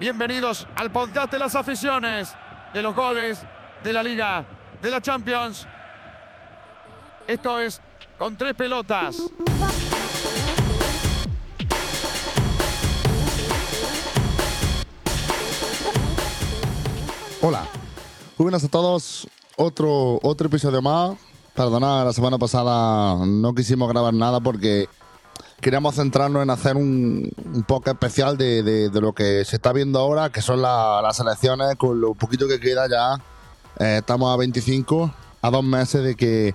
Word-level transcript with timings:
Bienvenidos 0.00 0.66
al 0.76 0.90
podcast 0.90 1.30
de 1.30 1.38
las 1.38 1.54
aficiones, 1.54 2.32
de 2.72 2.80
los 2.80 2.96
goles, 2.96 3.42
de 3.84 3.92
la 3.92 4.02
liga, 4.02 4.46
de 4.80 4.90
la 4.90 5.02
Champions. 5.02 5.66
Esto 7.26 7.60
es 7.60 7.82
con 8.16 8.34
tres 8.34 8.54
pelotas. 8.54 9.18
Hola, 17.42 17.68
muy 18.38 18.44
buenas 18.44 18.64
a 18.64 18.68
todos. 18.68 19.28
Otro, 19.58 20.18
otro 20.22 20.46
episodio 20.46 20.80
más. 20.80 21.18
Perdona, 21.54 22.06
la 22.06 22.14
semana 22.14 22.38
pasada 22.38 23.26
no 23.26 23.54
quisimos 23.54 23.86
grabar 23.90 24.14
nada 24.14 24.40
porque 24.40 24.88
queríamos 25.60 25.94
centrarnos 25.94 26.42
en 26.42 26.50
hacer 26.50 26.76
un, 26.76 27.30
un 27.52 27.62
poco 27.64 27.90
especial 27.90 28.36
de, 28.36 28.90
lo 28.94 29.12
que 29.12 29.44
se 29.44 29.56
está 29.56 29.72
viendo 29.72 29.98
ahora, 29.98 30.30
que 30.30 30.40
son 30.42 30.62
la- 30.62 31.00
las 31.02 31.20
elecciones, 31.20 31.76
con 31.76 32.00
lo 32.00 32.14
poquito 32.14 32.48
que 32.48 32.58
queda 32.58 32.88
ya. 32.88 33.14
Eh, 33.78 33.98
estamos 33.98 34.32
a 34.32 34.36
25, 34.36 35.12
a 35.42 35.50
dos 35.50 35.64
meses 35.64 36.02
de 36.02 36.14
que, 36.16 36.54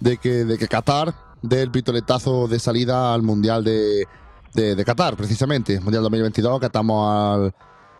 de 0.00 0.16
que, 0.18 0.68
Qatar 0.68 1.14
dé 1.42 1.62
el 1.62 1.70
pistoletazo 1.70 2.48
de 2.48 2.58
salida 2.58 3.14
al 3.14 3.22
Mundial 3.22 3.62
de, 3.64 4.06
de, 4.54 4.84
Qatar, 4.84 5.16
precisamente, 5.16 5.80
Mundial 5.80 6.02
2022, 6.02 6.60
que 6.60 6.66
estamos 6.66 7.52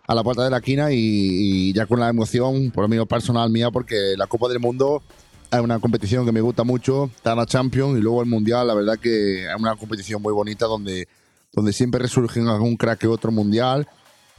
a 0.07 0.15
la 0.15 0.23
puerta 0.23 0.43
de 0.43 0.49
la 0.49 0.57
esquina 0.57 0.91
y, 0.91 0.97
y 0.97 1.73
ya 1.73 1.85
con 1.85 1.99
la 1.99 2.09
emoción, 2.09 2.71
por 2.71 2.83
lo 2.83 2.87
menos 2.87 3.07
personal 3.07 3.49
mía, 3.49 3.69
porque 3.71 4.15
la 4.17 4.27
Copa 4.27 4.47
del 4.49 4.59
Mundo 4.59 5.03
es 5.51 5.59
una 5.59 5.79
competición 5.79 6.25
que 6.25 6.31
me 6.31 6.41
gusta 6.41 6.63
mucho, 6.63 7.05
está 7.15 7.35
la 7.35 7.45
Champions 7.45 7.97
y 7.97 8.01
luego 8.01 8.21
el 8.21 8.29
Mundial, 8.29 8.67
la 8.67 8.73
verdad 8.73 8.99
que 8.99 9.45
es 9.45 9.55
una 9.57 9.75
competición 9.75 10.21
muy 10.21 10.33
bonita 10.33 10.65
donde, 10.65 11.07
donde 11.53 11.73
siempre 11.73 11.99
resurgen 11.99 12.47
algún 12.47 12.75
crack 12.77 12.99
que 12.99 13.07
otro 13.07 13.31
Mundial 13.31 13.87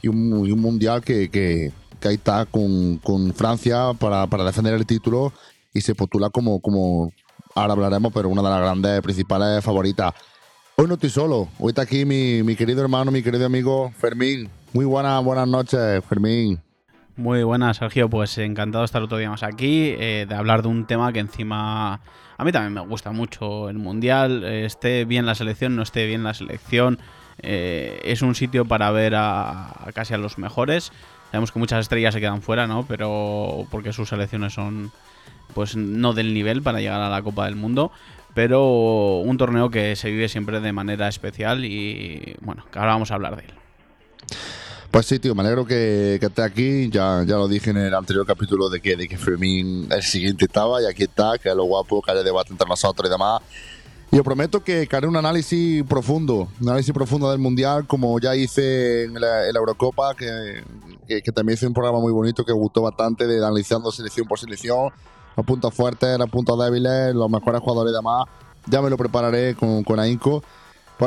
y 0.01 0.07
un, 0.07 0.29
Mundial 0.61 1.01
que, 1.01 1.29
que, 1.29 1.71
que 1.99 2.07
ahí 2.07 2.15
está 2.15 2.45
con, 2.45 2.97
con 2.97 3.33
Francia 3.33 3.91
para, 3.99 4.27
para 4.27 4.45
defender 4.45 4.73
el 4.73 4.85
título 4.85 5.33
y 5.73 5.81
se 5.81 5.95
postula 5.95 6.29
como, 6.29 6.61
como, 6.61 7.11
ahora 7.55 7.73
hablaremos, 7.73 8.11
pero 8.13 8.29
una 8.29 8.41
de 8.41 8.49
las 8.49 8.59
grandes 8.59 9.01
principales 9.01 9.63
favoritas. 9.63 10.13
Hoy 10.77 10.87
no 10.87 10.93
estoy 10.93 11.09
solo, 11.09 11.49
hoy 11.59 11.69
está 11.69 11.81
aquí 11.81 12.05
mi, 12.05 12.41
mi 12.43 12.55
querido 12.55 12.81
hermano, 12.81 13.11
mi 13.11 13.21
querido 13.21 13.45
amigo 13.45 13.91
Fermín. 13.97 14.49
Muy 14.73 14.85
buenas, 14.85 15.23
buenas 15.23 15.47
noches, 15.47 16.03
Fermín. 16.07 16.59
Muy 17.17 17.43
buenas, 17.43 17.77
Sergio. 17.77 18.09
Pues 18.09 18.37
encantado 18.37 18.83
de 18.83 18.85
estar 18.85 19.01
otro 19.01 19.17
día 19.17 19.29
más 19.29 19.43
aquí, 19.43 19.93
eh, 19.97 20.25
de 20.27 20.35
hablar 20.35 20.61
de 20.61 20.69
un 20.69 20.85
tema 20.85 21.11
que 21.11 21.19
encima 21.19 21.99
a 22.37 22.43
mí 22.43 22.51
también 22.51 22.73
me 22.73 22.81
gusta 22.81 23.11
mucho 23.11 23.69
el 23.69 23.77
Mundial, 23.77 24.43
eh, 24.43 24.65
esté 24.65 25.05
bien 25.05 25.25
la 25.25 25.35
selección, 25.35 25.75
no 25.75 25.83
esté 25.83 26.07
bien 26.07 26.23
la 26.23 26.33
selección. 26.33 26.99
eh, 27.43 27.99
es 28.03 28.21
un 28.21 28.35
sitio 28.35 28.65
para 28.65 28.91
ver 28.91 29.15
a, 29.15 29.67
a 29.87 29.91
casi 29.93 30.13
a 30.13 30.17
los 30.17 30.37
mejores. 30.37 30.91
Sabemos 31.31 31.51
que 31.51 31.59
muchas 31.59 31.81
estrellas 31.81 32.13
se 32.13 32.19
quedan 32.19 32.41
fuera, 32.41 32.67
¿no? 32.67 32.85
Pero 32.87 33.65
porque 33.71 33.93
sus 33.93 34.09
selecciones 34.09 34.53
son 34.53 34.91
pues 35.53 35.75
no 35.75 36.13
del 36.13 36.33
nivel 36.33 36.61
para 36.61 36.79
llegar 36.79 37.01
a 37.01 37.09
la 37.09 37.21
Copa 37.21 37.45
del 37.45 37.55
Mundo. 37.55 37.91
Pero 38.33 39.19
un 39.19 39.37
torneo 39.37 39.69
que 39.69 39.95
se 39.95 40.09
vive 40.09 40.29
siempre 40.29 40.61
de 40.61 40.71
manera 40.71 41.07
especial 41.07 41.65
y 41.65 42.35
bueno, 42.41 42.65
que 42.71 42.79
ahora 42.79 42.93
vamos 42.93 43.11
a 43.11 43.15
hablar 43.15 43.35
de 43.35 43.43
él. 43.43 43.53
Pues 44.91 45.05
sí, 45.05 45.19
tío, 45.19 45.33
me 45.33 45.41
alegro 45.41 45.65
que, 45.65 46.17
que 46.19 46.25
esté 46.25 46.43
aquí. 46.43 46.89
Ya, 46.89 47.23
ya 47.25 47.37
lo 47.37 47.47
dije 47.47 47.69
en 47.69 47.77
el 47.77 47.95
anterior 47.95 48.25
capítulo 48.25 48.69
de 48.69 48.81
que, 48.81 48.97
de 48.97 49.07
que 49.07 49.17
Fermín 49.17 49.87
el 49.89 50.03
siguiente 50.03 50.43
estaba 50.43 50.81
y 50.81 50.85
aquí 50.85 51.03
está, 51.03 51.37
que 51.37 51.47
es 51.47 51.55
lo 51.55 51.63
guapo, 51.63 52.01
que 52.01 52.11
haya 52.11 52.23
debate 52.23 52.51
entre 52.51 52.67
nosotros 52.67 53.07
y 53.07 53.11
demás. 53.11 53.41
Y 54.11 54.17
os 54.17 54.23
prometo 54.25 54.61
que, 54.61 54.89
haré 54.91 55.07
un 55.07 55.15
análisis 55.15 55.85
profundo, 55.85 56.49
un 56.59 56.67
análisis 56.67 56.93
profundo 56.93 57.31
del 57.31 57.39
Mundial, 57.39 57.87
como 57.87 58.19
ya 58.19 58.35
hice 58.35 59.05
en 59.05 59.13
la, 59.13 59.47
en 59.47 59.53
la 59.53 59.59
Eurocopa, 59.59 60.13
que, 60.13 60.61
que, 61.07 61.21
que 61.21 61.31
también 61.31 61.53
hice 61.53 61.65
un 61.65 61.73
programa 61.73 62.01
muy 62.01 62.11
bonito 62.11 62.43
que 62.43 62.51
gustó 62.51 62.81
bastante, 62.81 63.25
de 63.25 63.37
analizando 63.37 63.93
selección 63.93 64.27
por 64.27 64.39
selección, 64.39 64.89
los 65.37 65.45
puntos 65.45 65.73
fuertes, 65.73 66.19
los 66.19 66.29
puntos 66.29 66.59
débiles, 66.59 67.15
los 67.15 67.29
mejores 67.29 67.61
jugadores 67.61 67.93
y 67.93 67.95
demás. 67.95 68.25
Ya 68.67 68.81
me 68.81 68.89
lo 68.89 68.97
prepararé 68.97 69.55
con, 69.55 69.85
con 69.85 70.01
ahínco. 70.01 70.43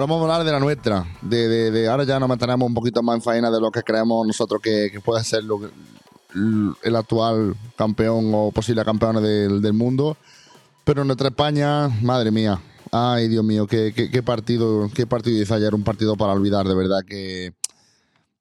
Vamos 0.01 0.19
a 0.19 0.23
hablar 0.23 0.45
de 0.45 0.53
la 0.53 0.61
nuestra. 0.61 1.07
De, 1.23 1.49
de- 1.49 1.71
de- 1.71 1.89
ahora 1.89 2.05
ya 2.05 2.19
nos 2.19 2.29
meteremos 2.29 2.67
un 2.67 2.75
poquito 2.75 3.03
más 3.03 3.17
en 3.17 3.23
faena 3.23 3.51
de 3.51 3.61
lo 3.61 3.71
que 3.71 3.83
creemos 3.83 4.27
nosotros 4.27 4.61
que, 4.61 4.91
puede 5.05 5.23
ser 5.25 5.43
el 6.83 6.97
actual 6.97 7.55
campeón 7.77 8.31
o 8.35 8.51
posible 8.51 8.85
campeón 8.85 9.23
del, 9.23 9.63
del 9.63 9.73
mundo. 9.73 10.17
Pero 10.85 11.05
nuestra 11.05 11.29
España, 11.29 11.89
madre 12.03 12.31
mía. 12.31 12.61
Ay, 12.91 13.29
Dios 13.29 13.45
mío, 13.45 13.67
qué, 13.67 13.93
qué- 13.95 14.23
partido, 14.23 14.91
qué 14.95 15.07
partido 15.07 15.41
hizo 15.43 15.55
ayer. 15.55 15.75
Un 15.75 15.85
partido 15.85 16.17
para 16.17 16.33
olvidar, 16.33 16.67
de 16.69 16.75
verdad 16.75 16.99
que 17.07 17.55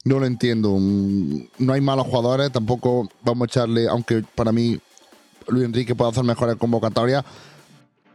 no 0.05 0.19
lo 0.19 0.25
entiendo. 0.25 0.75
No 0.79 1.73
hay 1.73 1.81
malos 1.81 2.07
jugadores, 2.07 2.51
tampoco 2.51 3.07
vamos 3.23 3.43
a 3.43 3.45
echarle, 3.45 3.87
aunque 3.87 4.23
para 4.35 4.51
mí 4.51 4.79
Luis 5.47 5.65
Enrique 5.65 5.95
puede 5.95 6.11
hacer 6.11 6.23
mejores 6.23 6.55
convocatorias 6.57 7.23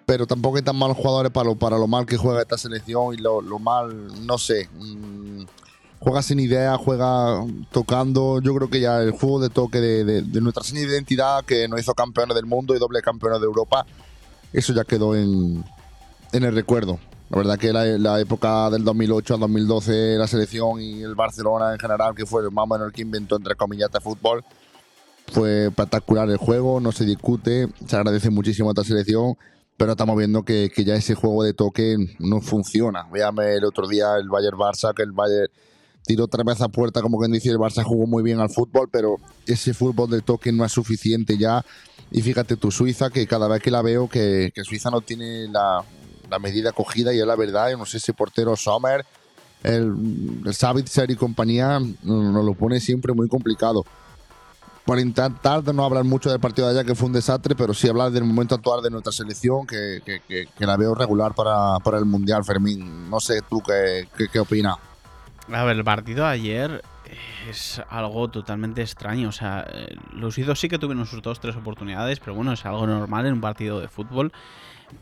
pero 0.08 0.26
tampoco 0.26 0.56
hay 0.56 0.62
tan 0.62 0.74
malos 0.74 0.96
jugadores 0.96 1.30
para 1.30 1.50
lo, 1.50 1.54
para 1.54 1.76
lo 1.76 1.86
mal 1.86 2.06
que 2.06 2.16
juega 2.16 2.40
esta 2.40 2.56
selección 2.56 3.12
y 3.12 3.18
lo, 3.18 3.42
lo 3.42 3.58
mal, 3.58 4.26
no 4.26 4.38
sé. 4.38 4.66
mm, 4.72 5.42
juega 6.00 6.22
sin 6.22 6.40
idea, 6.40 6.78
juega 6.78 7.44
tocando. 7.70 8.40
Yo 8.40 8.54
creo 8.54 8.70
que 8.70 8.80
ya 8.80 9.02
el 9.02 9.10
juego 9.10 9.38
de 9.38 9.50
toque 9.50 9.80
de, 9.82 10.04
de- 10.04 10.22
de 10.22 10.40
nuestra 10.40 10.64
sin 10.64 10.78
identidad, 10.78 11.44
que 11.44 11.68
nos 11.68 11.78
hizo 11.78 11.92
campeones 11.92 12.34
del 12.36 12.46
mundo 12.46 12.74
y 12.74 12.78
doble 12.78 13.02
campeones 13.02 13.38
de 13.40 13.44
Europa, 13.46 13.84
eso 14.50 14.72
ya 14.72 14.84
quedó 14.84 15.14
en, 15.14 15.62
en 16.32 16.42
el 16.42 16.54
recuerdo. 16.54 16.98
La 17.28 17.36
verdad 17.36 17.58
que 17.58 17.70
la, 17.74 17.84
la 17.84 18.18
época 18.18 18.70
del 18.70 18.84
2008 18.84 19.34
al 19.34 19.40
2012, 19.40 20.16
la 20.16 20.26
selección 20.26 20.80
y 20.80 21.02
el 21.02 21.16
Barcelona 21.16 21.74
en 21.74 21.78
general, 21.78 22.14
que 22.14 22.24
fue 22.24 22.50
más 22.50 22.62
o 22.62 22.66
menos 22.66 22.86
el 22.86 22.92
que 22.94 23.02
inventó, 23.02 23.36
entre 23.36 23.56
comillas, 23.56 23.90
este 23.92 24.00
fútbol, 24.00 24.42
fue 25.30 25.66
espectacular 25.66 26.30
el 26.30 26.38
juego, 26.38 26.80
no 26.80 26.92
se 26.92 27.04
discute, 27.04 27.68
se 27.86 27.96
agradece 27.96 28.30
muchísimo 28.30 28.70
a 28.70 28.72
esta 28.72 28.84
selección, 28.84 29.36
pero 29.78 29.92
estamos 29.92 30.18
viendo 30.18 30.42
que, 30.42 30.70
que 30.74 30.84
ya 30.84 30.96
ese 30.96 31.14
juego 31.14 31.44
de 31.44 31.54
toque 31.54 31.96
no 32.18 32.40
funciona. 32.40 33.06
Véame 33.12 33.54
el 33.54 33.64
otro 33.64 33.86
día 33.86 34.16
el 34.16 34.28
Bayern-Barça, 34.28 34.92
que 34.92 35.04
el 35.04 35.12
Bayern 35.12 35.50
tiró 36.04 36.26
tres 36.26 36.44
veces 36.44 36.62
a 36.62 36.68
puerta, 36.68 37.00
como 37.00 37.18
quien 37.18 37.30
dice, 37.30 37.48
el 37.50 37.58
Barça 37.58 37.84
jugó 37.84 38.06
muy 38.06 38.24
bien 38.24 38.40
al 38.40 38.50
fútbol, 38.50 38.88
pero 38.90 39.18
ese 39.46 39.72
fútbol 39.74 40.10
de 40.10 40.20
toque 40.20 40.50
no 40.50 40.64
es 40.64 40.72
suficiente 40.72 41.38
ya. 41.38 41.64
Y 42.10 42.22
fíjate 42.22 42.56
tu 42.56 42.72
Suiza, 42.72 43.10
que 43.10 43.26
cada 43.28 43.46
vez 43.46 43.62
que 43.62 43.70
la 43.70 43.80
veo, 43.80 44.08
que, 44.08 44.50
que 44.52 44.64
Suiza 44.64 44.90
no 44.90 45.00
tiene 45.00 45.46
la, 45.46 45.84
la 46.28 46.38
medida 46.40 46.72
cogida, 46.72 47.14
y 47.14 47.20
es 47.20 47.26
la 47.26 47.36
verdad, 47.36 47.70
yo 47.70 47.78
no 47.78 47.86
sé 47.86 48.00
si 48.00 48.12
portero 48.12 48.56
Sommer, 48.56 49.06
el, 49.62 49.94
el 50.44 50.54
Savitzer 50.54 51.08
y 51.12 51.16
compañía, 51.16 51.78
nos 52.02 52.44
lo 52.44 52.54
pone 52.54 52.80
siempre 52.80 53.12
muy 53.12 53.28
complicado 53.28 53.84
por 54.88 54.98
intentar 54.98 55.62
no 55.74 55.84
hablar 55.84 56.02
mucho 56.04 56.30
del 56.30 56.40
partido 56.40 56.66
de 56.66 56.80
allá, 56.80 56.86
que 56.86 56.94
fue 56.94 57.08
un 57.08 57.12
desastre, 57.12 57.54
pero 57.54 57.74
sí 57.74 57.86
hablar 57.90 58.10
del 58.10 58.24
momento 58.24 58.54
actual 58.54 58.82
de 58.82 58.88
nuestra 58.88 59.12
selección, 59.12 59.66
que, 59.66 60.00
que- 60.02 60.48
la 60.64 60.78
veo 60.78 60.94
regular 60.94 61.34
para, 61.34 61.78
para 61.84 61.98
el 61.98 62.06
Mundial, 62.06 62.42
Fermín. 62.42 63.10
No 63.10 63.20
sé 63.20 63.42
tú 63.50 63.60
qué, 63.60 64.08
qué, 64.16 64.28
qué 64.32 64.40
opinas. 64.40 64.76
A 65.52 65.64
ver, 65.64 65.76
el 65.76 65.84
partido 65.84 66.24
de 66.24 66.30
ayer 66.30 66.82
es 67.50 67.82
algo 67.90 68.28
totalmente 68.28 68.80
extraño. 68.80 69.28
O 69.28 69.32
sea, 69.32 69.66
eh, 69.70 69.94
los 70.14 70.36
suizos 70.36 70.58
sí 70.58 70.70
que 70.70 70.78
tuvieron 70.78 71.04
sus 71.04 71.20
dos, 71.20 71.38
tres 71.38 71.54
oportunidades, 71.54 72.18
pero 72.18 72.34
bueno, 72.34 72.54
es 72.54 72.64
algo 72.64 72.86
normal 72.86 73.26
en 73.26 73.34
un 73.34 73.40
partido 73.42 73.80
de 73.80 73.88
fútbol. 73.88 74.32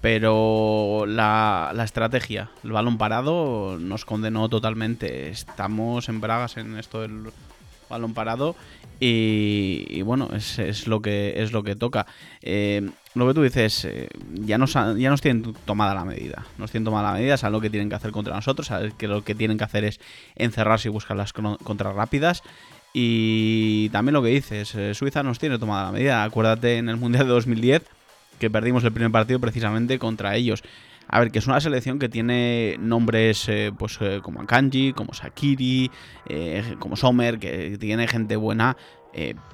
Pero 0.01 1.05
la, 1.07 1.71
la 1.73 1.85
estrategia, 1.85 2.51
el 2.65 2.73
balón 2.73 2.99
parado, 2.99 3.77
nos 3.79 4.05
condenó 4.05 4.49
totalmente. 4.49 5.29
Estamos 5.29 6.09
en 6.09 6.21
bragas 6.21 6.57
en 6.57 6.77
esto 6.77 7.03
del 7.03 7.31
balón 7.89 8.15
parado 8.15 8.57
y, 9.01 9.87
y 9.91 10.03
bueno, 10.03 10.29
es, 10.34 10.59
es 10.59 10.87
lo 10.87 11.01
que 11.03 11.34
es 11.43 11.53
lo 11.53 11.62
que 11.62 11.77
toca. 11.77 12.07
Eh, 12.43 12.89
lo 13.15 13.27
que 13.27 13.34
tú 13.34 13.43
dices, 13.43 13.84
eh, 13.87 14.09
ya, 14.34 14.59
nos, 14.59 14.73
ya 14.75 15.11
nos 15.11 15.21
tienen 15.21 15.55
tomada 15.65 15.95
la 15.95 16.05
medida. 16.05 16.47
Nos 16.59 16.71
tienen 16.71 16.84
tomada 16.84 17.12
la 17.12 17.19
medida, 17.19 17.37
saben 17.37 17.53
lo 17.53 17.61
que 17.61 17.71
tienen 17.71 17.89
que 17.89 17.95
hacer 17.95 18.11
contra 18.11 18.34
nosotros, 18.34 18.67
saben 18.69 18.93
que 18.93 19.09
lo 19.09 19.25
que 19.25 19.34
tienen 19.34 19.59
que 19.59 19.65
hacer 19.65 19.84
es 19.84 20.01
encerrarse 20.34 20.89
y 20.89 20.91
buscar 20.93 21.17
las 21.17 21.33
crono- 21.34 21.59
contras 21.62 21.95
rápidas. 21.95 22.43
Y 22.98 23.89
también 23.91 24.15
lo 24.15 24.22
que 24.22 24.28
dices, 24.31 24.75
eh, 24.75 24.95
Suiza 24.95 25.22
nos 25.22 25.39
tiene 25.39 25.59
tomada 25.59 25.87
la 25.87 25.93
medida. 25.93 26.25
Acuérdate 26.25 26.78
en 26.78 26.89
el 26.89 26.97
Mundial 26.97 27.25
de 27.27 27.31
2010 27.33 27.83
que 28.39 28.51
perdimos 28.51 28.84
el 28.84 28.93
primer 28.93 29.10
partido 29.13 29.39
precisamente 29.41 29.98
contra 29.98 30.34
ellos. 30.37 30.63
A 31.09 31.21
ver, 31.21 31.31
que 31.31 31.39
es 31.39 31.47
una 31.47 31.61
selección 31.61 31.99
que 31.99 32.09
tiene 32.09 32.77
nombres 32.81 33.49
eh, 33.49 33.73
pues 33.77 33.99
eh, 34.01 34.21
como 34.23 34.41
Akanji, 34.41 34.93
como 34.93 35.15
Sakiri, 35.15 35.91
eh, 36.29 36.75
como 36.79 36.97
Sommer, 36.97 37.39
que 37.39 37.79
tiene 37.79 38.09
gente 38.09 38.37
buena, 38.37 38.77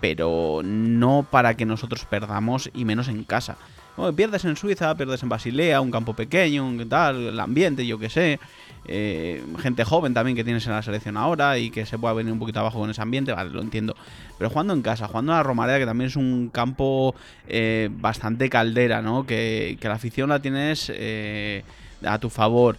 pero 0.00 0.60
no 0.64 1.24
para 1.30 1.54
que 1.54 1.64
nosotros 1.64 2.04
perdamos 2.04 2.68
y 2.74 2.84
menos 2.84 3.06
en 3.06 3.22
casa. 3.22 3.56
Bueno, 3.96 4.16
pierdes 4.16 4.44
en 4.46 4.56
Suiza, 4.56 4.94
pierdes 4.94 5.22
en 5.22 5.28
Basilea, 5.28 5.80
un 5.80 5.90
campo 5.90 6.14
pequeño, 6.14 6.66
un 6.66 6.88
tal, 6.88 7.16
el 7.26 7.40
ambiente, 7.40 7.86
yo 7.86 7.98
qué 7.98 8.08
sé. 8.08 8.40
eh, 8.86 9.44
gente 9.58 9.84
joven 9.84 10.14
también 10.14 10.34
que 10.34 10.44
tienes 10.44 10.66
en 10.66 10.72
la 10.72 10.82
selección 10.82 11.16
ahora 11.16 11.58
y 11.58 11.70
que 11.70 11.84
se 11.84 11.98
pueda 11.98 12.14
venir 12.14 12.32
un 12.32 12.38
poquito 12.38 12.58
abajo 12.60 12.80
con 12.80 12.90
ese 12.90 13.02
ambiente, 13.02 13.32
vale, 13.32 13.50
lo 13.50 13.60
entiendo. 13.60 13.94
Pero 14.38 14.48
jugando 14.48 14.72
en 14.72 14.80
casa, 14.80 15.08
jugando 15.08 15.32
a 15.32 15.36
la 15.36 15.42
Romareda, 15.42 15.78
que 15.78 15.86
también 15.86 16.08
es 16.08 16.16
un 16.16 16.48
campo 16.48 17.14
eh, 17.48 17.90
bastante 17.92 18.48
caldera, 18.48 19.02
¿no? 19.02 19.26
Que, 19.26 19.78
la 19.82 19.92
afición 19.92 20.30
la 20.30 20.40
tienes 20.40 20.90
eh, 20.94 21.62
a 22.02 22.18
tu 22.18 22.30
favor. 22.30 22.78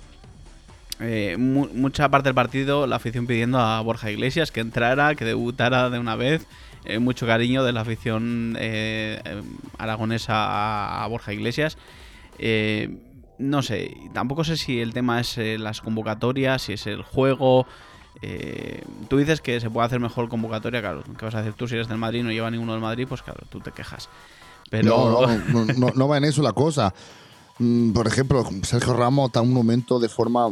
mucha 1.38 2.10
parte 2.10 2.30
del 2.30 2.36
partido 2.36 2.88
la 2.88 2.95
afición 2.95 3.27
pidiendo 3.27 3.60
a 3.60 3.80
Borja 3.81 4.10
Iglesias 4.10 4.51
que 4.51 4.62
entrara, 4.62 5.13
que 5.13 5.25
debutara 5.25 5.92
de 5.92 6.00
una 6.00 6.15
vez. 6.15 6.48
Eh, 6.85 7.00
mucho 7.00 7.25
cariño 7.25 7.63
de 7.63 7.71
la 7.71 7.81
afición 7.81 8.57
eh, 8.59 9.21
aragonesa 9.77 11.03
a, 11.03 11.07
Borja 11.07 11.33
Iglesias. 11.33 11.77
no 13.38 13.62
sé, 13.62 13.95
tampoco 14.13 14.44
sé 14.44 14.57
si 14.57 14.80
el 14.80 14.94
tema 14.94 15.19
es 15.19 15.38
las 15.38 15.81
convocatorias, 15.81 16.63
si 16.63 16.74
es 16.74 16.88
el 16.88 17.03
juego. 17.03 17.65
tú 19.07 19.18
dices 19.18 19.41
que 19.41 19.59
se 19.59 19.69
puede 19.69 19.88
hacer 19.88 20.00
mejor 20.00 20.30
convocatoria, 20.30 20.81
claro. 20.81 21.03
¿Qué 21.18 21.25
vas 21.25 21.35
a 21.35 21.39
hacer 21.39 21.53
tú 21.53 21.68
si 21.68 21.75
eres 21.75 21.88
del 21.88 21.97
Madrid 21.97 22.24
no 22.24 22.31
lleva 22.31 22.51
ninguno 22.51 22.74
del 22.74 22.81
Madrid? 22.81 23.06
Pues 23.07 23.21
claro, 23.21 23.41
tú 23.50 23.59
te 23.59 23.71
quejas. 23.71 24.09
Pero... 24.69 25.27
No, 25.50 25.65
no, 25.65 25.91
no 25.95 26.07
va 26.07 26.18
en 26.18 26.25
eso 26.25 26.41
la 26.41 26.53
cosa. 26.53 26.94
Mm, 27.59 27.91
por 27.91 28.07
ejemplo, 28.07 28.44
Sergio 28.63 28.94
Ramos 28.94 29.27
está 29.27 29.39
en 29.39 29.47
un 29.47 29.53
momento 29.53 30.00
de 30.00 30.09
forma 30.09 30.50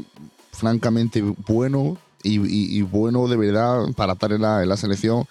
francamente 0.52 1.22
bueno 1.48 1.98
y, 2.24 2.82
bueno 2.84 3.28
de 3.28 3.38
verdad 3.38 3.86
para 3.96 4.14
estar 4.14 4.32
en 4.32 4.42
la, 4.42 4.78
selección. 4.78 5.26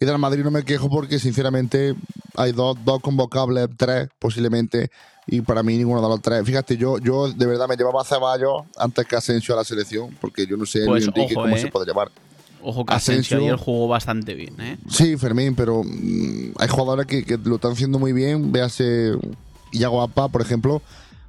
Y 0.00 0.06
del 0.06 0.18
Madrid 0.18 0.42
no 0.42 0.50
me 0.50 0.64
quejo 0.64 0.88
porque 0.88 1.18
sinceramente 1.18 1.94
hay 2.34 2.52
dos, 2.52 2.76
dos 2.84 3.00
convocables, 3.00 3.68
tres 3.76 4.08
posiblemente, 4.18 4.90
y 5.26 5.42
para 5.42 5.62
mí 5.62 5.76
ninguno 5.76 6.00
de 6.00 6.08
los 6.08 6.22
tres. 6.22 6.44
Fíjate, 6.44 6.76
yo, 6.76 6.98
yo 6.98 7.30
de 7.30 7.46
verdad 7.46 7.68
me 7.68 7.76
llevaba 7.76 8.00
a 8.00 8.04
Ceballos 8.04 8.62
antes 8.78 9.06
que 9.06 9.16
Asensio 9.16 9.54
a 9.54 9.58
la 9.58 9.64
selección, 9.64 10.16
porque 10.20 10.46
yo 10.46 10.56
no 10.56 10.64
sé 10.64 10.86
pues 10.86 11.06
cómo 11.34 11.56
se 11.56 11.66
eh. 11.66 11.70
puede 11.70 11.86
llevar. 11.86 12.10
Ojo 12.62 12.84
que 12.84 12.94
Asensio, 12.94 13.38
ayer 13.38 13.56
jugó 13.56 13.88
bastante 13.88 14.34
bien, 14.34 14.58
¿eh? 14.60 14.78
Sí, 14.88 15.16
Fermín, 15.16 15.54
pero 15.54 15.82
mm, 15.84 16.52
hay 16.58 16.68
jugadores 16.68 17.06
que, 17.06 17.24
que, 17.24 17.38
lo 17.38 17.56
están 17.56 17.72
haciendo 17.72 17.98
muy 17.98 18.12
bien. 18.12 18.52
Véase 18.52 19.12
Iago 19.72 20.02
Apa, 20.02 20.28
por 20.28 20.42
ejemplo, 20.42 20.82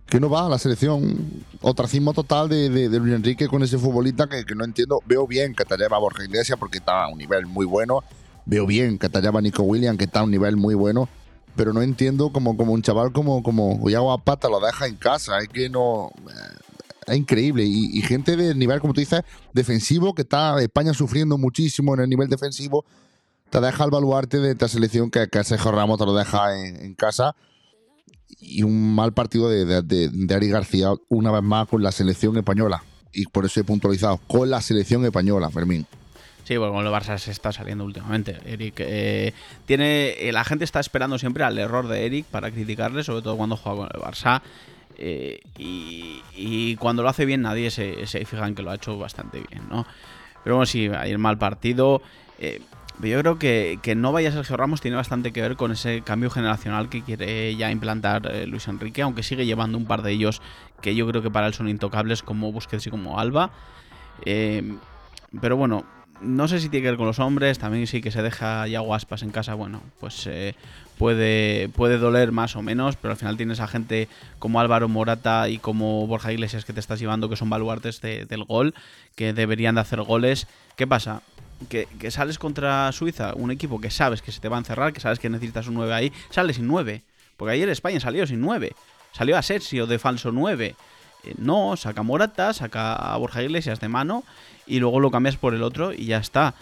que 0.07 0.19
no 0.19 0.29
va 0.29 0.45
a 0.45 0.49
la 0.49 0.57
selección. 0.57 1.43
Otracismo 1.61 2.13
total 2.13 2.49
de, 2.49 2.69
de, 2.69 2.99
Luis 2.99 3.13
Enrique 3.13 3.47
con 3.47 3.63
ese 3.63 3.77
futbolista 3.77 4.27
que, 4.27 4.43
no 4.55 4.65
entiendo. 4.65 5.01
Veo 5.05 5.25
bien 5.25 5.53
que 5.55 5.63
te 5.63 5.77
lleva 5.77 5.97
Borja 5.99 6.23
Iglesias 6.23 6.57
porque 6.59 6.79
está 6.79 7.05
a 7.05 7.07
un 7.07 7.17
nivel 7.17 7.45
muy 7.45 7.65
bueno. 7.65 8.03
Veo 8.51 8.65
bien 8.65 8.99
que 8.99 9.07
te 9.07 9.21
lleva 9.21 9.39
Nico 9.39 9.63
Williams 9.63 9.97
que 9.97 10.03
está 10.03 10.19
a 10.19 10.23
un 10.23 10.31
nivel 10.31 10.57
muy 10.57 10.75
bueno. 10.75 11.07
Pero 11.55 11.71
no 11.71 11.81
entiendo 11.81 12.33
como, 12.33 12.57
como 12.57 12.73
un 12.73 12.81
chaval 12.81 13.13
como, 13.13 13.41
como 13.43 13.89
Iago 13.89 14.11
Apata 14.11 14.49
lo 14.49 14.59
deja 14.59 14.87
en 14.87 14.97
casa. 14.97 15.39
Es 15.39 15.47
que 15.47 15.69
no. 15.69 16.11
Eh, 16.27 16.57
es 17.07 17.17
increíble. 17.17 17.63
Y, 17.65 18.01
gente 18.01 18.35
de 18.35 18.53
nivel, 18.53 18.81
como 18.81 18.93
tú 18.93 18.99
dices, 18.99 19.21
defensivo, 19.53 20.13
que 20.13 20.23
está 20.23 20.61
España 20.61 20.93
sufriendo 20.93 21.37
muchísimo 21.37 21.93
en 21.93 22.01
el 22.01 22.09
nivel 22.09 22.27
defensivo. 22.27 22.83
Te 23.49 23.61
deja 23.61 23.85
el 23.85 23.89
baluarte 23.89 24.39
de 24.39 24.51
esta 24.51 24.67
selección 24.67 25.09
que, 25.09 25.29
que 25.29 25.43
Sergio 25.45 25.71
Ramos 25.71 25.97
te 25.97 26.05
lo 26.05 26.13
deja 26.13 26.57
en 26.59 26.93
casa 26.95 27.35
y 28.41 28.63
un 28.63 28.95
mal 28.95 29.13
partido 29.13 29.49
de, 29.49 29.81
de, 29.81 30.35
Ari 30.35 30.49
García 30.49 30.93
una 31.09 31.31
vez 31.31 31.43
más 31.43 31.67
con 31.67 31.83
la 31.83 31.91
selección 31.91 32.35
española. 32.37 32.83
Y 33.13 33.25
por 33.27 33.45
eso 33.45 33.59
he 33.59 33.63
puntualizado, 33.63 34.19
con 34.27 34.49
la 34.49 34.61
selección 34.61 35.05
española, 35.05 35.49
Fermín. 35.49 35.85
Sí, 36.51 36.57
bueno, 36.57 36.73
con 36.73 36.85
el 36.85 36.91
Barça 36.91 37.17
se 37.17 37.31
está 37.31 37.53
saliendo 37.53 37.85
últimamente. 37.85 38.37
Eric 38.43 38.75
eh, 38.79 39.33
tiene. 39.65 40.09
Eh, 40.19 40.33
la 40.33 40.43
gente 40.43 40.65
está 40.65 40.81
esperando 40.81 41.17
siempre 41.17 41.45
al 41.45 41.57
error 41.57 41.87
de 41.87 42.05
Eric 42.05 42.25
para 42.25 42.51
criticarle, 42.51 43.05
sobre 43.05 43.21
todo 43.21 43.37
cuando 43.37 43.55
juega 43.55 43.77
con 43.77 43.89
el 43.93 44.01
Barça. 44.01 44.41
Eh, 44.97 45.39
y, 45.57 46.75
cuando 46.75 47.03
lo 47.03 47.07
hace 47.07 47.23
bien, 47.23 47.41
nadie 47.41 47.71
se, 47.71 48.05
se 48.05 48.25
fija 48.25 48.45
en 48.45 48.53
que 48.53 48.63
lo 48.63 48.71
ha 48.71 48.75
hecho 48.75 48.97
bastante 48.97 49.41
bien, 49.49 49.63
¿no? 49.69 49.87
Pero 50.43 50.57
bueno, 50.57 50.65
sí, 50.65 50.89
hay 50.93 51.11
el 51.11 51.19
mal 51.19 51.37
partido. 51.37 52.01
Yo 52.37 53.19
creo 53.21 53.39
que, 53.39 53.79
que 53.81 53.95
no 53.95 54.11
vaya 54.11 54.33
Sergio 54.33 54.57
Ramos 54.57 54.81
tiene 54.81 54.97
bastante 54.97 55.31
que 55.31 55.41
ver 55.41 55.55
con 55.55 55.71
ese 55.71 56.01
cambio 56.01 56.29
generacional 56.29 56.89
que 56.89 57.01
quiere 57.01 57.55
ya 57.55 57.71
implantar 57.71 58.29
Luis 58.45 58.67
Enrique, 58.67 59.03
aunque 59.03 59.23
sigue 59.23 59.45
llevando 59.45 59.77
un 59.77 59.85
par 59.85 60.01
de 60.01 60.11
ellos 60.11 60.41
que 60.81 60.95
yo 60.95 61.07
creo 61.07 61.21
que 61.21 61.31
para 61.31 61.47
él 61.47 61.53
son 61.53 61.69
intocables, 61.69 62.23
como 62.23 62.51
Busquets 62.51 62.87
y 62.87 62.89
como 62.89 63.21
Alba. 63.21 63.51
Pero 64.25 65.55
bueno, 65.55 65.85
no 66.21 66.47
sé 66.47 66.59
si 66.59 66.69
tiene 66.69 66.83
que 66.83 66.89
ver 66.91 66.97
con 66.97 67.07
los 67.07 67.19
hombres, 67.19 67.59
también 67.59 67.87
sí 67.87 68.01
que 68.01 68.11
se 68.11 68.21
deja 68.21 68.67
ya 68.67 68.79
guaspas 68.79 69.23
en 69.23 69.31
casa, 69.31 69.53
bueno, 69.53 69.81
pues 69.99 70.27
eh, 70.27 70.55
puede, 70.97 71.69
puede 71.69 71.97
doler 71.97 72.31
más 72.31 72.55
o 72.55 72.61
menos, 72.61 72.95
pero 72.95 73.11
al 73.11 73.17
final 73.17 73.37
tienes 73.37 73.59
a 73.59 73.67
gente 73.67 74.07
como 74.39 74.59
Álvaro 74.59 74.87
Morata 74.87 75.49
y 75.49 75.57
como 75.57 76.05
Borja 76.07 76.31
Iglesias 76.31 76.65
que 76.65 76.73
te 76.73 76.79
estás 76.79 76.99
llevando, 76.99 77.29
que 77.29 77.35
son 77.35 77.49
baluartes 77.49 78.01
del 78.01 78.43
gol, 78.43 78.73
que 79.15 79.33
deberían 79.33 79.75
de 79.75 79.81
hacer 79.81 80.01
goles. 80.01 80.47
¿Qué 80.75 80.87
pasa? 80.87 81.21
que, 81.69 82.11
sales 82.11 82.39
contra 82.39 82.91
Suiza, 82.91 83.33
un 83.35 83.51
equipo 83.51 83.79
que 83.79 83.91
sabes 83.91 84.21
que 84.21 84.31
se 84.31 84.39
te 84.39 84.49
va 84.49 84.57
a 84.57 84.59
encerrar, 84.59 84.93
que 84.93 84.99
sabes 84.99 85.19
que 85.19 85.29
necesitas 85.29 85.67
un 85.67 85.75
9 85.75 85.93
ahí, 85.93 86.13
sales 86.29 86.55
sin 86.55 86.67
9. 86.67 87.03
Porque 87.37 87.53
ayer 87.53 87.69
España 87.69 87.99
salió 87.99 88.25
sin 88.27 88.41
9. 88.41 88.73
Salió 89.11 89.37
a 89.37 89.41
Sergio 89.41 89.87
de 89.87 89.99
falso 89.99 90.31
9. 90.31 90.75
Eh, 91.23 91.33
no, 91.37 91.75
saca 91.77 92.03
Morata, 92.03 92.53
saca 92.53 92.95
a 92.95 93.17
Borja 93.17 93.43
Iglesias 93.43 93.79
de 93.79 93.89
mano 93.89 94.23
y 94.71 94.79
luego 94.79 94.99
lo 94.99 95.11
cambias 95.11 95.37
por 95.37 95.53
el 95.53 95.63
otro 95.63 95.93
y 95.93 96.05
ya 96.05 96.17
está. 96.17 96.55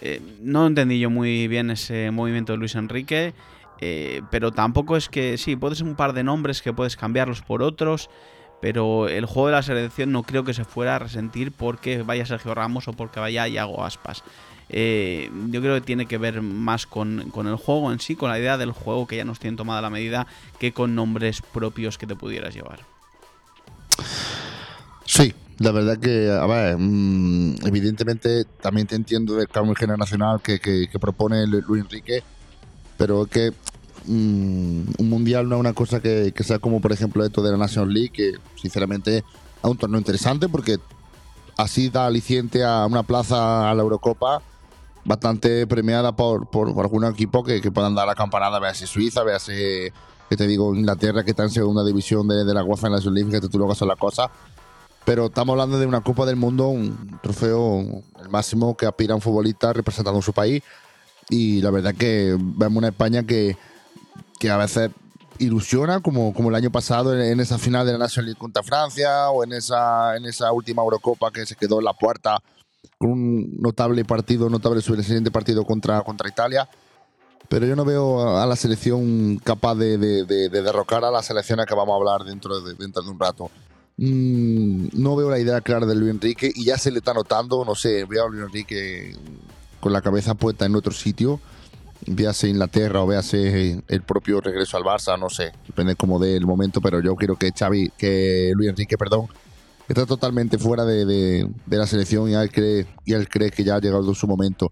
Eh, 0.00 0.20
no 0.40 0.66
entendí 0.66 0.98
yo 0.98 1.10
muy 1.10 1.46
bien 1.46 1.70
ese 1.70 2.10
movimiento 2.10 2.52
de 2.52 2.58
Luis 2.58 2.74
Enrique. 2.74 3.34
Eh, 3.82 4.20
pero 4.30 4.50
tampoco 4.50 4.96
es 4.96 5.08
que 5.08 5.38
sí, 5.38 5.56
puedes 5.56 5.80
un 5.80 5.94
par 5.94 6.12
de 6.12 6.22
nombres 6.22 6.60
que 6.60 6.72
puedes 6.72 6.96
cambiarlos 6.96 7.40
por 7.40 7.62
otros 7.62 8.10
pero 8.60 9.08
el 9.08 9.24
juego 9.24 9.48
de 9.48 9.54
la 9.54 9.62
selección 9.62 10.12
no 10.12 10.22
creo 10.22 10.44
que 10.44 10.54
se 10.54 10.64
fuera 10.64 10.96
a 10.96 10.98
resentir 10.98 11.52
porque 11.52 12.02
vaya 12.02 12.26
Sergio 12.26 12.54
Ramos 12.54 12.88
o 12.88 12.92
porque 12.92 13.18
vaya 13.18 13.48
Iago 13.48 13.84
Aspas. 13.84 14.22
Eh, 14.68 15.30
yo 15.48 15.60
creo 15.60 15.74
que 15.74 15.80
tiene 15.80 16.06
que 16.06 16.18
ver 16.18 16.42
más 16.42 16.86
con, 16.86 17.20
el 17.20 17.56
juego 17.56 17.90
en 17.90 17.98
sí, 18.00 18.14
con 18.14 18.30
la 18.30 18.38
idea 18.38 18.56
del 18.56 18.72
juego 18.72 19.06
que 19.06 19.16
ya 19.16 19.24
nos 19.24 19.40
tienen 19.40 19.56
tomada 19.56 19.80
la 19.80 19.90
medida, 19.90 20.26
que 20.58 20.72
con 20.72 20.94
nombres 20.94 21.42
propios 21.42 21.98
que 21.98 22.06
te 22.06 22.14
pudieras 22.14 22.54
llevar. 22.54 22.80
Sí, 25.06 25.34
la 25.60 25.70
verdad 25.70 25.98
que, 25.98 26.28
a 26.28 26.46
ver, 26.46 26.76
mm, 26.76 27.66
evidentemente 27.66 28.44
también 28.60 28.88
te 28.88 28.96
entiendo 28.96 29.36
del 29.36 29.46
cambio 29.46 29.76
generacional 29.76 30.40
que, 30.42 30.58
que, 30.58 30.88
que 30.90 30.98
propone 30.98 31.46
Luis 31.46 31.84
Enrique, 31.84 32.24
pero 32.98 33.22
es 33.22 33.30
que 33.30 33.52
Mm, 34.06 34.82
un 34.98 35.08
mundial 35.08 35.48
no 35.48 35.56
es 35.56 35.60
una 35.60 35.72
cosa 35.72 36.00
que, 36.00 36.32
sea 36.40 36.58
como, 36.58 36.80
por 36.80 36.92
ejemplo, 36.92 37.24
esto 37.24 37.42
de 37.42 37.52
la 37.52 37.58
National 37.58 37.92
League, 37.92 38.10
que 38.10 38.32
sinceramente 38.56 39.18
es 39.18 39.24
un 39.62 39.76
torneo 39.76 39.98
interesante 39.98 40.48
porque 40.48 40.78
así 41.56 41.90
da 41.90 42.06
aliciente 42.06 42.64
a 42.64 42.86
una 42.86 43.02
plaza 43.02 43.70
a 43.70 43.74
la 43.74 43.82
Eurocopa 43.82 44.42
bastante 45.04 45.66
premiada 45.66 46.12
por, 46.12 46.48
por, 46.48 46.68
algún 46.68 47.04
equipo 47.04 47.44
que, 47.44 47.60
que, 47.60 47.70
puedan 47.70 47.94
dar 47.94 48.06
la 48.06 48.14
campanada, 48.14 48.58
véase 48.58 48.86
Suiza, 48.86 49.22
véase, 49.22 49.92
que 50.28 50.36
te 50.36 50.46
digo, 50.46 50.74
Inglaterra, 50.74 51.24
que 51.24 51.30
está 51.30 51.42
en 51.42 51.50
segunda 51.50 51.84
división 51.84 52.26
de, 52.28 52.44
la 52.44 52.64
UEFA 52.64 52.88
en 52.88 52.92
la 52.94 53.10
League, 53.10 53.30
que 53.30 53.48
tú 53.48 53.58
luego 53.58 53.74
son 53.74 53.88
la 53.88 53.96
cosa. 53.96 54.30
Pero 55.04 55.26
estamos 55.26 55.54
hablando 55.54 55.78
de 55.78 55.86
una 55.86 56.02
Copa 56.02 56.26
del 56.26 56.36
Mundo, 56.36 56.68
un 56.68 57.18
trofeo, 57.22 58.02
el 58.20 58.28
máximo 58.28 58.76
que 58.76 58.86
aspira 58.86 59.14
un 59.14 59.20
futbolista 59.20 59.72
representando 59.72 60.20
su 60.22 60.32
país. 60.32 60.62
Y 61.28 61.60
la 61.62 61.70
verdad 61.70 61.94
que 61.94 62.36
vemos 62.38 62.78
una 62.78 62.88
España 62.88 63.24
que, 63.24 63.56
que 64.38 64.50
a 64.50 64.56
veces 64.56 64.90
ilusiona, 65.38 66.00
como, 66.00 66.34
como 66.34 66.50
el 66.50 66.54
año 66.54 66.70
pasado 66.70 67.18
en, 67.18 67.40
esa 67.40 67.58
final 67.58 67.86
de 67.86 67.92
la 67.92 67.98
National 67.98 68.26
League 68.26 68.38
contra 68.38 68.62
Francia 68.62 69.30
o 69.30 69.42
en 69.42 69.52
esa, 69.52 70.16
en 70.16 70.26
esa 70.26 70.52
última 70.52 70.82
Eurocopa 70.82 71.30
que 71.32 71.46
se 71.46 71.56
quedó 71.56 71.78
en 71.78 71.86
la 71.86 71.94
puerta 71.94 72.38
con 72.98 73.12
un 73.12 73.56
notable 73.60 74.04
partido, 74.04 74.50
notable 74.50 74.82
sobresaliente 74.82 75.30
partido 75.30 75.64
contra, 75.64 76.02
contra 76.02 76.28
Italia. 76.28 76.68
Pero 77.48 77.66
yo 77.66 77.74
no 77.74 77.84
veo 77.84 78.36
a 78.38 78.46
la 78.46 78.54
selección 78.54 79.40
capaz 79.42 79.74
de, 79.74 79.96
de, 79.96 80.48
derrocar 80.50 81.04
a 81.04 81.10
las 81.10 81.26
selecciones 81.26 81.66
que 81.66 81.74
vamos 81.74 81.94
a 81.94 81.96
hablar 81.96 82.24
dentro 82.24 82.60
de, 82.60 82.74
dentro 82.74 83.02
de 83.02 83.10
un 83.10 83.18
rato. 83.18 83.50
Mm, 84.02 84.88
no 84.94 85.14
veo 85.14 85.28
la 85.28 85.38
idea 85.38 85.60
clara 85.60 85.84
de 85.84 85.94
Luis 85.94 86.10
Enrique 86.10 86.50
y 86.54 86.64
ya 86.64 86.78
se 86.78 86.90
le 86.90 87.00
está 87.00 87.12
notando, 87.12 87.66
no 87.66 87.74
sé, 87.74 88.06
veo 88.06 88.24
a 88.24 88.30
Luis 88.30 88.44
Enrique 88.44 89.14
con 89.78 89.92
la 89.92 90.00
cabeza 90.00 90.34
puesta 90.34 90.64
en 90.64 90.74
otro 90.74 90.92
sitio 90.92 91.38
véase 92.06 92.48
Inglaterra 92.48 93.02
o 93.02 93.06
véase 93.06 93.82
el 93.86 94.02
propio 94.02 94.40
regreso 94.40 94.78
al 94.78 94.84
Barça, 94.84 95.18
no 95.18 95.28
sé, 95.28 95.52
depende 95.66 95.96
como 95.96 96.18
del 96.18 96.46
momento, 96.46 96.80
pero 96.80 97.00
yo 97.00 97.14
quiero 97.14 97.36
que 97.36 97.52
Xavi, 97.52 97.92
que 97.96 98.52
Luis 98.54 98.70
Enrique, 98.70 98.96
perdón, 98.96 99.26
está 99.86 100.06
totalmente 100.06 100.58
fuera 100.58 100.84
de, 100.84 101.46
la 101.66 101.86
selección 101.86 102.30
y 102.30 102.34
él, 102.34 102.50
cree, 102.50 102.86
y 103.04 103.12
él 103.12 103.28
cree 103.28 103.50
que 103.50 103.64
ya 103.64 103.76
ha 103.76 103.80
llegado 103.80 104.14
su 104.14 104.26
momento. 104.26 104.68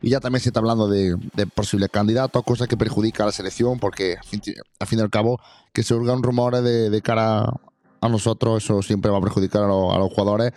Y 0.00 0.10
ya 0.10 0.18
también 0.18 0.42
se 0.42 0.48
está 0.48 0.58
hablando 0.58 0.88
de, 0.88 1.16
posibles 1.54 1.88
candidatos, 1.88 2.42
cosas 2.42 2.66
que 2.66 2.76
perjudican 2.76 3.22
a 3.22 3.26
la 3.26 3.32
selección, 3.32 3.78
porque 3.78 4.16
al 4.16 4.86
fin 4.88 4.98
y 4.98 5.02
al 5.02 5.10
cabo, 5.10 5.38
que 5.72 5.84
se 5.84 5.94
un 5.94 6.22
rumores 6.24 6.64
de, 6.64 6.90
de 6.90 7.02
cara 7.02 7.52
a 8.02 8.08
nosotros, 8.08 8.62
eso 8.62 8.82
siempre 8.82 9.10
va 9.10 9.18
a 9.18 9.22
perjudicar 9.22 9.62
a 9.62 9.66
los 9.66 10.12
jugadores 10.12 10.52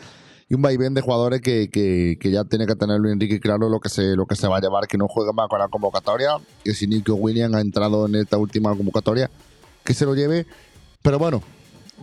y 0.48 0.54
un 0.54 0.62
vaivén 0.62 0.94
de 0.94 1.02
jugadores 1.02 1.42
que, 1.42 1.70
que, 1.70 2.18
que, 2.20 2.32
ya 2.32 2.44
tiene 2.44 2.68
que 2.68 2.76
tener 2.76 3.00
Luis 3.00 3.14
Enrique 3.14 3.40
claro 3.40 3.68
lo 3.68 3.80
que 3.80 3.90
se 3.90 4.16
lo 4.16 4.26
que 4.28 4.36
se 4.36 4.48
va 4.48 4.58
a 4.58 4.62
llevar, 4.62 4.88
que 4.88 4.98
no 4.98 5.08
juegue 5.08 5.34
más 5.34 5.48
con 5.48 5.60
la 5.60 5.68
convocatoria, 5.68 6.38
que 6.64 6.74
si 6.74 6.86
Nico 6.86 7.16
Williams 7.16 7.56
ha 7.56 7.62
entrado 7.62 8.06
en 8.06 8.16
esta 8.16 8.38
última 8.38 8.76
convocatoria, 8.76 9.30
que 9.84 9.94
se 9.94 10.06
lo 10.06 10.14
lleve. 10.14 10.46
Pero 11.02 11.18
bueno, 11.18 11.42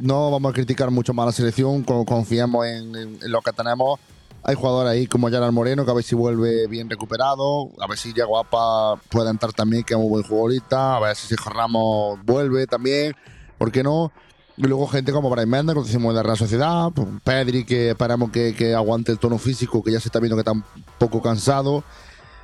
no 0.00 0.30
vamos 0.30 0.50
a 0.50 0.54
criticar 0.54 0.90
mucho 0.90 1.14
más 1.14 1.26
la 1.26 1.32
selección, 1.32 1.82
confiamos 1.84 2.66
en, 2.66 3.18
lo 3.30 3.40
que 3.42 3.52
tenemos. 3.52 4.00
Hay 4.44 4.56
jugadores 4.56 4.90
ahí 4.90 5.06
como 5.06 5.28
Gerard 5.28 5.52
Moreno, 5.52 5.84
que 5.84 5.92
a 5.92 5.94
ver 5.94 6.02
si 6.02 6.16
vuelve 6.16 6.66
bien 6.66 6.90
recuperado, 6.90 7.70
a 7.80 7.86
ver 7.86 7.96
si 7.96 8.12
ya 8.12 8.24
Guapa 8.24 9.00
puede 9.08 9.30
entrar 9.30 9.52
también, 9.52 9.84
que 9.84 9.94
es 9.94 10.00
un 10.00 10.08
buen 10.08 10.24
futbolista, 10.24 10.96
a 10.96 11.00
ver 11.00 11.14
si 11.14 11.28
Sergio 11.28 11.52
Ramos 11.52 12.18
vuelve 12.24 12.66
también, 12.66 13.14
¿por 13.56 13.70
qué 13.70 13.84
no? 13.84 14.10
Y 14.56 14.62
luego 14.66 14.86
gente 14.86 15.12
como 15.12 15.30
Brian 15.30 15.48
Mendes, 15.48 15.74
como 15.74 15.86
decimos 15.86 16.14
de 16.14 16.22
la 16.22 16.36
Sociedad, 16.36 16.90
pues, 16.94 17.08
Pedri, 17.24 17.64
que 17.64 17.90
esperamos 17.90 18.30
que, 18.30 18.54
que 18.54 18.74
aguante 18.74 19.10
el 19.12 19.18
tono 19.18 19.38
físico, 19.38 19.82
que 19.82 19.90
ya 19.92 19.98
se 20.00 20.08
está 20.08 20.18
viendo 20.20 20.36
que 20.36 20.40
está 20.40 20.52
un 20.52 20.64
poco 20.98 21.22
cansado, 21.22 21.84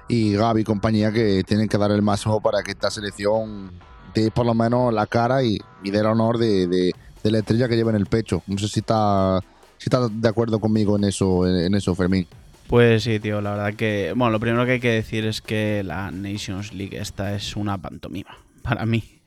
y 0.09 0.33
Gaby 0.35 0.63
y 0.63 0.65
compañía 0.65 1.13
que 1.13 1.45
tienen 1.45 1.69
que 1.69 1.77
dar 1.77 1.91
el 1.91 2.01
máximo 2.01 2.41
para 2.41 2.63
que 2.63 2.71
esta 2.71 2.91
selección 2.91 3.71
dé 4.15 4.31
por 4.31 4.47
lo 4.47 4.55
menos 4.55 4.93
la 4.95 5.07
cara 5.07 5.43
y, 5.45 5.59
y 5.85 5.91
dé 5.91 5.99
el 5.99 6.07
honor 6.07 6.39
de, 6.39 6.67
de- 6.67 6.93
de 7.23 7.31
la 7.33 7.39
estrella 7.41 7.69
que 7.69 7.77
lleva 7.77 7.91
en 7.91 7.97
el 7.97 8.07
pecho. 8.07 8.43
No 8.47 8.57
sé 8.59 8.69
si 8.69 8.81
está, 8.81 9.41
si 9.77 9.85
está 9.87 10.09
de 10.09 10.29
acuerdo 10.29 10.61
conmigo 10.61 10.97
en 10.97 11.05
eso, 11.05 11.47
en, 11.47 11.57
en 11.57 11.75
eso, 11.75 11.95
Fermín. 11.95 12.27
Pues 12.69 13.03
sí, 13.03 13.19
tío, 13.19 13.41
la 13.41 13.51
verdad 13.51 13.75
que. 13.75 14.13
Bueno, 14.17 14.31
lo 14.31 14.41
primero 14.41 14.65
que 14.65 14.73
hay 14.73 14.81
que 14.81 14.91
decir 14.93 15.25
es 15.27 15.41
que 15.43 15.83
la 15.85 16.11
Nations 16.11 16.73
League 16.73 16.97
esta 16.99 17.35
es 17.35 17.57
una 17.57 17.77
pantomima. 17.77 18.39
Para 18.63 18.87
mí. 18.87 19.18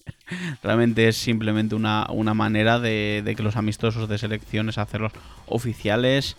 Realmente 0.64 1.08
es 1.08 1.18
simplemente 1.18 1.76
una, 1.76 2.08
una 2.10 2.34
manera 2.34 2.80
de, 2.80 3.22
de 3.24 3.36
que 3.36 3.44
los 3.44 3.56
amistosos 3.56 4.08
de 4.08 4.18
selecciones 4.18 4.78
hacerlos 4.78 5.12
oficiales. 5.48 6.38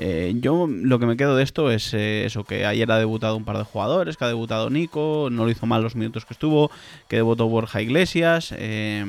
Eh, 0.00 0.34
yo 0.36 0.68
lo 0.68 1.00
que 1.00 1.06
me 1.06 1.16
quedo 1.16 1.34
de 1.34 1.42
esto 1.42 1.72
es 1.72 1.92
eh, 1.92 2.24
eso, 2.24 2.44
que 2.44 2.64
ayer 2.64 2.90
ha 2.92 2.98
debutado 2.98 3.36
un 3.36 3.44
par 3.44 3.58
de 3.58 3.64
jugadores, 3.64 4.16
que 4.16 4.24
ha 4.24 4.28
debutado 4.28 4.70
Nico, 4.70 5.28
no 5.30 5.44
lo 5.44 5.50
hizo 5.50 5.66
mal 5.66 5.82
los 5.82 5.96
minutos 5.96 6.24
que 6.24 6.34
estuvo, 6.34 6.70
que 7.08 7.16
debutó 7.16 7.48
Borja 7.48 7.82
Iglesias. 7.82 8.54
eh, 8.56 9.04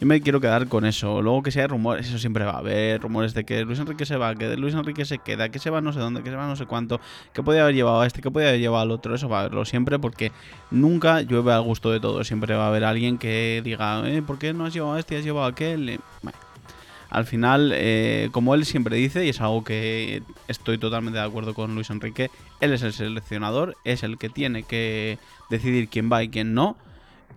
yo 0.00 0.06
me 0.06 0.22
quiero 0.22 0.40
quedar 0.40 0.66
con 0.66 0.86
eso. 0.86 1.20
Luego 1.20 1.42
que 1.42 1.60
hay 1.60 1.66
rumores, 1.66 2.08
eso 2.08 2.18
siempre 2.18 2.46
va 2.46 2.52
a 2.52 2.58
haber. 2.58 3.02
Rumores 3.02 3.34
de 3.34 3.44
que 3.44 3.66
Luis 3.66 3.78
Enrique 3.78 4.06
se 4.06 4.16
va, 4.16 4.34
que 4.34 4.56
Luis 4.56 4.74
Enrique 4.74 5.04
se 5.04 5.18
queda, 5.18 5.50
que 5.50 5.58
se 5.58 5.68
va 5.68 5.82
no 5.82 5.92
sé 5.92 6.00
dónde, 6.00 6.22
que 6.22 6.30
se 6.30 6.36
va 6.36 6.46
no 6.46 6.56
sé 6.56 6.64
cuánto, 6.64 7.00
que 7.34 7.42
podía 7.42 7.62
haber 7.62 7.74
llevado 7.74 8.00
a 8.00 8.06
este, 8.06 8.22
que 8.22 8.30
podía 8.30 8.48
haber 8.48 8.60
llevado 8.60 8.82
al 8.82 8.92
otro. 8.92 9.14
Eso 9.14 9.28
va 9.28 9.36
a 9.36 9.40
haberlo 9.40 9.66
siempre 9.66 9.98
porque 9.98 10.32
nunca 10.70 11.20
llueve 11.20 11.52
al 11.52 11.60
gusto 11.60 11.90
de 11.90 12.00
todos. 12.00 12.26
Siempre 12.26 12.54
va 12.54 12.64
a 12.64 12.68
haber 12.68 12.84
alguien 12.84 13.18
que 13.18 13.60
diga, 13.62 14.08
eh, 14.08 14.22
¿por 14.22 14.38
qué 14.38 14.54
no 14.54 14.64
has 14.64 14.72
llevado 14.72 14.94
a 14.94 14.98
este 14.98 15.16
y 15.16 15.18
has 15.18 15.24
llevado 15.24 15.44
a 15.44 15.50
aquel? 15.50 15.90
Eh. 15.90 16.00
Al 17.10 17.26
final, 17.26 17.72
eh, 17.74 18.30
como 18.32 18.54
él 18.54 18.64
siempre 18.64 18.96
dice, 18.96 19.26
y 19.26 19.28
es 19.28 19.40
algo 19.42 19.64
que 19.64 20.22
estoy 20.48 20.78
totalmente 20.78 21.18
de 21.18 21.26
acuerdo 21.26 21.52
con 21.52 21.74
Luis 21.74 21.90
Enrique, 21.90 22.30
él 22.60 22.72
es 22.72 22.82
el 22.82 22.94
seleccionador, 22.94 23.76
es 23.84 24.02
el 24.02 24.16
que 24.16 24.30
tiene 24.30 24.62
que 24.62 25.18
decidir 25.50 25.88
quién 25.88 26.10
va 26.10 26.22
y 26.22 26.30
quién 26.30 26.54
no. 26.54 26.78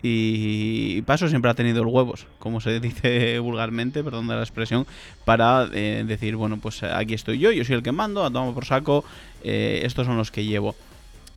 Y 0.02 1.02
Paso 1.02 1.28
siempre 1.28 1.50
ha 1.50 1.54
tenido 1.54 1.82
huevos, 1.84 2.26
como 2.38 2.60
se 2.60 2.78
dice 2.80 3.38
vulgarmente, 3.40 4.04
perdón 4.04 4.28
de 4.28 4.34
la 4.34 4.42
expresión, 4.42 4.86
para 5.24 5.68
eh, 5.72 6.04
decir, 6.06 6.36
bueno, 6.36 6.58
pues 6.58 6.82
aquí 6.82 7.14
estoy 7.14 7.38
yo, 7.38 7.52
yo 7.52 7.64
soy 7.64 7.76
el 7.76 7.82
que 7.82 7.92
mando, 7.92 8.24
a 8.24 8.30
tomar 8.30 8.52
por 8.52 8.66
saco, 8.66 9.04
eh, 9.42 9.80
estos 9.84 10.06
son 10.06 10.16
los 10.16 10.30
que 10.30 10.44
llevo. 10.44 10.74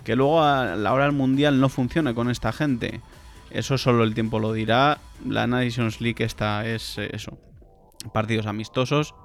Que 0.04 0.16
luego 0.16 0.42
a 0.42 0.76
la 0.76 0.94
hora 0.94 1.06
del 1.06 1.14
mundial 1.14 1.60
no 1.60 1.70
funcione 1.70 2.14
con 2.14 2.30
esta 2.30 2.52
gente, 2.52 3.02
eso 3.52 3.78
solo 3.78 4.04
el 4.04 4.14
tiempo 4.14 4.40
lo 4.40 4.54
dirá. 4.54 5.00
La 5.26 5.48
Nations 5.48 6.02
League 6.02 6.24
esta 6.24 6.68
es 6.68 6.98
eh, 6.98 7.10
eso, 7.14 7.38
partidos 8.14 8.46
amistosos 8.46 9.16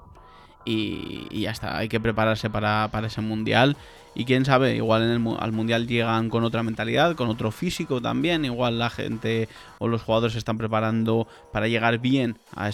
y, 0.65 1.27
y 1.29 1.41
ya 1.41 1.51
está, 1.51 1.77
hay 1.77 1.89
que 1.89 1.99
prepararse 1.99 2.49
para, 2.49 2.89
para 2.91 3.07
ese 3.07 3.21
mundial. 3.21 3.77
Y 4.15 4.25
quién 4.25 4.45
sabe, 4.45 4.75
igual 4.75 5.03
en 5.03 5.09
el, 5.09 5.37
al 5.39 5.51
mundial 5.51 5.87
llegan 5.87 6.29
con 6.29 6.43
otra 6.43 6.61
mentalidad, 6.63 7.15
con 7.15 7.29
otro 7.29 7.51
físico 7.51 8.01
también. 8.01 8.45
Igual 8.45 8.79
la 8.79 8.89
gente 8.89 9.49
o 9.79 9.87
los 9.87 10.03
jugadores 10.03 10.33
se 10.33 10.39
están 10.39 10.57
preparando 10.57 11.27
para 11.51 11.67
llegar 11.67 11.97
bien 11.99 12.37
a, 12.55 12.69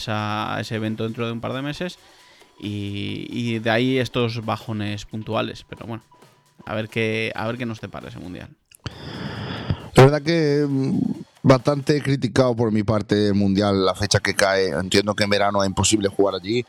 ese 0.60 0.76
evento 0.76 1.04
dentro 1.04 1.26
de 1.26 1.32
un 1.32 1.42
par 1.42 1.54
de 1.54 1.62
meses. 1.62 1.98
Y, 2.60 3.28
y 3.30 3.60
de 3.60 3.70
ahí 3.70 3.98
estos 3.98 4.44
bajones 4.46 5.06
puntuales. 5.06 5.66
Pero 5.70 5.86
bueno, 5.86 6.04
a 6.66 6.76
ver 6.76 6.90
qué, 6.90 7.32
a 7.36 7.48
ver 7.48 7.58
qué 7.58 7.66
nos 7.66 7.80
depara 7.80 8.10
ese 8.10 8.20
mundial. 8.20 8.50
La 9.96 10.04
verdad 10.04 10.22
que 10.22 10.66
mm, 10.68 11.00
bastante 11.42 12.02
criticado 12.02 12.56
por 12.56 12.72
mi 12.72 12.84
parte 12.84 13.28
el 13.28 13.34
Mundial, 13.34 13.86
la 13.86 13.96
fecha 13.96 14.20
que 14.20 14.34
cae. 14.34 14.70
Entiendo 14.70 15.16
que 15.16 15.24
en 15.24 15.30
verano 15.30 15.64
es 15.64 15.68
imposible 15.68 16.10
jugar 16.10 16.36
allí, 16.36 16.66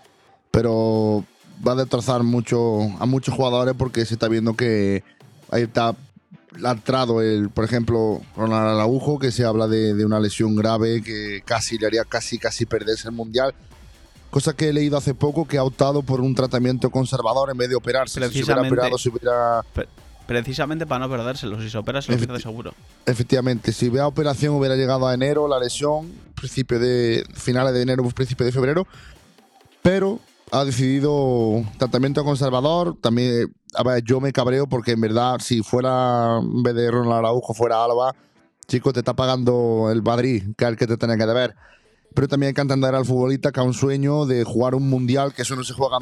pero 0.50 1.24
va 1.67 1.73
a 1.73 1.76
destrozar 1.76 2.23
mucho 2.23 2.81
a 2.99 3.07
muchos 3.07 3.35
jugadores 3.35 3.75
porque 3.76 4.05
se 4.07 4.14
está 4.14 4.29
viendo 4.29 4.55
que 4.55 5.02
ahí 5.50 5.62
está 5.62 5.95
lastrado 6.59 7.23
el, 7.23 7.50
por 7.50 7.64
ejemplo, 7.64 8.21
Ronald 8.37 8.69
Araujo, 8.71 9.19
que 9.19 9.31
se 9.31 9.45
habla 9.45 9.69
de, 9.69 9.95
de 9.95 10.05
una 10.05 10.19
lesión 10.21 10.57
grave 10.57 11.02
que 11.02 11.43
casi 11.45 11.79
le 11.79 11.87
haría 11.87 12.05
casi 12.05 12.38
casi 12.38 12.67
perderse 12.67 13.09
el 13.09 13.14
Mundial. 13.14 13.55
Cosa 14.31 14.55
que 14.55 14.69
he 14.69 14.73
leído 14.73 14.97
hace 14.97 15.12
poco 15.14 15.47
que 15.47 15.59
ha 15.59 15.64
optado 15.64 16.02
por 16.02 16.21
un 16.21 16.35
tratamiento 16.35 16.90
conservador 16.90 17.50
en 17.50 17.57
vez 17.59 17.69
de 17.69 17.75
operarse. 17.75 18.14
Si 18.14 18.21
se 18.21 18.26
hubiera 18.26 18.31
Precisamente. 18.62 18.75
operado, 18.75 18.99
se 18.99 19.09
hubiera 19.09 19.62
Pre- 19.73 19.88
precisamente 20.26 20.87
para 20.87 21.00
no 21.07 21.11
perdérselo, 21.11 21.61
si 21.61 21.69
se 21.69 21.76
opera 21.79 22.00
se 22.00 22.12
lo 22.12 22.19
pierde 22.19 22.40
seguro. 22.40 22.73
Efectivamente, 23.07 23.73
si 23.73 23.90
la 23.90 24.07
operación 24.07 24.55
hubiera 24.55 24.76
llegado 24.76 25.09
a 25.09 25.14
enero, 25.14 25.49
la 25.49 25.59
lesión, 25.59 26.12
principio 26.37 26.79
de 26.79 27.25
finales 27.35 27.75
de 27.75 27.83
enero, 27.83 28.09
principio 28.11 28.47
de 28.47 28.52
febrero, 28.52 28.87
pero 29.83 30.21
ha 30.52 30.64
decidido 30.64 31.62
tratamiento 31.78 32.25
conservador. 32.25 32.97
También, 33.00 33.52
a 33.75 33.83
ver, 33.83 34.02
yo 34.04 34.21
me 34.21 34.33
cabreo 34.33 34.66
porque 34.66 34.92
en 34.92 35.00
verdad, 35.00 35.38
si 35.40 35.62
fuera 35.62 36.38
en 36.38 36.62
vez 36.62 36.75
de 36.75 36.90
Ronald 36.90 37.14
Araujo, 37.14 37.54
fuera 37.54 37.85
Álava, 37.85 38.14
chico, 38.66 38.92
te 38.92 39.00
está 39.00 39.14
pagando 39.14 39.88
el 39.92 40.02
Madrid, 40.02 40.45
que 40.57 40.64
es 40.64 40.71
el 40.71 40.76
que 40.76 40.87
te 40.87 40.97
tiene 40.97 41.16
que 41.16 41.26
deber. 41.26 41.54
Pero 42.12 42.26
también 42.26 42.49
hay 42.49 42.54
que 42.54 42.61
entender 42.61 42.92
al 42.92 43.04
futbolista 43.04 43.52
que 43.52 43.61
ha 43.61 43.62
un 43.62 43.73
sueño 43.73 44.26
de 44.26 44.42
jugar 44.42 44.75
un 44.75 44.88
mundial, 44.90 45.33
que 45.33 45.42
eso 45.42 45.54
no 45.54 45.62
se 45.62 45.75
juega 45.75 45.99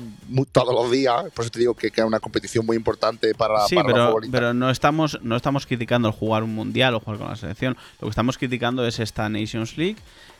todos 0.53 0.75
los 0.75 0.91
días. 0.91 1.25
Por 1.35 1.45
eso 1.45 1.51
te 1.51 1.59
digo 1.59 1.75
que, 1.75 1.91
que 1.91 2.01
es 2.01 2.07
una 2.07 2.19
competición 2.19 2.65
muy 2.65 2.79
importante 2.79 3.35
para, 3.35 3.67
Sí, 3.67 3.75
para 3.75 3.89
los 3.89 3.95
pero, 3.95 4.07
futbolistas. 4.09 4.41
pero 4.41 4.55
no 4.55 4.71
estamos 4.71 5.19
no 5.23 5.37
estamos 5.37 5.67
criticando 5.67 6.09
el 6.09 6.15
jugar 6.15 6.45
un 6.45 6.55
mundial 6.55 6.95
o 6.95 7.01
jugar 7.01 7.19
con 7.19 7.29
la 7.29 7.37
selección. 7.37 7.77
Lo 8.01 8.07
que 8.07 8.11
estamos 8.11 8.39
criticando 8.39 8.87
es 8.87 9.01
esta 9.01 9.29
Nations 9.29 9.77
League, 9.77 9.97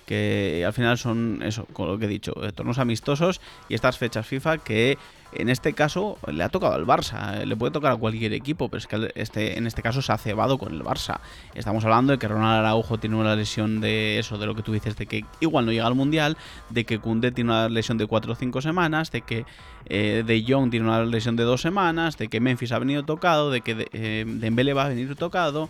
que 0.09 0.65
al 0.67 0.73
final 0.73 0.97
son 0.97 1.43
eso, 1.45 1.67
con 1.75 1.87
lo 1.87 1.99
que 1.99 2.07
he 2.07 2.09
dicho, 2.09 2.33
eh, 2.43 2.51
torneos 2.53 2.79
amistosos 2.79 3.43
y 3.69 3.75
estas 3.75 3.99
fechas 3.99 4.27
FIFA 4.27 4.57
que 4.57 4.97
en 5.33 5.51
este 5.51 5.75
caso 5.75 6.17
le 6.27 6.43
ha 6.43 6.49
tocado 6.49 6.73
al 6.73 6.87
Barça, 6.87 7.43
eh, 7.43 7.45
le 7.45 7.55
puede 7.57 7.73
tocar 7.73 7.93
a 7.93 7.97
cualquier 7.97 8.33
equipo, 8.33 8.71
pero 8.71 8.79
es 8.79 8.87
que 8.87 9.13
este, 9.15 9.59
en 9.59 9.67
este 9.67 9.83
caso 9.83 10.01
se 10.01 10.11
ha 10.11 10.17
cebado 10.17 10.57
con 10.57 10.73
el 10.73 10.83
Barça. 10.83 11.21
Estamos 11.55 11.85
hablando 11.85 12.13
de 12.13 12.19
que 12.19 12.27
Ronald 12.27 12.61
Araujo 12.61 12.97
tiene 12.97 13.17
una 13.17 13.37
lesión 13.37 13.83
de 13.83 14.19
eso, 14.19 14.39
de 14.39 14.47
lo 14.47 14.55
que 14.55 14.63
tú 14.63 14.73
dices, 14.73 14.97
de 14.97 15.05
que 15.05 15.27
igual 15.41 15.67
no 15.67 15.73
llega 15.73 15.87
al 15.87 15.95
mundial, 15.95 16.39
de 16.71 16.85
que 16.85 16.99
Koundé 16.99 17.31
tiene 17.31 17.51
una 17.51 17.69
lesión 17.69 17.99
de 17.99 18.07
4 18.07 18.33
o 18.33 18.35
5 18.35 18.63
semanas, 18.63 19.11
de 19.11 19.21
que 19.21 19.45
eh, 19.91 20.25
De 20.27 20.43
Jong 20.49 20.71
tiene 20.71 20.87
una 20.87 21.05
lesión 21.05 21.37
de 21.37 21.43
2 21.43 21.61
semanas, 21.61 22.17
de 22.17 22.29
que 22.29 22.41
Memphis 22.41 22.73
ha 22.73 22.79
venido 22.79 23.05
tocado, 23.05 23.51
de 23.51 23.61
que 23.61 23.75
de, 23.75 24.25
Dembélé 24.27 24.73
va 24.73 24.87
a 24.87 24.89
venir 24.89 25.15
tocado. 25.15 25.69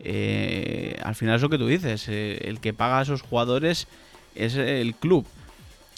Eh, 0.00 0.98
al 1.02 1.14
final 1.14 1.36
es 1.36 1.42
lo 1.42 1.48
que 1.48 1.58
tú 1.58 1.66
dices, 1.66 2.08
eh, 2.08 2.38
el 2.44 2.60
que 2.60 2.72
paga 2.72 3.00
a 3.00 3.02
esos 3.02 3.22
jugadores 3.22 3.88
es 4.34 4.54
el 4.56 4.94
club. 4.94 5.26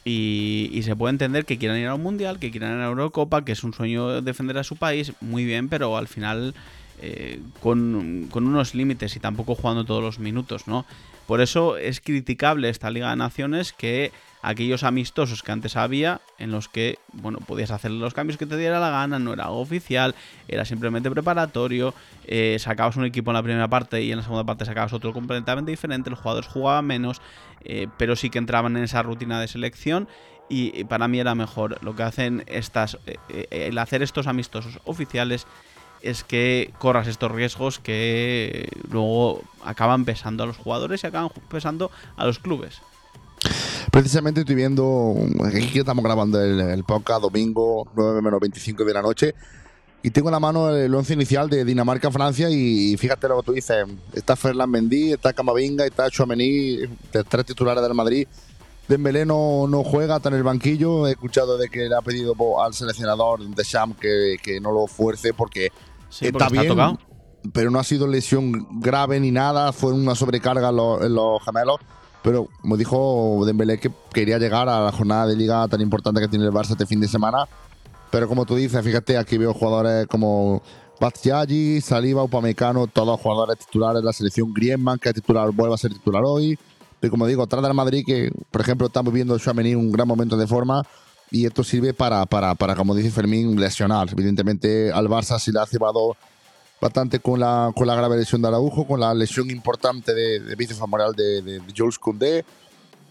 Y, 0.04 0.80
se 0.83 0.97
puede 0.97 1.11
entender 1.11 1.45
que 1.45 1.59
quieran 1.59 1.78
ir 1.78 1.87
a 1.87 1.95
un 1.95 2.02
mundial, 2.02 2.38
que 2.38 2.50
quieran 2.50 2.78
ir 2.78 2.83
a 2.83 2.87
Eurocopa, 2.87 3.45
que 3.45 3.52
es 3.52 3.62
un 3.62 3.75
sueño 3.75 4.23
defender 4.23 4.57
a 4.57 4.64
su 4.64 4.76
país, 4.76 5.12
muy 5.21 5.45
bien, 5.45 5.69
pero 5.69 5.97
al 5.97 6.09
final 6.09 6.54
eh, 7.02 7.40
con, 7.61 8.28
con 8.30 8.47
unos 8.47 8.75
límites 8.75 9.14
y 9.16 9.21
tampoco 9.21 9.54
jugando 9.54 9.85
todos 9.85 10.02
los 10.02 10.19
minutos, 10.19 10.66
¿no? 10.66 10.87
Por 11.26 11.40
eso 11.40 11.76
es 11.76 12.00
criticable 12.00 12.71
esta 12.71 12.90
Liga 12.90 13.11
de 13.11 13.16
Naciones 13.16 13.73
que 13.73 14.11
aquellos 14.42 14.82
amistosos 14.82 15.42
que 15.42 15.52
antes 15.52 15.76
había, 15.76 16.20
en 16.38 16.50
los 16.50 16.68
que, 16.68 16.99
bueno, 17.12 17.38
podías 17.38 17.70
hacer 17.70 17.90
los 17.90 18.14
cambios 18.14 18.38
que 18.38 18.47
te 18.47 18.56
diera 18.56 18.80
la 18.80 18.90
gana, 18.90 19.18
no 19.18 19.32
era 19.32 19.44
algo 19.44 19.61
oficial, 19.61 20.14
era 20.49 20.64
simplemente 20.64 21.11
preparatorio, 21.11 21.94
eh, 22.26 22.56
sacabas 22.59 22.97
un 22.97 23.04
equipo 23.04 23.30
en 23.30 23.35
la 23.35 23.42
primera 23.42 23.68
parte 23.68 24.02
y 24.02 24.11
en 24.11 24.18
la 24.18 24.23
segunda 24.23 24.44
parte 24.44 24.64
sacabas 24.64 24.92
otro 24.92 25.12
completamente 25.12 25.70
diferente, 25.70 26.11
los 26.11 26.18
jugadores 26.18 26.49
jugaban 26.49 26.87
menos, 26.87 27.20
eh, 27.64 27.88
pero 27.99 28.16
sí 28.16 28.30
que 28.30 28.38
entraban 28.38 28.76
en 28.76 28.85
esa 28.85 29.02
rutina 29.02 29.40
de 29.40 29.49
selección 29.49 30.09
y, 30.49 30.85
para 30.85 31.06
mí 31.06 31.20
era 31.20 31.35
mejor. 31.35 31.78
Lo 31.85 31.94
que 31.94 32.02
hacen 32.02 32.42
estas, 32.47 32.99
eh, 33.06 33.47
el 33.50 33.78
hacer 33.78 34.02
estos 34.02 34.26
amistosos 34.26 34.80
oficiales 34.85 35.47
es 36.02 36.25
que 36.25 36.73
corras 36.78 37.06
estos 37.06 37.30
riesgos 37.30 37.78
que 37.78 38.68
luego 38.90 39.42
acaban 39.64 40.04
pesando 40.04 40.42
a 40.42 40.47
los 40.47 40.56
jugadores 40.56 41.04
y 41.04 41.06
acaban 41.06 41.30
pesando 41.49 41.90
a 42.16 42.25
los 42.25 42.38
clubes. 42.38 42.80
Precisamente 43.90 44.40
estoy 44.40 44.54
viendo, 44.54 45.14
aquí 45.44 45.68
que 45.73 45.80
estamos 45.80 46.04
grabando 46.04 46.40
el, 46.40 46.61
el 46.61 46.85
podcast 46.85 47.23
domingo 47.23 47.88
9 47.97 48.23
menos 48.23 48.38
25 48.40 48.85
de 48.85 48.94
la 48.94 49.02
noche 49.02 49.35
y 50.02 50.11
tengo 50.11 50.28
en 50.28 50.32
la 50.32 50.40
mano 50.40 50.70
el 50.75 50.94
once 50.94 51.12
inicial 51.12 51.50
de 51.50 51.64
Dinamarca-Francia 51.64 52.49
y 52.50 52.97
fíjate 52.97 53.28
lo 53.28 53.40
que 53.40 53.47
tú 53.47 53.52
dices, 53.52 53.85
está 54.14 54.37
Ferland 54.37 54.73
Mendy, 54.73 55.12
está 55.12 55.32
Camavinga, 55.32 55.85
está 55.85 56.09
Chouameni, 56.09 56.78
tres 57.28 57.44
titulares 57.47 57.82
del 57.82 57.94
Madrid. 57.94 58.26
Dembélé 58.88 59.26
no, 59.26 59.66
no 59.68 59.85
juega, 59.85 60.16
está 60.16 60.30
en 60.30 60.37
el 60.37 60.42
banquillo. 60.42 61.06
He 61.06 61.11
escuchado 61.12 61.59
de 61.59 61.68
que 61.68 61.88
le 61.88 61.94
ha 61.94 62.00
pedido 62.00 62.35
al 62.62 62.73
seleccionador 62.75 63.40
de 63.40 63.62
Sham 63.62 63.94
que, 63.94 64.37
que 64.42 64.61
no 64.61 64.73
lo 64.73 64.87
fuerce 64.87 65.35
porque 65.35 65.68
Sí, 66.09 66.26
está 66.26 66.38
porque 66.38 66.44
está 66.47 66.62
bien, 66.62 66.68
tocado. 66.73 66.99
pero 67.52 67.70
no 67.70 67.78
ha 67.78 67.85
sido 67.85 68.06
lesión 68.09 68.66
grave 68.80 69.20
ni 69.20 69.30
nada. 69.30 69.73
Fue 69.73 69.92
una 69.92 70.14
sobrecarga 70.14 70.70
en 70.70 70.76
los, 70.76 71.02
en 71.02 71.14
los 71.14 71.44
gemelos. 71.44 71.76
Pero 72.22 72.48
como 72.60 72.76
dijo 72.76 73.42
Dembélé 73.46 73.78
que 73.78 73.90
quería 74.12 74.38
llegar 74.38 74.68
a 74.68 74.80
la 74.80 74.92
jornada 74.92 75.26
de 75.26 75.36
liga 75.36 75.66
tan 75.68 75.80
importante 75.80 76.20
que 76.20 76.28
tiene 76.28 76.44
el 76.44 76.52
Barça 76.52 76.72
este 76.72 76.86
fin 76.86 77.00
de 77.00 77.08
semana. 77.08 77.48
Pero 78.10 78.28
como 78.28 78.44
tú 78.44 78.56
dices, 78.56 78.84
fíjate, 78.84 79.16
aquí 79.16 79.38
veo 79.38 79.54
jugadores 79.54 80.06
como 80.06 80.62
Bastiaggi, 81.00 81.80
Saliba, 81.80 82.24
Upamecano, 82.24 82.86
todos 82.88 83.20
jugadores 83.20 83.58
titulares 83.58 84.02
de 84.02 84.06
la 84.06 84.12
selección. 84.12 84.52
Griezmann, 84.52 84.98
que 84.98 85.08
es 85.08 85.14
titular, 85.14 85.50
vuelve 85.50 85.74
a 85.74 85.78
ser 85.78 85.92
titular 85.92 86.22
hoy. 86.24 86.58
Pero 86.98 87.10
como 87.12 87.26
digo, 87.26 87.42
atrás 87.42 87.62
del 87.62 87.72
Madrid, 87.72 88.04
que 88.06 88.30
por 88.50 88.60
ejemplo 88.60 88.88
estamos 88.88 89.12
viendo 89.12 89.38
Chouameni 89.38 89.74
un 89.74 89.90
gran 89.90 90.06
momento 90.06 90.36
de 90.36 90.46
forma, 90.46 90.84
y 91.30 91.46
esto 91.46 91.64
sirve 91.64 91.94
para, 91.94 92.26
para, 92.26 92.54
para, 92.54 92.74
como 92.74 92.94
dice 92.94 93.10
Fermín, 93.10 93.58
lesionar. 93.58 94.08
Evidentemente 94.12 94.92
al 94.92 95.08
Barça 95.08 95.38
se 95.38 95.52
le 95.52 95.60
ha 95.60 95.66
cebado 95.66 96.16
bastante 96.80 97.20
con 97.20 97.38
la, 97.38 97.72
con 97.75 97.87
la 97.87 97.94
grave 97.94 98.16
lesión 98.16 98.40
de 98.40 98.49
Araujo, 98.49 98.87
con 98.87 99.00
la 99.00 99.12
lesión 99.12 99.50
importante 99.50 100.14
de, 100.14 100.40
de 100.40 100.54
bíceps 100.56 100.80
de, 101.16 101.42
de, 101.42 101.60
de, 101.60 101.75
Jules 101.76 101.99
Koundé. 101.99 102.44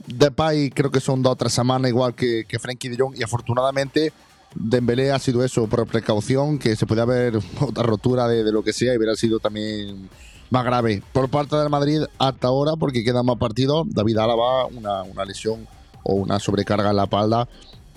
Depay 0.08 0.72
creo 0.72 0.90
que 0.90 1.00
son 1.00 1.22
dos 1.22 1.34
o 1.34 1.36
tres 1.36 1.54
semanas 1.54 1.90
igual 1.90 2.16
que, 2.16 2.46
que 2.48 2.58
Frenkie 2.58 2.90
de 2.90 2.98
Jong 2.98 3.16
y 3.18 3.24
afortunadamente 3.24 4.12
Dembélé 4.56 5.12
ha 5.12 5.20
sido 5.20 5.44
eso 5.44 5.68
por 5.68 5.86
precaución, 5.86 6.58
que 6.58 6.76
se 6.76 6.88
puede 6.88 7.02
haber 7.02 7.38
otra 7.60 7.84
rotura 7.84 8.28
de, 8.28 8.44
de 8.44 8.52
lo 8.52 8.64
que 8.64 8.74
sea 8.74 8.94
y 8.94 8.98
hubiera 8.98 9.16
sido 9.16 9.40
también 9.40 10.10
más 10.50 10.66
grave. 10.66 11.04
Por 11.14 11.30
parte 11.30 11.56
del 11.56 11.70
Madrid 11.70 12.02
hasta 12.18 12.48
ahora, 12.48 12.74
porque 12.76 13.04
queda 13.04 13.22
más 13.22 13.38
partido, 13.38 13.84
David 13.86 14.18
Álava, 14.18 14.66
una, 14.66 15.04
una 15.04 15.26
lesión 15.26 15.68
o 16.02 16.16
una 16.16 16.40
sobrecarga 16.40 16.90
en 16.90 16.96
la 16.96 17.04
espalda. 17.04 17.48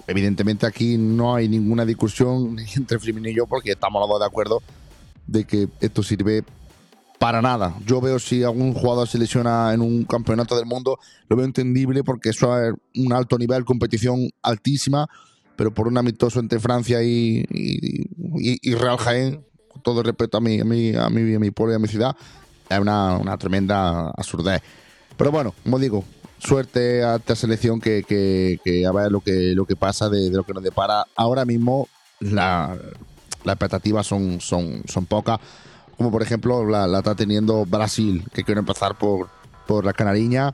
Evidentemente 0.07 0.67
aquí 0.67 0.99
no 0.99 1.35
hay 1.35 1.49
ninguna 1.49 1.87
discusión 1.87 2.59
entre 2.77 2.99
Firmino 2.99 3.31
y 3.31 3.35
yo 3.35 3.47
porque 3.47 3.73
estamos 3.73 4.01
los 4.01 4.11
dos 4.11 4.21
de 4.21 4.27
acuerdo 4.27 4.61
de 5.27 5.45
que 5.45 5.69
esto 5.81 6.03
sirve 6.03 6.45
para 7.23 7.41
nada. 7.41 7.77
Yo 7.87 8.01
veo 8.01 8.19
si 8.19 8.43
algún 8.43 8.75
jugador 8.75 9.07
se 9.07 9.17
lesiona 9.17 9.73
en 9.73 9.81
un 9.81 10.05
campeonato 10.05 10.57
del 10.57 10.67
mundo, 10.67 10.99
lo 11.29 11.37
veo 11.37 11.45
entendible 11.45 12.03
porque 12.03 12.31
eso 12.31 12.61
es 12.61 12.75
un 12.97 13.13
alto 13.13 13.39
nivel, 13.39 13.65
competición 13.65 14.29
altísima, 14.43 15.09
pero 15.55 15.73
por 15.73 15.87
un 15.87 15.97
amistoso 15.99 16.41
entre 16.41 16.59
Francia 16.59 17.01
y, 17.01 17.45
Real 18.75 18.99
Jaén, 18.99 19.47
con 19.69 19.83
todo 19.85 20.01
el 20.01 20.07
respeto 20.07 20.39
a 20.39 20.41
mi, 20.41 20.59
a 20.59 20.65
mi, 20.65 20.97
a 20.97 21.09
mi, 21.11 21.35
a 21.37 21.39
mi 21.39 21.53
pueblo 21.53 21.75
y 21.75 21.77
a 21.77 21.79
mi 21.79 21.87
ciudad, 21.87 22.17
es 22.69 22.79
una, 22.81 23.39
tremenda 23.39 24.11
absurdez. 24.17 24.61
Pero 25.17 25.31
bueno, 25.31 25.55
como 25.63 25.79
digo, 25.79 26.03
suerte 26.39 27.05
a 27.05 27.17
esta 27.17 27.37
selección 27.37 27.81
que, 27.81 28.05
a 28.85 28.93
ver 28.93 29.13
lo 29.13 29.21
que, 29.21 29.53
lo 29.55 29.65
que 29.65 29.77
pasa 29.77 30.09
de, 30.09 30.29
de 30.29 30.37
lo 30.37 30.43
que 30.43 30.55
nos 30.55 30.65
depara. 30.65 31.07
Ahora 31.15 31.45
mismo 31.45 31.89
la, 32.19 32.77
las 33.45 33.55
expectativas 33.55 34.07
son, 34.07 34.41
son, 34.41 34.83
son 34.87 35.07
pocas, 35.07 35.39
como 35.97 36.11
por 36.11 36.23
ejemplo 36.23 36.65
la, 36.65 36.99
está 36.99 37.15
teniendo 37.15 37.65
Brasil, 37.65 38.25
que 38.33 38.45
quiero 38.45 38.61
empezar 38.61 38.97
por, 38.97 39.29
por 39.67 39.85
la 39.85 39.93
Canariña. 39.93 40.53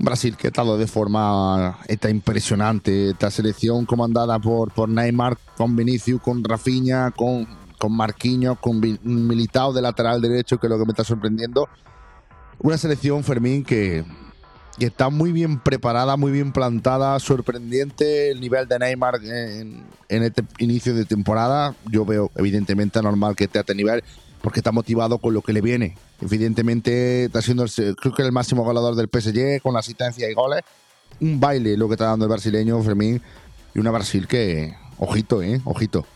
Brasil 0.00 0.36
que 0.36 0.46
ha 0.46 0.50
estado 0.50 0.78
de 0.78 0.86
forma 0.86 1.80
está 1.88 2.08
impresionante, 2.08 3.10
esta 3.10 3.30
selección 3.30 3.84
comandada 3.84 4.38
por, 4.38 4.70
por 4.72 4.88
Neymar, 4.88 5.36
con 5.56 5.74
Vinicius, 5.74 6.22
con 6.22 6.44
Rafinha, 6.44 7.10
con, 7.10 7.48
con 7.78 7.96
Marquinhos, 7.96 8.58
con 8.60 8.80
Militao 8.80 9.72
de 9.72 9.82
lateral 9.82 10.20
derecho, 10.20 10.58
que 10.58 10.68
es 10.68 10.70
lo 10.70 10.78
que 10.78 10.84
me 10.84 10.92
está 10.92 11.02
sorprendiendo. 11.02 11.68
Una 12.60 12.78
selección, 12.78 13.24
Fermín, 13.24 13.64
que, 13.64 14.04
que 14.78 14.86
está 14.86 15.10
muy 15.10 15.32
bien 15.32 15.58
preparada, 15.58 16.16
muy 16.16 16.30
bien 16.30 16.52
plantada, 16.52 17.18
sorprendente 17.18 18.30
el 18.30 18.40
nivel 18.40 18.68
de 18.68 18.78
Neymar 18.78 19.16
en, 19.24 19.84
este 20.08 20.42
inicio 20.58 20.94
de 20.94 21.04
temporada. 21.04 21.74
Yo 21.90 22.04
veo 22.04 22.30
evidentemente 22.36 23.02
normal 23.02 23.34
que 23.34 23.44
esté 23.44 23.58
a 23.58 23.62
este 23.62 23.74
nivel 23.74 24.02
porque 24.40 24.60
está 24.60 24.72
motivado 24.72 25.18
con 25.18 25.34
lo 25.34 25.42
que 25.42 25.52
le 25.52 25.60
viene. 25.60 25.96
Evidentemente 26.20 27.24
está 27.24 27.42
siendo 27.42 27.64
el, 27.64 27.96
creo 27.96 28.14
que 28.14 28.22
el 28.22 28.32
máximo 28.32 28.64
goleador 28.64 28.94
del 28.94 29.08
PSG 29.08 29.60
con 29.60 29.76
asistencia 29.76 30.30
y 30.30 30.34
goles. 30.34 30.62
Un 31.20 31.40
baile 31.40 31.76
lo 31.76 31.88
que 31.88 31.94
está 31.94 32.06
dando 32.06 32.26
el 32.26 32.30
brasileño 32.30 32.80
Fermín 32.82 33.20
y 33.74 33.78
una 33.80 33.90
Brasil 33.90 34.28
que 34.28 34.74
ojito, 34.98 35.42
eh, 35.42 35.60
ojito. 35.64 36.06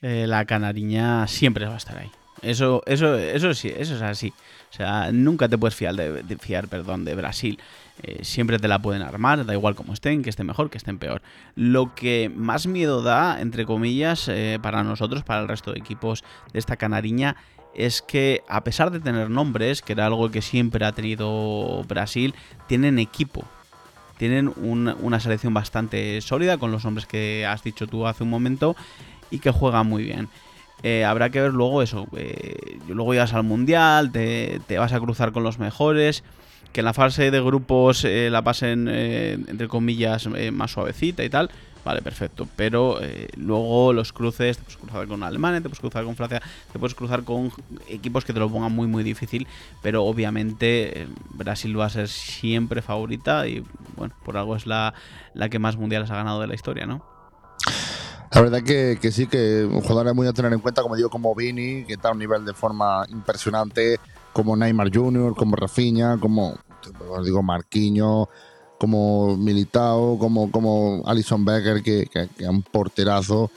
Eh, 0.00 0.26
la 0.26 0.46
canariña 0.46 1.28
siempre 1.28 1.66
va 1.66 1.74
a 1.74 1.76
estar 1.76 1.98
ahí. 1.98 2.10
Eso, 2.42 2.82
eso, 2.86 3.16
eso 3.16 3.54
sí, 3.54 3.72
eso 3.74 3.94
es 3.94 4.02
así. 4.02 4.32
O 4.72 4.74
sea, 4.74 5.12
nunca 5.12 5.48
te 5.48 5.56
puedes 5.56 5.74
fiar 5.74 5.94
de, 5.94 6.36
fiar, 6.38 6.66
perdón, 6.66 7.04
de 7.04 7.14
Brasil. 7.14 7.58
Eh, 8.02 8.24
siempre 8.24 8.58
te 8.58 8.68
la 8.68 8.80
pueden 8.80 9.02
armar, 9.02 9.44
da 9.46 9.52
igual 9.52 9.74
como 9.74 9.92
estén, 9.92 10.22
que 10.22 10.30
estén 10.30 10.46
mejor, 10.46 10.70
que 10.70 10.78
estén 10.78 10.98
peor. 10.98 11.22
Lo 11.54 11.94
que 11.94 12.32
más 12.34 12.66
miedo 12.66 13.02
da, 13.02 13.40
entre 13.40 13.64
comillas, 13.64 14.28
eh, 14.28 14.58
para 14.60 14.82
nosotros, 14.82 15.22
para 15.22 15.42
el 15.42 15.48
resto 15.48 15.72
de 15.72 15.78
equipos 15.78 16.24
de 16.52 16.58
esta 16.58 16.76
canariña, 16.76 17.36
es 17.74 18.02
que 18.02 18.42
a 18.48 18.64
pesar 18.64 18.90
de 18.90 19.00
tener 19.00 19.30
nombres, 19.30 19.82
que 19.82 19.92
era 19.92 20.06
algo 20.06 20.30
que 20.30 20.42
siempre 20.42 20.84
ha 20.84 20.92
tenido 20.92 21.84
Brasil, 21.84 22.34
tienen 22.66 22.98
equipo. 22.98 23.44
Tienen 24.18 24.52
un, 24.56 24.94
una 25.00 25.20
selección 25.20 25.54
bastante 25.54 26.20
sólida 26.20 26.58
con 26.58 26.72
los 26.72 26.84
nombres 26.84 27.06
que 27.06 27.46
has 27.46 27.62
dicho 27.62 27.86
tú 27.86 28.06
hace 28.06 28.22
un 28.22 28.30
momento 28.30 28.74
y 29.30 29.38
que 29.38 29.50
juegan 29.50 29.86
muy 29.86 30.04
bien. 30.04 30.28
Eh, 30.82 31.04
habrá 31.04 31.30
que 31.30 31.40
ver 31.40 31.52
luego 31.52 31.82
eso. 31.82 32.08
Eh, 32.16 32.78
luego 32.88 33.12
llegas 33.12 33.34
al 33.34 33.44
mundial, 33.44 34.10
te, 34.12 34.60
te, 34.66 34.78
vas 34.78 34.92
a 34.92 35.00
cruzar 35.00 35.32
con 35.32 35.42
los 35.42 35.58
mejores. 35.58 36.24
Que 36.72 36.80
en 36.80 36.86
la 36.86 36.94
fase 36.94 37.30
de 37.30 37.40
grupos 37.42 38.04
eh, 38.04 38.30
la 38.30 38.42
pasen, 38.42 38.88
entre 38.88 39.68
comillas, 39.68 40.26
más 40.52 40.70
suavecita 40.70 41.22
y 41.22 41.28
tal. 41.28 41.50
Vale, 41.84 42.00
perfecto. 42.00 42.48
Pero 42.56 42.98
luego 43.36 43.92
los 43.92 44.14
cruces, 44.14 44.56
te 44.56 44.62
puedes 44.62 44.78
cruzar 44.78 45.06
con 45.06 45.22
Alemania, 45.22 45.60
te 45.60 45.68
puedes 45.68 45.80
cruzar 45.80 46.04
con 46.04 46.16
Francia, 46.16 46.40
te 46.72 46.78
puedes 46.78 46.94
cruzar 46.94 47.24
con 47.24 47.52
equipos 47.88 48.24
que 48.24 48.32
te 48.32 48.38
lo 48.38 48.48
pongan 48.48 48.72
muy, 48.72 48.86
muy 48.86 49.02
difícil. 49.04 49.46
Pero 49.82 50.04
obviamente 50.04 51.08
Brasil 51.34 51.78
va 51.78 51.86
a 51.86 51.90
ser 51.90 52.08
siempre 52.08 52.80
favorita 52.80 53.46
y, 53.46 53.62
bueno, 53.96 54.14
por 54.24 54.38
algo 54.38 54.56
es 54.56 54.66
la, 54.66 54.94
la 55.34 55.50
que 55.50 55.58
más 55.58 55.76
mundiales 55.76 56.10
ha 56.10 56.16
ganado 56.16 56.40
de 56.40 56.46
la 56.46 56.54
historia, 56.54 56.86
¿no? 56.86 57.04
La 58.34 58.40
verdad 58.40 58.62
que, 58.62 58.98
que, 59.00 59.12
sí, 59.12 59.26
que 59.26 59.64
un 59.70 59.82
jugador 59.82 60.14
muy 60.14 60.26
a 60.26 60.32
tener 60.32 60.52
en 60.52 60.60
cuenta, 60.60 60.82
como 60.82 60.96
digo, 60.96 61.10
como 61.10 61.34
Vini, 61.34 61.84
que 61.84 61.94
está 61.94 62.08
a 62.08 62.12
un 62.12 62.18
nivel 62.18 62.44
de 62.44 62.54
forma 62.54 63.04
impresionante, 63.10 63.98
como 64.32 64.56
Neymar 64.56 64.90
Jr., 64.92 65.34
como 65.34 65.54
Rafinha, 65.56 66.16
como 66.18 66.58
digo, 67.24 67.42
Marquinhos, 67.42 68.28
como 68.78 69.36
Militao, 69.36 70.18
como, 70.18 70.50
como 70.50 71.02
Alison 71.06 71.44
Becker, 71.44 71.82
que, 71.82 72.06
que, 72.06 72.28
que 72.36 72.44
es 72.44 72.48
un 72.50 72.62
porterazo. 72.62 73.50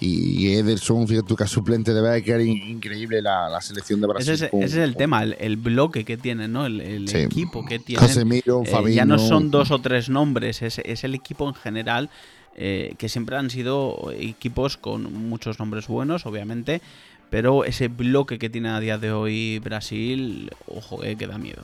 Y 0.00 0.52
Ederson, 0.54 1.06
fíjate 1.06 1.28
tú 1.28 1.36
que 1.36 1.44
es 1.44 1.50
suplente 1.50 1.94
de 1.94 2.00
Becker, 2.00 2.40
increíble 2.40 3.22
la, 3.22 3.48
la 3.48 3.60
selección 3.60 4.00
de 4.00 4.06
Brasil. 4.08 4.32
Ese 4.34 4.46
es, 4.46 4.52
ese 4.52 4.64
es 4.64 4.74
el 4.88 4.96
tema, 4.96 5.22
el, 5.22 5.36
el, 5.38 5.56
bloque 5.56 6.04
que 6.04 6.16
tienen, 6.16 6.52
¿no? 6.52 6.66
El, 6.66 6.80
el 6.80 7.08
Sí. 7.08 7.18
equipo 7.18 7.64
que 7.64 7.78
tienen. 7.78 8.04
Casemiro, 8.06 8.62
Eh, 8.64 8.66
Fabinho. 8.66 8.96
ya 8.96 9.04
no 9.04 9.18
son 9.18 9.50
dos 9.50 9.70
o 9.70 9.78
tres 9.80 10.08
nombres, 10.10 10.60
es, 10.62 10.78
es 10.80 11.04
el 11.04 11.14
equipo 11.14 11.46
en 11.48 11.54
general. 11.54 12.10
Eh, 12.56 12.94
que 12.98 13.08
siempre 13.08 13.36
han 13.36 13.50
sido 13.50 14.12
equipos 14.12 14.76
con 14.76 15.12
muchos 15.28 15.58
nombres 15.58 15.88
buenos, 15.88 16.26
obviamente, 16.26 16.80
pero 17.30 17.64
ese 17.64 17.88
bloque 17.88 18.38
que 18.38 18.48
tiene 18.48 18.68
a 18.68 18.80
día 18.80 18.98
de 18.98 19.12
hoy 19.12 19.58
Brasil, 19.58 20.50
ojo, 20.66 21.02
eh, 21.02 21.16
que 21.16 21.26
da 21.26 21.38
miedo. 21.38 21.62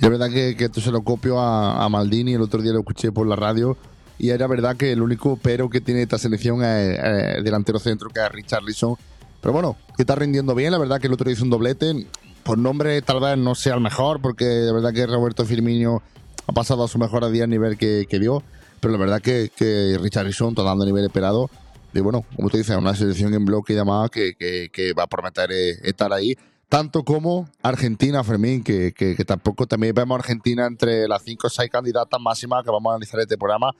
Y 0.00 0.04
es 0.04 0.10
verdad 0.10 0.30
que, 0.30 0.56
que 0.56 0.64
esto 0.64 0.80
se 0.80 0.90
lo 0.90 1.02
copio 1.02 1.40
a, 1.40 1.84
a, 1.84 1.88
Maldini, 1.88 2.34
el 2.34 2.42
otro 2.42 2.62
día 2.62 2.72
lo 2.72 2.80
escuché 2.80 3.12
por 3.12 3.26
la 3.26 3.36
radio, 3.36 3.76
y 4.18 4.30
era 4.30 4.46
verdad 4.46 4.76
que 4.76 4.92
el 4.92 5.02
único 5.02 5.38
pero 5.42 5.68
que 5.68 5.80
tiene 5.80 6.02
esta 6.02 6.18
selección 6.18 6.62
es, 6.62 6.98
es 6.98 7.36
el 7.36 7.44
delantero 7.44 7.78
centro, 7.78 8.08
que 8.10 8.20
es 8.20 8.30
Richarlison. 8.30 8.96
Pero 9.40 9.52
bueno, 9.52 9.76
que 9.96 10.04
está 10.04 10.14
rindiendo 10.14 10.54
bien, 10.54 10.70
la 10.70 10.78
verdad 10.78 11.00
que 11.00 11.08
el 11.08 11.12
otro 11.12 11.24
día 11.24 11.34
hizo 11.34 11.42
un 11.42 11.50
doblete. 11.50 12.06
Por 12.44 12.58
nombre 12.58 13.02
tal 13.02 13.20
vez 13.20 13.36
no 13.36 13.56
sea 13.56 13.74
el 13.74 13.80
mejor, 13.80 14.20
porque 14.22 14.44
de 14.44 14.72
verdad 14.72 14.92
que 14.92 15.06
Roberto 15.06 15.44
Firmino 15.44 16.02
ha 16.46 16.52
pasado 16.52 16.84
a 16.84 16.88
su 16.88 16.98
mejor 16.98 17.28
día 17.30 17.44
a 17.44 17.48
nivel 17.48 17.76
que, 17.76 18.06
que 18.08 18.20
dio. 18.20 18.44
Pero 18.82 18.94
la 18.94 18.98
verdad 18.98 19.22
que, 19.22 19.52
que 19.54 19.96
Richarlison 20.00 20.48
está 20.48 20.64
dando 20.64 20.84
nivel 20.84 21.04
esperado. 21.04 21.48
Y 21.94 22.00
bueno, 22.00 22.24
como 22.34 22.50
tú 22.50 22.56
dices, 22.56 22.76
una 22.76 22.96
selección 22.96 23.32
en 23.32 23.44
bloque 23.44 23.74
demás 23.74 24.10
que, 24.10 24.34
que, 24.34 24.70
que 24.72 24.92
va 24.92 25.04
a 25.04 25.06
prometer 25.06 25.52
eh, 25.52 25.78
estar 25.84 26.12
ahí. 26.12 26.36
Tanto 26.68 27.04
como 27.04 27.48
Argentina, 27.62 28.24
Fermín, 28.24 28.64
que, 28.64 28.92
que, 28.92 29.14
que 29.14 29.24
tampoco 29.24 29.68
también 29.68 29.94
vemos 29.94 30.18
Argentina 30.18 30.66
entre 30.66 31.06
las 31.06 31.22
5 31.22 31.46
o 31.46 31.50
6 31.50 31.70
candidatas 31.70 32.20
máximas 32.20 32.64
que 32.64 32.72
vamos 32.72 32.90
a 32.90 32.94
analizar 32.94 33.20
este 33.20 33.38
programa. 33.38 33.70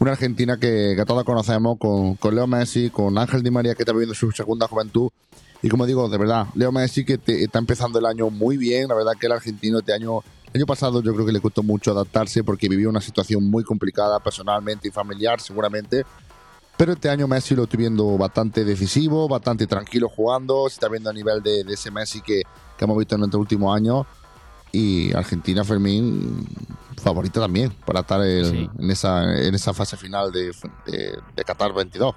Una 0.00 0.10
Argentina 0.10 0.56
que, 0.56 0.94
que 0.96 1.04
todos 1.04 1.22
conocemos, 1.22 1.78
con, 1.78 2.16
con, 2.16 2.34
Leo 2.34 2.48
Messi, 2.48 2.90
con 2.90 3.16
Ángel 3.18 3.44
Di 3.44 3.52
María, 3.52 3.76
que 3.76 3.84
está 3.84 3.92
viviendo 3.92 4.14
su 4.14 4.32
segunda 4.32 4.66
juventud. 4.66 5.10
Y 5.62 5.68
como 5.68 5.86
digo, 5.86 6.08
de 6.08 6.18
verdad, 6.18 6.48
Leo 6.56 6.72
Messi, 6.72 7.04
que 7.04 7.16
te, 7.16 7.44
está 7.44 7.60
empezando 7.60 8.00
el 8.00 8.06
año 8.06 8.28
muy 8.28 8.56
bien. 8.56 8.88
La 8.88 8.96
verdad 8.96 9.12
que 9.20 9.26
el 9.26 9.32
argentino 9.32 9.78
este 9.78 9.92
año 9.92 10.24
el 10.52 10.60
año 10.60 10.66
pasado 10.66 11.02
yo 11.02 11.14
creo 11.14 11.24
que 11.24 11.32
le 11.32 11.40
costó 11.40 11.62
mucho 11.62 11.92
adaptarse 11.92 12.44
porque 12.44 12.68
vivió 12.68 12.90
una 12.90 13.00
situación 13.00 13.48
muy 13.50 13.64
complicada 13.64 14.20
personalmente 14.20 14.88
y 14.88 14.90
familiar 14.90 15.40
seguramente. 15.40 16.04
Pero 16.76 16.92
este 16.92 17.08
año 17.08 17.26
Messi 17.26 17.54
lo 17.54 17.64
estoy 17.64 17.78
viendo 17.78 18.18
bastante 18.18 18.64
decisivo, 18.64 19.28
bastante 19.28 19.66
tranquilo 19.66 20.08
jugando. 20.08 20.68
Se 20.68 20.74
está 20.74 20.88
viendo 20.88 21.08
a 21.08 21.12
nivel 21.12 21.42
de, 21.42 21.64
de 21.64 21.72
ese 21.72 21.90
Messi 21.90 22.20
que, 22.20 22.42
que, 22.76 22.84
hemos 22.84 22.98
visto 22.98 23.14
en 23.14 23.20
nuestros 23.20 23.40
últimos 23.40 23.74
años. 23.74 24.04
Y 24.72 25.14
Argentina, 25.14 25.64
Fermín, 25.64 26.46
favorita 27.00 27.40
también 27.40 27.70
para 27.86 28.00
estar 28.00 28.20
el, 28.22 28.46
sí. 28.46 28.70
en, 28.78 28.90
esa, 28.90 29.36
en 29.38 29.54
esa 29.54 29.72
fase 29.72 29.96
final 29.96 30.32
de, 30.32 30.52
de, 30.86 31.18
de 31.34 31.44
Qatar 31.44 31.72
22. 31.72 32.14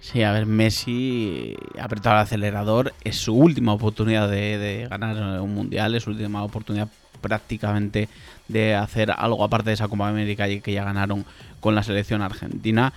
Sí, 0.00 0.22
a 0.22 0.32
ver, 0.32 0.46
Messi 0.46 1.56
ha 1.78 1.84
apretado 1.84 2.16
el 2.16 2.22
acelerador. 2.22 2.92
Es 3.02 3.16
su 3.16 3.34
última 3.34 3.72
oportunidad 3.72 4.28
de, 4.28 4.58
de, 4.58 4.88
ganar 4.88 5.40
un 5.40 5.54
mundial, 5.54 5.94
es 5.94 6.02
su 6.04 6.10
última 6.10 6.42
oportunidad 6.42 6.88
prácticamente 7.22 8.10
de 8.48 8.74
hacer 8.74 9.10
algo 9.10 9.42
aparte 9.44 9.70
de 9.70 9.74
esa 9.74 9.88
Copa 9.88 10.08
América 10.08 10.46
que 10.46 10.72
ya 10.72 10.84
ganaron 10.84 11.24
con 11.60 11.74
la 11.74 11.82
selección 11.82 12.20
argentina. 12.20 12.92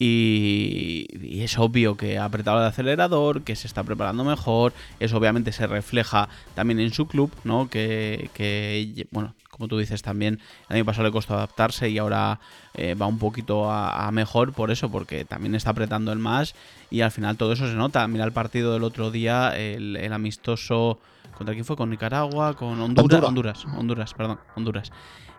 Y, 0.00 1.42
es 1.42 1.58
obvio 1.58 1.96
que 1.96 2.18
ha 2.18 2.24
apretado 2.24 2.60
el 2.60 2.66
acelerador, 2.66 3.42
que 3.42 3.56
se 3.56 3.66
está 3.66 3.82
preparando 3.82 4.24
mejor. 4.24 4.72
Eso 5.00 5.16
obviamente 5.16 5.50
se 5.52 5.66
refleja 5.66 6.28
también 6.54 6.78
en 6.78 6.92
su 6.92 7.08
club, 7.08 7.32
¿no? 7.44 7.68
Que, 7.68 8.30
que 8.34 9.06
bueno, 9.10 9.34
como 9.58 9.66
tú 9.66 9.78
dices 9.78 10.02
también, 10.02 10.38
el 10.68 10.76
año 10.76 10.84
pasado 10.84 11.08
le 11.08 11.12
costó 11.12 11.34
adaptarse 11.34 11.90
y 11.90 11.98
ahora 11.98 12.38
eh, 12.74 12.94
va 12.94 13.06
un 13.06 13.18
poquito 13.18 13.70
a, 13.70 14.08
mejor 14.12 14.52
por 14.52 14.70
eso, 14.70 14.88
porque 14.88 15.24
también 15.24 15.56
está 15.56 15.70
apretando 15.70 16.12
el 16.12 16.20
más 16.20 16.54
y 16.90 17.00
al 17.00 17.10
final 17.10 17.36
todo 17.36 17.52
eso 17.52 17.66
se 17.66 17.74
nota. 17.74 18.06
Mira 18.06 18.24
el 18.24 18.32
partido 18.32 18.72
del 18.72 18.84
otro 18.84 19.10
día, 19.10 19.56
el, 19.56 20.12
amistoso. 20.12 21.00
¿Contra 21.38 21.54
quién 21.54 21.64
fue? 21.64 21.76
¿Con 21.76 21.88
Nicaragua? 21.90 22.54
¿Con 22.54 22.80
Honduras? 22.80 23.22
Honduras, 23.22 23.64
Honduras, 23.64 24.14
perdón, 24.14 24.38
Honduras. 24.56 24.92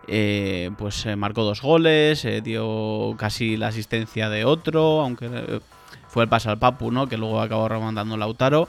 Eh, 0.08 0.70
pues 0.78 1.06
eh, 1.06 1.14
marcó 1.14 1.44
dos 1.44 1.62
goles, 1.62 2.26
dio 2.42 3.14
casi 3.16 3.56
la 3.56 3.68
asistencia 3.68 4.28
de 4.28 4.44
otro, 4.44 5.02
aunque 5.02 5.60
fue 6.08 6.24
el 6.24 6.28
paso 6.28 6.50
al 6.50 6.58
Papu, 6.58 6.90
¿no? 6.90 7.06
Que 7.06 7.16
luego 7.16 7.40
acabó 7.40 7.68
remandando 7.68 8.16
Lautaro. 8.16 8.66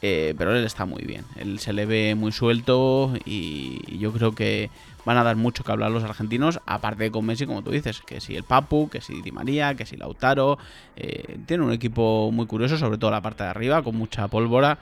pero 0.00 0.54
él 0.54 0.64
está 0.64 0.84
muy 0.84 1.02
bien. 1.02 1.24
Él 1.36 1.58
se 1.58 1.72
le 1.72 1.86
ve 1.86 2.14
muy 2.14 2.30
suelto 2.30 3.14
y 3.24 3.98
yo 3.98 4.12
creo 4.12 4.34
que 4.34 4.70
van 5.06 5.16
a 5.16 5.22
dar 5.22 5.36
mucho 5.36 5.62
que 5.62 5.70
hablar 5.70 5.92
los 5.92 6.02
argentinos, 6.02 6.60
aparte 6.66 7.04
de 7.04 7.10
con 7.12 7.24
Messi, 7.24 7.46
como 7.46 7.62
tú 7.62 7.70
dices, 7.70 8.02
que 8.04 8.20
si 8.20 8.34
el 8.34 8.42
Papu, 8.42 8.90
que 8.90 9.00
si 9.00 9.22
Di 9.22 9.30
María, 9.30 9.76
que 9.76 9.86
si 9.86 9.96
Lautaro. 9.96 10.58
Eh, 10.96 11.38
tiene 11.46 11.62
un 11.62 11.72
equipo 11.72 12.30
muy 12.32 12.46
curioso, 12.46 12.76
sobre 12.76 12.98
todo 12.98 13.12
la 13.12 13.22
parte 13.22 13.44
de 13.44 13.50
arriba, 13.50 13.82
con 13.82 13.94
mucha 13.94 14.26
pólvora. 14.26 14.78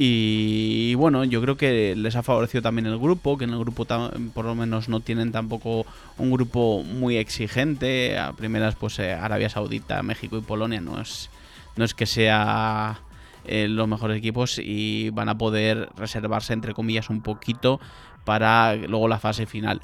Y 0.00 0.94
bueno, 0.94 1.24
yo 1.24 1.42
creo 1.42 1.56
que 1.56 1.96
les 1.96 2.14
ha 2.14 2.22
favorecido 2.22 2.62
también 2.62 2.86
el 2.86 2.98
grupo, 2.98 3.36
que 3.36 3.44
en 3.44 3.50
el 3.50 3.58
grupo 3.58 3.84
por 4.32 4.44
lo 4.44 4.54
menos 4.54 4.88
no 4.88 5.00
tienen 5.00 5.32
tampoco 5.32 5.86
un 6.18 6.30
grupo 6.30 6.84
muy 6.84 7.16
exigente. 7.16 8.16
A 8.16 8.32
primeras, 8.32 8.76
pues 8.76 9.00
eh, 9.00 9.12
Arabia 9.12 9.50
Saudita, 9.50 10.00
México 10.04 10.38
y 10.38 10.40
Polonia 10.40 10.80
no 10.80 11.00
es, 11.00 11.30
no 11.76 11.84
es 11.84 11.94
que 11.94 12.06
sea 12.06 13.00
eh, 13.44 13.66
los 13.66 13.88
mejores 13.88 14.16
equipos 14.16 14.60
y 14.62 15.10
van 15.10 15.28
a 15.28 15.36
poder 15.36 15.88
reservarse, 15.96 16.52
entre 16.52 16.74
comillas, 16.74 17.10
un 17.10 17.20
poquito 17.20 17.80
para 18.24 18.76
luego 18.76 19.08
la 19.08 19.18
fase 19.18 19.46
final. 19.46 19.80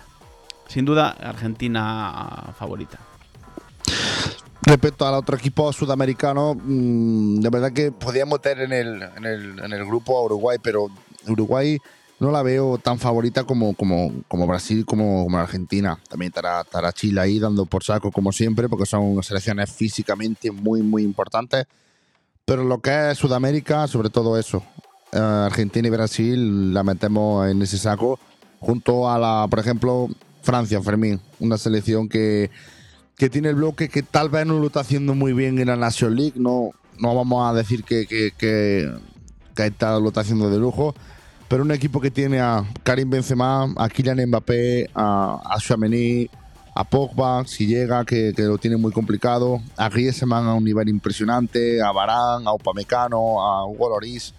Sin 0.69 0.85
duda, 0.85 1.11
Argentina 1.11 2.55
favorita. 2.57 3.01
Respecto 4.67 5.07
al 5.07 5.15
otro 5.15 5.37
equipo 5.37 5.73
sudamericano, 5.73 6.55
mm, 6.55 7.41
de 7.41 7.51
verdad 7.51 7.73
que 7.73 7.93
podíamos 7.93 8.39
meter 8.39 8.61
en 8.61 8.73
el, 8.73 9.03
en 9.17 9.25
el, 9.27 9.59
en 9.59 9.73
el 9.73 9.85
grupo 9.85 10.17
a 10.17 10.23
Uruguay, 10.25 10.59
pero 10.63 10.89
Uruguay 11.29 11.79
no 12.19 12.31
la 12.31 12.43
veo 12.43 12.79
tan 12.79 12.99
favorita 12.99 13.45
como, 13.45 13.75
como, 13.75 14.11
como 14.27 14.47
Brasil, 14.47 14.87
como, 14.87 15.25
como 15.25 15.39
Argentina. 15.39 15.99
También 16.09 16.31
estará, 16.31 16.63
estará, 16.63 16.93
Chile 16.93 17.21
ahí 17.21 17.39
dando 17.39 17.67
por 17.67 17.85
saco 17.85 18.11
como 18.11 18.33
siempre, 18.33 18.69
porque 18.69 18.87
son 18.87 19.23
selecciones 19.23 19.71
físicamente 19.71 20.51
muy, 20.51 20.83
muy 20.83 21.03
importantes. 21.03 21.67
Pero 22.47 22.65
lo 22.65 22.79
que 22.79 23.11
es 23.11 23.19
Sudamérica, 23.19 23.87
sobre 23.87 24.11
todo 24.11 24.39
eso, 24.39 24.63
eh, 25.13 25.19
Argentina 25.19 25.89
y 25.89 25.91
Brasil 25.91 26.73
la 26.73 26.83
metemos 26.83 27.49
en 27.49 27.61
ese 27.63 27.79
saco 27.79 28.19
junto 28.61 29.11
a 29.11 29.19
la, 29.19 29.47
por 29.49 29.59
ejemplo, 29.59 30.09
Francia, 30.43 30.81
Fermín, 30.81 31.21
una 31.41 31.59
selección 31.59 32.09
que, 32.09 32.51
que 33.17 33.31
tiene 33.31 33.51
el 33.51 33.55
bloque 33.55 33.89
que 33.89 34.03
tal 34.03 34.29
vez 34.29 34.47
no 34.47 34.59
lo 34.59 34.67
está 34.67 34.81
haciendo 34.81 35.15
muy 35.15 35.33
bien 35.33 35.59
en 35.59 35.69
la 35.69 35.77
National 35.77 36.17
League, 36.17 36.35
no, 36.37 36.71
no 36.99 37.15
vamos 37.15 37.49
a 37.49 37.55
decir 37.55 37.85
que, 37.85 38.07
que, 38.07 38.33
que, 38.37 38.91
lo 39.81 40.09
está 40.09 40.21
haciendo 40.21 40.51
de 40.51 40.59
lujo, 40.59 40.95
pero 41.49 41.63
un 41.63 41.71
equipo 41.71 42.01
que 42.01 42.11
tiene 42.11 42.41
a 42.41 42.65
Karim 42.83 43.11
Benzema, 43.11 43.73
a 43.77 43.89
Kylian 43.89 44.27
Mbappé, 44.29 44.91
a, 44.95 45.41
a 45.45 45.59
a 46.77 46.83
Pogba, 46.83 47.45
si 47.47 47.67
llega, 47.67 48.05
que, 48.05 48.33
que, 48.35 48.43
lo 48.43 48.59
tiene 48.59 48.77
muy 48.77 48.91
complicado, 48.91 49.61
a 49.77 49.89
Griezmann 49.89 50.47
a 50.47 50.55
un 50.55 50.65
nivel 50.65 50.89
impresionante, 50.89 51.81
a 51.81 51.93
Barán, 51.93 52.47
a 52.47 52.53
Upamecano, 52.53 53.41
a 53.41 53.65
Hugo 53.65 53.91
Loris. 53.91 54.35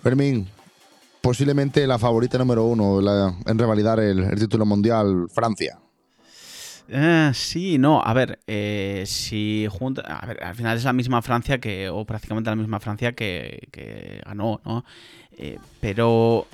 Fermín, 0.00 0.48
posiblemente 1.20 1.86
la 1.86 1.98
favorita 1.98 2.38
número 2.38 2.64
uno 2.64 3.00
en 3.44 3.58
revalidar 3.58 3.98
el, 3.98 4.38
título 4.38 4.64
mundial, 4.64 5.26
Francia. 5.34 5.78
Eh, 6.90 7.32
sí, 7.34 7.76
no, 7.76 8.00
a 8.02 8.14
ver, 8.14 8.38
eh, 8.46 9.04
si 9.06 9.66
junta, 9.70 10.00
a 10.02 10.24
ver, 10.24 10.42
al 10.42 10.54
final 10.54 10.74
es 10.76 10.84
la 10.84 10.94
misma 10.94 11.20
Francia 11.20 11.58
que, 11.58 11.90
o 11.90 12.06
prácticamente 12.06 12.48
la 12.48 12.56
misma 12.56 12.80
Francia 12.80 13.12
que, 13.12 14.22
ganó, 14.24 14.60
¿no? 14.64 14.86
Eh, 15.36 15.58
pero 15.80 16.46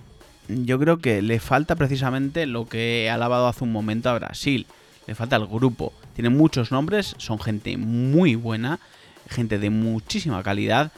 yo 0.49 0.79
creo 0.81 0.99
que 0.99 1.23
le 1.23 1.39
falta 1.39 1.77
precisamente 1.77 2.47
lo 2.47 2.69
que 2.69 3.05
he 3.05 3.11
alabado 3.11 3.47
hace 3.47 3.63
un 3.63 3.73
momento 3.73 4.11
a 4.11 4.15
Brasil. 4.19 4.67
Le 5.07 5.15
falta 5.15 5.37
el 5.37 5.47
grupo. 5.47 5.93
Tiene 6.15 6.31
muchos 6.31 6.73
nombres, 6.73 7.15
son 7.19 7.39
gente 7.39 7.77
muy 7.77 8.35
buena, 8.35 8.81
gente 9.29 9.59
de 9.59 9.71
muchísima 9.71 10.43
calidad, 10.43 10.91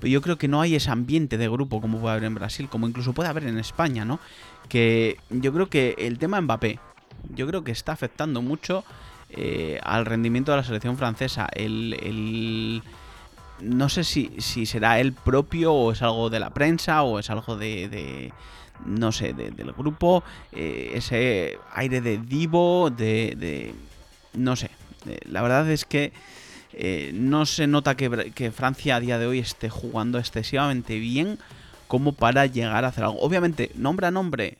pero 0.00 0.10
yo 0.10 0.22
creo 0.22 0.38
que 0.38 0.48
no 0.48 0.62
hay 0.62 0.76
ese 0.76 0.90
ambiente 0.90 1.36
de 1.36 1.48
grupo 1.48 1.80
como 1.80 1.98
puede 1.98 2.12
haber 2.12 2.24
en 2.24 2.34
Brasil, 2.34 2.68
como 2.70 2.88
incluso 2.88 3.12
puede 3.12 3.28
haber 3.28 3.44
en 3.44 3.58
España, 3.58 4.04
¿no? 4.06 4.18
Que 4.68 5.18
yo 5.30 5.52
creo 5.52 5.68
que 5.68 5.94
el 5.98 6.18
tema 6.18 6.40
Mbappé, 6.40 6.78
yo 7.34 7.46
creo 7.46 7.64
que 7.64 7.72
está 7.72 7.92
afectando 7.92 8.42
mucho 8.42 8.84
eh, 9.30 9.78
al 9.82 10.06
rendimiento 10.06 10.52
de 10.52 10.58
la 10.58 10.64
selección 10.64 10.96
francesa. 10.96 11.48
El, 11.52 12.82
no 13.60 13.88
sé 13.88 14.04
si, 14.04 14.32
si, 14.38 14.66
será 14.66 15.00
él 15.00 15.12
propio 15.12 15.72
o 15.72 15.92
es 15.92 16.02
algo 16.02 16.30
de 16.30 16.40
la 16.40 16.50
prensa 16.50 17.02
o 17.02 17.18
es 17.18 17.28
algo 17.30 17.56
de, 17.56 18.32
no 18.84 19.12
sé, 19.12 19.32
del 19.32 19.72
grupo, 19.72 20.22
eh, 20.52 20.92
ese 20.94 21.58
aire 21.74 22.00
de 22.00 22.18
divo, 22.18 22.90
de, 22.90 23.34
de 23.36 23.74
no 24.34 24.56
sé. 24.56 24.70
La 25.26 25.42
verdad 25.42 25.70
es 25.70 25.84
que 25.84 26.12
eh, 26.72 27.10
no 27.14 27.46
se 27.46 27.66
nota 27.66 27.96
que, 27.96 28.52
Francia 28.52 28.96
a 28.96 29.00
día 29.00 29.18
de 29.18 29.26
hoy 29.26 29.38
esté 29.38 29.68
jugando 29.68 30.18
excesivamente 30.18 30.98
bien 30.98 31.38
como 31.86 32.12
para 32.12 32.46
llegar 32.46 32.84
a 32.84 32.88
hacer 32.88 33.04
algo. 33.04 33.20
Obviamente, 33.20 33.72
nombre 33.74 34.06
a 34.06 34.10
nombre, 34.10 34.58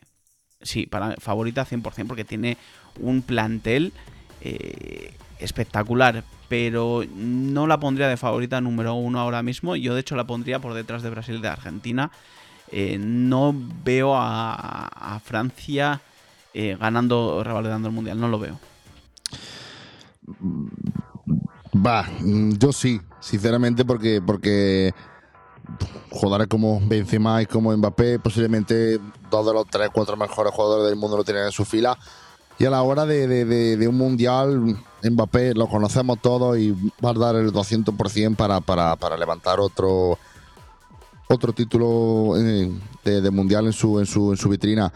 sí, 0.62 0.86
para 0.86 1.16
favorita 1.16 1.64
100%, 1.64 2.06
porque 2.06 2.24
tiene 2.24 2.56
un 3.00 3.22
plantel 3.22 3.92
eh, 4.40 5.14
espectacular, 5.38 6.24
pero 6.48 7.04
no 7.14 7.66
la 7.66 7.78
pondría 7.78 8.08
de 8.08 8.16
favorita 8.16 8.60
número 8.60 8.94
uno 8.94 9.20
ahora 9.20 9.42
mismo. 9.42 9.76
Yo, 9.76 9.94
de 9.94 10.00
hecho, 10.00 10.16
la 10.16 10.26
pondría 10.26 10.58
por 10.58 10.74
detrás 10.74 11.02
de 11.02 11.10
Brasil 11.10 11.36
y 11.36 11.42
de 11.42 11.48
Argentina. 11.48 12.10
Eh, 12.70 12.98
no 12.98 13.54
veo 13.84 14.14
a, 14.14 15.20
Francia 15.24 16.00
ganando, 16.54 17.44
revalidando 17.44 17.88
el 17.88 17.94
mundial, 17.94 18.18
no 18.18 18.26
lo 18.26 18.38
veo. 18.40 18.58
Va, 21.86 22.04
yo 22.20 22.72
sí, 22.72 23.00
sinceramente, 23.20 23.84
porque, 23.84 24.20
porque 24.24 24.92
jugadores 26.10 26.48
como 26.48 26.80
Benzema 26.82 27.42
y 27.42 27.46
como 27.46 27.76
Mbappé, 27.76 28.18
posiblemente 28.18 28.98
dos 29.30 29.46
de 29.46 29.52
los 29.52 29.66
tres, 29.66 29.90
cuatro 29.92 30.16
mejores 30.16 30.52
jugadores 30.52 30.88
del 30.88 30.96
mundo 30.96 31.16
lo 31.16 31.24
tienen 31.24 31.44
en 31.44 31.52
su 31.52 31.64
fila. 31.64 31.98
Y 32.58 32.64
a 32.64 32.70
la 32.70 32.82
hora 32.82 33.06
de, 33.06 33.86
un 33.88 33.96
mundial, 33.96 34.76
Mbappé 35.02 35.54
lo 35.54 35.68
conocemos 35.68 36.18
todos 36.20 36.58
y 36.58 36.72
va 37.04 37.10
a 37.10 37.14
dar 37.14 37.36
el 37.36 37.52
200% 37.52 38.36
para, 38.36 38.60
para, 38.60 39.16
levantar 39.16 39.60
otro 39.60 40.18
otro 41.28 41.52
título 41.52 42.36
eh, 42.36 42.70
de, 43.04 43.30
mundial 43.30 43.66
en 43.66 43.72
su, 43.72 43.98
en 43.98 44.06
su, 44.06 44.30
en 44.32 44.36
su 44.36 44.48
vitrina. 44.48 44.92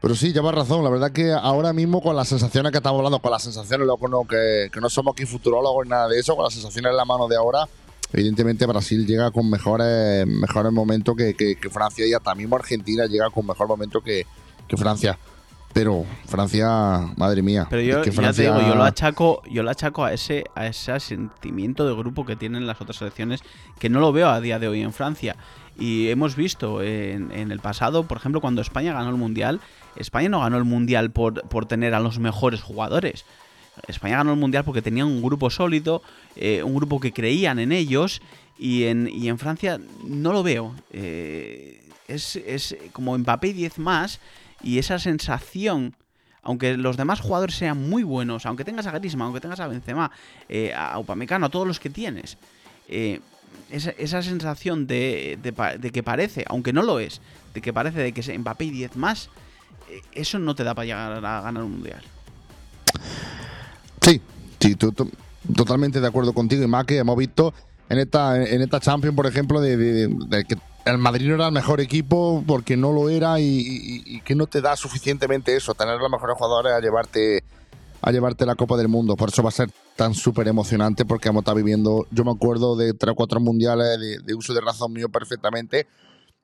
Pero 0.00 0.14
sí, 0.14 0.32
llevas 0.32 0.54
razón. 0.54 0.82
La 0.82 0.90
verdad 0.90 1.12
que 1.12 1.32
ahora 1.32 1.72
mismo 1.72 2.02
con 2.02 2.16
las 2.16 2.28
sensaciones 2.28 2.72
que 2.72 2.78
estamos 2.78 2.98
hablando, 2.98 3.18
con 3.18 3.30
las 3.30 3.42
sensaciones, 3.42 3.86
loco, 3.86 4.08
no, 4.08 4.24
que, 4.26 4.70
no 4.80 4.88
somos 4.88 5.12
aquí 5.12 5.26
futurólogos 5.26 5.84
ni 5.84 5.90
nada 5.90 6.08
de 6.08 6.18
eso, 6.18 6.34
con 6.34 6.44
las 6.44 6.54
sensaciones 6.54 6.90
en 6.90 6.96
la 6.96 7.04
mano 7.04 7.28
de 7.28 7.36
ahora, 7.36 7.68
evidentemente 8.12 8.66
Brasil 8.66 9.06
llega 9.06 9.30
con 9.30 9.48
mejores, 9.50 10.26
mejores 10.26 10.72
momentos 10.72 11.16
que, 11.16 11.56
Francia 11.70 12.06
y 12.06 12.12
hasta 12.12 12.34
mismo 12.34 12.56
Argentina 12.56 13.06
llega 13.06 13.30
con 13.30 13.46
mejor 13.46 13.68
momento 13.68 14.00
que, 14.00 14.26
Francia. 14.76 15.18
Pero 15.72 16.04
Francia, 16.26 16.68
madre 17.16 17.42
mía. 17.42 17.68
Pero 17.70 17.80
yo, 17.82 18.02
ya 18.02 18.32
te 18.32 18.42
digo, 18.42 18.60
yo 18.60 18.74
lo 18.74 18.82
achaco, 18.82 19.40
yo 19.48 19.62
lo 19.62 19.70
achaco 19.70 20.04
a 20.04 20.12
ese, 20.12 20.44
a 20.56 20.66
ese 20.66 20.98
sentimiento 20.98 21.86
de 21.86 21.94
grupo 21.94 22.26
que 22.26 22.34
tienen 22.34 22.66
las 22.66 22.80
otras 22.80 22.96
selecciones, 22.96 23.42
que 23.78 23.88
no 23.88 24.00
lo 24.00 24.12
veo 24.12 24.28
a 24.28 24.40
día 24.40 24.58
de 24.58 24.66
hoy 24.66 24.82
en 24.82 24.92
Francia. 24.92 25.36
Y 25.78 26.08
hemos 26.08 26.34
visto 26.34 26.82
en, 26.82 27.30
en 27.30 27.52
el 27.52 27.60
pasado, 27.60 28.02
por 28.02 28.18
ejemplo, 28.18 28.40
cuando 28.40 28.60
España 28.60 28.92
ganó 28.92 29.10
el 29.10 29.16
Mundial, 29.16 29.60
España 29.96 30.28
no 30.28 30.40
ganó 30.40 30.56
el 30.56 30.64
Mundial 30.64 31.10
por, 31.10 31.42
tener 31.66 31.94
a 31.94 32.00
los 32.00 32.18
mejores 32.18 32.62
jugadores. 32.62 33.24
España 33.88 34.18
ganó 34.18 34.32
el 34.32 34.38
Mundial 34.38 34.64
porque 34.64 34.82
tenía 34.82 35.04
un 35.04 35.22
grupo 35.22 35.50
sólido, 35.50 36.02
eh, 36.36 36.62
un 36.62 36.74
grupo 36.74 37.00
que 37.00 37.12
creían 37.12 37.58
en 37.58 37.72
ellos 37.72 38.20
y 38.58 38.84
en, 38.84 39.08
en 39.08 39.38
Francia 39.38 39.80
no 40.04 40.32
lo 40.32 40.42
veo. 40.42 40.74
Eh, 40.92 41.82
es, 42.08 42.76
como 42.92 43.16
Mbappé 43.16 43.48
y 43.48 43.52
10 43.52 43.78
más 43.78 44.20
y 44.62 44.78
esa 44.78 44.98
sensación, 44.98 45.94
aunque 46.42 46.76
los 46.76 46.96
demás 46.96 47.20
jugadores 47.20 47.54
sean 47.54 47.88
muy 47.88 48.02
buenos, 48.02 48.46
aunque 48.46 48.64
tengas 48.64 48.86
a 48.86 48.92
Griezmann, 48.92 49.26
aunque 49.26 49.40
tengas 49.40 49.60
a 49.60 49.68
Benzema, 49.68 50.10
eh, 50.48 50.72
a 50.74 50.98
Upamecano, 50.98 51.46
a 51.46 51.48
todos 51.50 51.66
los 51.66 51.78
que 51.78 51.90
tienes, 51.90 52.36
esa, 53.70 54.22
sensación 54.22 54.86
de, 54.86 55.38
de, 55.40 55.90
que 55.92 56.02
parece, 56.02 56.44
aunque 56.48 56.72
no 56.72 56.82
lo 56.82 56.98
es, 56.98 57.20
de 57.54 57.60
que 57.60 57.72
parece 57.72 58.00
de 58.00 58.12
que 58.12 58.20
es 58.20 58.38
Mbappé 58.38 58.64
y 58.64 58.70
10 58.70 58.96
más, 58.96 59.30
eso 60.12 60.38
no 60.38 60.54
te 60.54 60.64
da 60.64 60.74
para 60.74 60.86
llegar 60.86 61.24
a 61.24 61.40
ganar 61.40 61.62
un 61.62 61.72
mundial. 61.72 62.02
Sí, 64.00 64.20
sí, 64.58 64.74
tú, 64.76 64.92
totalmente 65.54 66.00
de 66.00 66.06
acuerdo 66.06 66.32
contigo 66.32 66.62
y 66.62 66.66
más 66.66 66.84
que 66.84 66.98
hemos 66.98 67.16
visto 67.16 67.52
en 67.88 67.98
esta, 67.98 68.36
en 68.36 68.62
esta 68.62 68.80
Champions, 68.80 69.16
por 69.16 69.26
ejemplo, 69.26 69.60
de, 69.60 70.08
que 70.48 70.56
el 70.84 70.98
Madrid 70.98 71.28
no 71.28 71.34
era 71.34 71.46
el 71.46 71.52
mejor 71.52 71.80
equipo 71.80 72.42
porque 72.46 72.76
no 72.76 72.92
lo 72.92 73.08
era 73.08 73.40
y, 73.40 74.20
que 74.24 74.34
no 74.34 74.46
te 74.46 74.60
da 74.60 74.76
suficientemente 74.76 75.56
eso, 75.56 75.74
tener 75.74 75.98
los 75.98 76.10
mejores 76.10 76.36
jugadores 76.36 76.72
a 76.72 76.80
llevarte 76.80 77.42
a 78.02 78.12
llevarte 78.12 78.46
la 78.46 78.54
Copa 78.54 78.78
del 78.78 78.88
Mundo. 78.88 79.14
Por 79.14 79.28
eso 79.28 79.42
va 79.42 79.50
a 79.50 79.52
ser 79.52 79.70
tan 79.96 80.14
súper 80.14 80.48
emocionante 80.48 81.04
porque 81.04 81.28
hemos 81.28 81.42
estado 81.42 81.56
viviendo, 81.56 82.06
yo 82.10 82.24
me 82.24 82.30
acuerdo 82.30 82.76
de 82.76 82.94
tres 82.94 83.12
o 83.12 83.14
cuatro 83.14 83.40
mundiales 83.40 83.98
de, 84.24 84.34
uso 84.34 84.54
de 84.54 84.62
razón 84.62 84.92
mío 84.92 85.10
perfectamente 85.10 85.86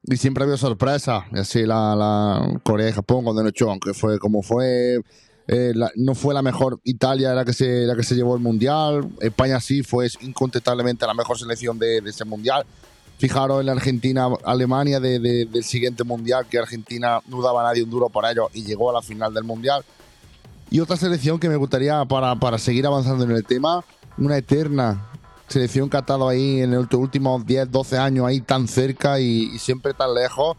y 0.02 0.16
siempre 0.16 0.44
había 0.44 0.56
sorpresa. 0.56 1.26
Así 1.32 1.64
la, 1.64 1.94
la 1.94 2.60
Corea 2.62 2.90
y 2.90 2.92
Japón 2.92 3.24
cuando 3.24 3.42
no 3.42 3.48
hecho, 3.48 3.70
aunque 3.70 3.94
fue 3.94 4.18
como 4.18 4.42
fue, 4.42 5.00
eh, 5.48 5.72
no 5.96 6.14
fue 6.14 6.34
la 6.34 6.42
mejor. 6.42 6.80
Italia 6.84 7.34
la 7.34 7.44
que 7.44 7.52
se, 7.52 7.86
la 7.86 7.94
que 7.94 8.02
se 8.02 8.14
llevó 8.14 8.34
el 8.34 8.42
mundial. 8.42 9.08
España 9.20 9.60
sí 9.60 9.82
fue 9.82 10.08
incontestablemente 10.20 11.06
la 11.06 11.14
mejor 11.14 11.38
selección 11.38 11.78
de, 11.78 11.98
ese 11.98 12.24
mundial. 12.24 12.64
Fijaros 13.18 13.60
en 13.60 13.66
la 13.66 13.72
Argentina, 13.72 14.28
Alemania 14.44 15.00
del 15.00 15.64
siguiente 15.64 16.04
mundial, 16.04 16.46
que 16.50 16.58
Argentina 16.58 17.20
no 17.28 17.40
daba 17.40 17.62
a 17.62 17.64
nadie 17.64 17.82
un 17.82 17.90
duro 17.90 18.10
por 18.10 18.26
ello 18.26 18.50
y 18.52 18.62
llegó 18.62 18.90
a 18.90 18.92
la 18.92 19.02
final 19.02 19.32
del 19.32 19.44
mundial. 19.44 19.84
Y 20.70 20.80
otra 20.80 20.96
selección 20.96 21.38
que 21.38 21.48
me 21.48 21.56
gustaría 21.56 22.04
para, 22.04 22.36
para 22.36 22.58
seguir 22.58 22.86
avanzando 22.86 23.24
en 23.24 23.30
el 23.30 23.44
tema, 23.44 23.84
una 24.18 24.36
eterna 24.36 25.08
selección 25.48 25.88
que 25.88 25.96
ha 25.96 26.00
estado 26.00 26.28
ahí 26.28 26.60
en 26.60 26.72
los 26.72 26.92
últimos 26.92 27.46
10, 27.46 27.70
12 27.70 27.98
años, 27.98 28.26
ahí 28.26 28.40
tan 28.40 28.66
cerca 28.66 29.20
y, 29.20 29.58
siempre 29.58 29.94
tan 29.94 30.14
lejos, 30.14 30.56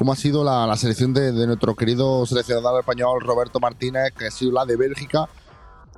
como 0.00 0.14
ha 0.14 0.16
sido 0.16 0.42
la, 0.42 0.74
selección 0.78 1.12
de, 1.12 1.30
nuestro 1.46 1.76
querido 1.76 2.24
seleccionador 2.24 2.80
español 2.80 3.20
Roberto 3.20 3.60
Martínez, 3.60 4.14
que 4.16 4.28
ha 4.28 4.30
sido 4.30 4.52
la 4.52 4.64
de 4.64 4.74
Bélgica, 4.74 5.28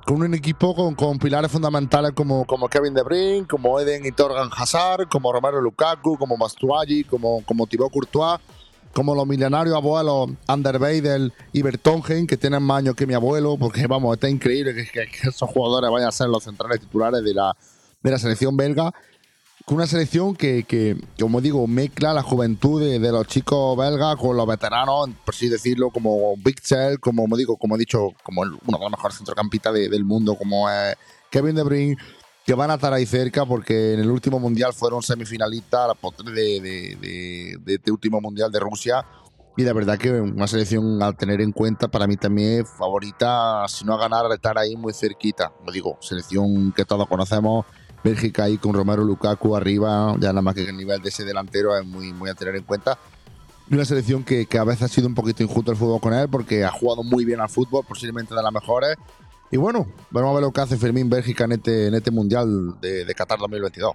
con 0.05 0.21
un 0.21 0.33
equipo 0.33 0.75
con, 0.93 1.17
pilares 1.19 1.49
fundamentales 1.49 2.11
como, 2.11 2.43
como 2.43 2.67
Kevin 2.67 2.93
De 2.93 3.01
Bruyne, 3.01 3.47
como 3.47 3.79
Eden 3.79 4.05
y 4.05 4.11
Torgan 4.11 4.49
Hazard, 4.57 5.07
como 5.07 5.31
Romero 5.31 5.61
Lukaku, 5.61 6.17
como 6.17 6.35
Mastuaggi, 6.35 7.05
como, 7.05 7.45
como 7.45 7.65
Thibaut 7.65 7.93
Courtois, 7.93 8.41
como 8.93 9.15
los 9.15 9.25
milenarios 9.25 9.73
abuelos 9.73 10.31
Ander 10.47 10.81
Weidel 10.81 11.31
y 11.53 11.61
Bertongen, 11.61 12.27
que 12.27 12.35
tienen 12.35 12.61
más 12.61 12.79
años 12.79 12.95
que 12.95 13.07
mi 13.07 13.13
abuelo, 13.13 13.55
porque 13.57 13.87
vamos, 13.87 14.15
está 14.15 14.27
increíble 14.27 14.73
que 14.73 15.29
esos 15.29 15.49
jugadores 15.49 15.89
vayan 15.89 16.09
a 16.09 16.11
ser 16.11 16.27
los 16.27 16.43
centrales 16.43 16.81
titulares 16.81 17.23
de 17.23 17.33
la, 17.33 17.55
de 18.01 18.11
la 18.11 18.17
selección 18.17 18.57
belga, 18.57 18.93
con 19.65 19.77
una 19.77 19.87
selección 19.87 20.35
que, 20.35 20.63
que 20.63 20.97
como 21.19 21.39
digo, 21.39 21.65
mezcla 21.67 22.13
la 22.13 22.21
juventud 22.21 22.81
de, 22.81 22.99
los 23.11 23.27
chicos 23.27 23.77
belgas 23.77 24.17
con 24.17 24.35
los 24.35 24.45
veteranos, 24.45 25.09
por 25.23 25.33
así 25.33 25.47
decirlo, 25.47 25.89
como 25.89 26.35
Big 26.37 26.61
como, 26.99 27.37
digo, 27.37 27.55
como 27.57 27.75
he 27.75 27.79
dicho, 27.79 28.09
como 28.23 28.41
uno 28.41 28.57
de 28.61 28.79
los 28.79 28.91
mejores 28.91 29.17
centrocampistas 29.17 29.73
del 29.73 30.03
mundo, 30.03 30.35
como 30.35 30.67
Kevin 31.29 31.55
De 31.55 31.63
Bruyne, 31.63 31.97
que 32.45 32.53
van 32.53 32.71
a 32.71 32.75
estar 32.75 32.93
ahí 32.93 33.05
cerca 33.05 33.45
porque 33.45 33.93
en 33.93 34.01
el 34.01 34.11
último 34.11 34.39
mundial 34.39 34.73
fueron 34.73 35.01
semifinalistas 35.01 35.91
de, 36.25 36.59
de, 36.59 37.57
de, 37.63 37.73
este 37.73 37.91
último 37.91 38.19
mundial 38.19 38.51
de 38.51 38.59
Rusia. 38.59 39.05
Y 39.55 39.63
de 39.63 39.71
verdad 39.71 39.99
que 39.99 40.11
una 40.11 40.47
selección 40.47 41.01
al 41.01 41.15
tener 41.15 41.39
en 41.39 41.51
cuenta, 41.51 41.87
para 41.87 42.07
mí 42.07 42.17
también 42.17 42.61
es 42.61 42.69
favorita, 42.69 43.65
si 43.67 43.85
no 43.85 43.93
a 43.93 43.99
ganar, 43.99 44.25
estar 44.31 44.57
ahí 44.57 44.75
muy 44.75 44.93
cerquita. 44.93 45.49
Como 45.49 45.71
digo, 45.71 45.97
selección 46.01 46.71
que 46.71 46.85
todos 46.85 47.07
conocemos, 47.07 47.65
Bélgica 48.03 48.43
ahí 48.43 48.57
con 48.57 48.73
Romero 48.73 49.03
Lukaku 49.03 49.55
arriba, 49.55 50.15
ya 50.19 50.29
nada 50.29 50.41
más 50.41 50.55
que 50.55 50.63
el 50.63 50.75
nivel 50.75 51.01
de 51.01 51.09
ese 51.09 51.23
delantero 51.23 51.77
es 51.77 51.85
muy, 51.85 52.11
muy 52.13 52.29
a 52.29 52.33
tener 52.33 52.55
en 52.55 52.63
cuenta. 52.63 52.97
Una 53.71 53.85
selección 53.85 54.23
que, 54.23 54.45
que, 54.45 54.57
a 54.57 54.63
veces 54.65 54.83
ha 54.83 54.87
sido 54.89 55.07
un 55.07 55.15
poquito 55.15 55.41
injusto 55.41 55.71
el 55.71 55.77
fútbol 55.77 56.01
con 56.01 56.13
él 56.13 56.27
porque 56.29 56.65
ha 56.65 56.71
jugado 56.71 57.01
muy 57.03 57.23
bien 57.23 57.39
al 57.39 57.49
fútbol, 57.49 57.85
posiblemente 57.87 58.35
de 58.35 58.43
las 58.43 58.51
mejores. 58.51 58.97
Y 59.51 59.57
bueno, 59.57 59.87
vamos 60.11 60.31
a 60.31 60.33
ver 60.33 60.43
lo 60.43 60.51
que 60.51 60.61
hace 60.61 60.77
Fermín 60.77 61.09
Bélgica 61.09 61.45
en 61.45 61.53
este, 61.53 61.87
en 61.87 61.93
este 61.93 62.11
Mundial 62.11 62.79
de, 62.81 63.05
de 63.05 63.15
Qatar 63.15 63.39
2022. 63.39 63.93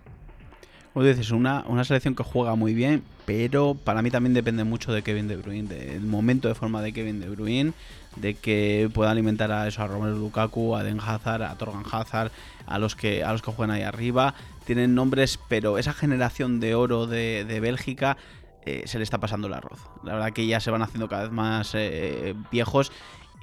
Como 0.94 1.05
dices, 1.05 1.31
una, 1.31 1.64
una 1.68 1.85
selección 1.85 2.14
que 2.14 2.23
juega 2.23 2.55
muy 2.55 2.75
bien, 2.75 3.05
pero 3.29 3.75
para 3.75 4.01
mí 4.01 4.11
también 4.11 4.33
depende 4.33 4.64
mucho 4.64 4.91
de 4.91 5.03
Kevin 5.03 5.29
De 5.29 5.37
Bruyne, 5.37 5.69
del 5.69 6.01
momento 6.01 6.49
de 6.49 6.55
forma 6.55 6.81
de 6.81 6.95
Kevin 6.95 7.21
De 7.21 7.29
Bruyne, 7.29 7.75
de 8.17 8.33
que 8.33 8.88
pueda 8.95 9.11
alimentar 9.11 9.53
a 9.53 9.69
eso 9.69 9.83
a 9.83 9.87
Romelu 9.87 10.17
Lukaku, 10.17 10.75
a 10.75 10.83
Den 10.83 10.99
Hazard, 10.99 11.43
a 11.43 11.55
Torgan 11.59 11.85
Hazard, 11.93 12.33
a 12.64 12.79
los 12.79 12.97
que 12.97 13.23
a 13.23 13.33
los 13.33 13.43
que 13.43 13.53
juegan 13.53 13.77
ahí 13.77 13.83
arriba. 13.83 14.33
Tienen 14.64 14.95
nombres, 14.95 15.38
pero 15.47 15.77
esa 15.77 15.93
generación 15.93 16.59
de 16.59 16.75
oro 16.75 17.07
de, 17.07 17.59
Bélgica 17.61 18.17
eh, 18.64 18.85
se 18.87 18.97
le 18.97 19.05
está 19.05 19.19
pasando 19.19 19.47
el 19.47 19.53
arroz. 19.53 19.79
La 20.05 20.14
verdad 20.14 20.33
que 20.33 20.47
ya 20.47 20.59
se 20.59 20.71
van 20.71 20.81
haciendo 20.81 21.07
cada 21.11 21.25
vez 21.25 21.33
más 21.33 21.73
eh, 21.75 22.35
viejos 22.51 22.93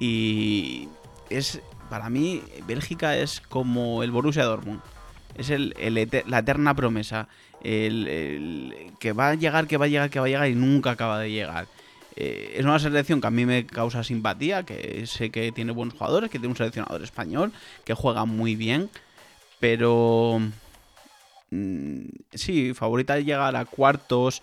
y 0.00 0.88
es 1.30 1.60
para 1.90 2.10
mí 2.10 2.42
Bélgica 2.66 3.16
es 3.16 3.40
como 3.40 4.02
el 4.02 4.10
Borussia 4.10 4.42
Dortmund. 4.42 4.80
Es 5.36 5.50
el, 5.50 5.76
la 6.26 6.38
eterna 6.40 6.74
promesa. 6.74 7.28
El, 7.66 8.92
que 9.00 9.12
va 9.12 9.30
a 9.30 9.34
llegar, 9.34 9.66
que 9.66 9.76
va 9.76 9.86
a 9.86 9.88
llegar, 9.88 10.10
que 10.10 10.20
va 10.20 10.26
a 10.26 10.28
llegar 10.28 10.48
y 10.48 10.54
nunca 10.54 10.92
acaba 10.92 11.18
de 11.18 11.30
llegar. 11.30 11.66
Eh, 12.14 12.54
es 12.56 12.64
una 12.64 12.78
selección 12.78 13.20
que 13.20 13.26
a 13.26 13.30
mí 13.30 13.44
me 13.44 13.66
causa 13.66 14.04
simpatía, 14.04 14.62
que 14.62 15.06
sé 15.06 15.30
que 15.30 15.52
tiene 15.52 15.72
buenos 15.72 15.94
jugadores, 15.94 16.30
que 16.30 16.38
tiene 16.38 16.52
un 16.52 16.56
seleccionador 16.56 17.02
español, 17.02 17.52
que 17.84 17.94
juega 17.94 18.24
muy 18.24 18.56
bien, 18.56 18.88
pero 19.60 20.40
mm, 21.50 22.00
sí, 22.32 22.72
favorita 22.72 23.18
llegar 23.18 23.56
a 23.56 23.64
cuartos, 23.64 24.42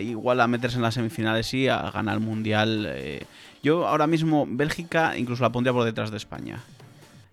igual 0.00 0.40
a 0.40 0.48
meterse 0.48 0.76
en 0.76 0.82
las 0.82 0.94
semifinales 0.94 1.54
y 1.54 1.68
a 1.68 1.90
ganar 1.90 2.14
el 2.14 2.20
mundial. 2.20 2.86
Eh. 2.88 3.24
yo 3.62 3.86
ahora 3.86 4.06
mismo 4.06 4.46
Bélgica 4.48 5.16
incluso 5.16 5.42
la 5.42 5.52
pondría 5.52 5.72
por 5.72 5.84
detrás 5.84 6.10
de 6.10 6.16
España, 6.16 6.60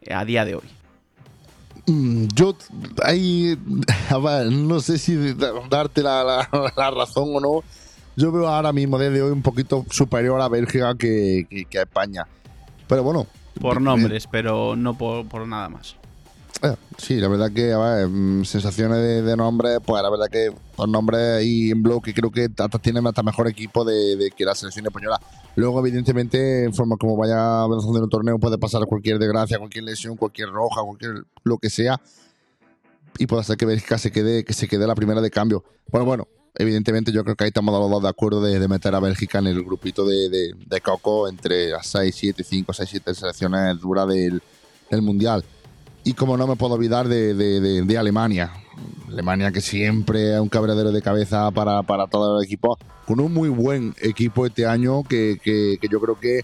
eh, 0.01 0.13
a 0.13 0.23
día 0.23 0.45
de 0.45 0.55
hoy. 0.55 0.80
Mm, 1.87 2.27
yo 2.35 2.55
ahí, 3.03 3.57
no 4.51 4.79
sé 4.79 4.97
si 4.97 5.35
darte 5.69 6.03
la 6.03 6.47
razón 6.75 7.35
o 7.35 7.39
no 7.39 7.63
yo 8.15 8.31
veo 8.31 8.47
ahora 8.47 8.73
mismo 8.73 8.97
desde 8.97 9.21
hoy 9.21 9.31
un 9.31 9.41
poquito 9.41 9.85
superior 9.89 10.41
a 10.41 10.49
Bélgica 10.49 10.95
que, 10.95 11.47
a 11.73 11.81
España. 11.81 12.27
Pero 12.87 13.03
bueno. 13.03 13.27
Por 13.59 13.81
nombres, 13.81 14.27
pero 14.27 14.75
no 14.75 14.97
por, 14.97 15.47
nada 15.47 15.69
más. 15.69 15.95
Eh, 16.63 16.75
sí, 16.97 17.15
la 17.15 17.27
verdad 17.27 17.51
que, 17.51 17.73
a 17.73 17.77
ver, 17.77 18.07
mm, 18.07 18.45
sensaciones 18.45 19.25
de, 19.25 19.35
nombre, 19.35 19.79
pues 19.79 20.03
la 20.03 20.09
verdad 20.09 20.27
que 20.31 20.53
por 20.75 20.87
nombre 20.87 21.43
y 21.43 21.71
en 21.71 21.81
bloque 21.81 22.13
creo 22.13 22.29
que 22.29 22.45
hasta 22.45 22.77
tienen 22.77 23.05
hasta 23.07 23.23
mejor 23.23 23.47
equipo 23.47 23.83
de, 23.83 24.31
que 24.35 24.45
la 24.45 24.53
selección 24.53 24.85
española. 24.85 25.19
Luego, 25.55 25.79
evidentemente, 25.79 26.65
en 26.65 26.73
forma 26.73 26.97
como 26.97 27.17
vaya 27.17 27.61
avanzando 27.61 27.97
en 27.97 28.03
un 28.03 28.09
torneo, 28.09 28.37
puede 28.37 28.57
pasar 28.57 28.85
cualquier 28.85 29.17
desgracia, 29.17 29.57
cualquier 29.57 29.85
lesión, 29.85 30.17
cualquier 30.17 30.49
roja, 30.49 30.81
cualquier 30.81 31.23
lo 31.43 31.57
que 31.57 31.69
sea. 31.69 31.99
Y 33.17 33.27
puede 33.27 33.43
ser 33.43 33.57
que 33.57 33.65
Bélgica 33.65 33.97
se 33.97 34.11
quede, 34.11 34.45
que 34.45 34.53
se 34.53 34.67
quede 34.67 34.85
la 34.87 34.95
primera 34.95 35.19
de 35.19 35.31
cambio. 35.31 35.63
Bueno, 35.91 36.05
bueno, 36.05 36.27
evidentemente 36.55 37.11
yo 37.11 37.23
creo 37.23 37.35
que 37.35 37.45
ahí 37.45 37.49
estamos 37.49 37.89
los 37.89 38.01
de 38.01 38.09
acuerdo 38.09 38.41
de, 38.41 38.67
meter 38.67 38.93
a 38.95 38.99
Bélgica 38.99 39.39
en 39.39 39.47
el 39.47 39.63
grupito 39.63 40.05
de, 40.05 40.53
Coco 40.83 41.27
entre 41.27 41.69
las 41.69 41.87
6, 41.87 42.15
7, 42.15 42.43
5, 42.43 42.73
6, 42.73 42.89
7 42.89 43.13
selecciones 43.13 43.79
duras 43.79 44.07
del, 44.07 44.41
Mundial. 45.01 45.45
Y 46.03 46.13
como 46.13 46.37
no 46.37 46.47
me 46.47 46.55
puedo 46.55 46.73
olvidar 46.73 47.07
de, 47.07 47.95
Alemania. 47.97 48.51
Alemania 49.07 49.51
que 49.51 49.61
siempre 49.61 50.33
es 50.33 50.39
un 50.39 50.49
cabredero 50.49 50.91
de 50.91 51.01
cabeza 51.01 51.51
para, 51.51 51.83
para 51.83 52.07
todo 52.07 52.39
el 52.39 52.45
equipo. 52.45 52.77
Con 53.05 53.19
un 53.19 53.33
muy 53.33 53.49
buen 53.49 53.93
equipo 54.01 54.45
este 54.45 54.65
año 54.65 55.03
que, 55.03 55.37
yo 55.89 55.99
creo 55.99 56.19
que 56.19 56.41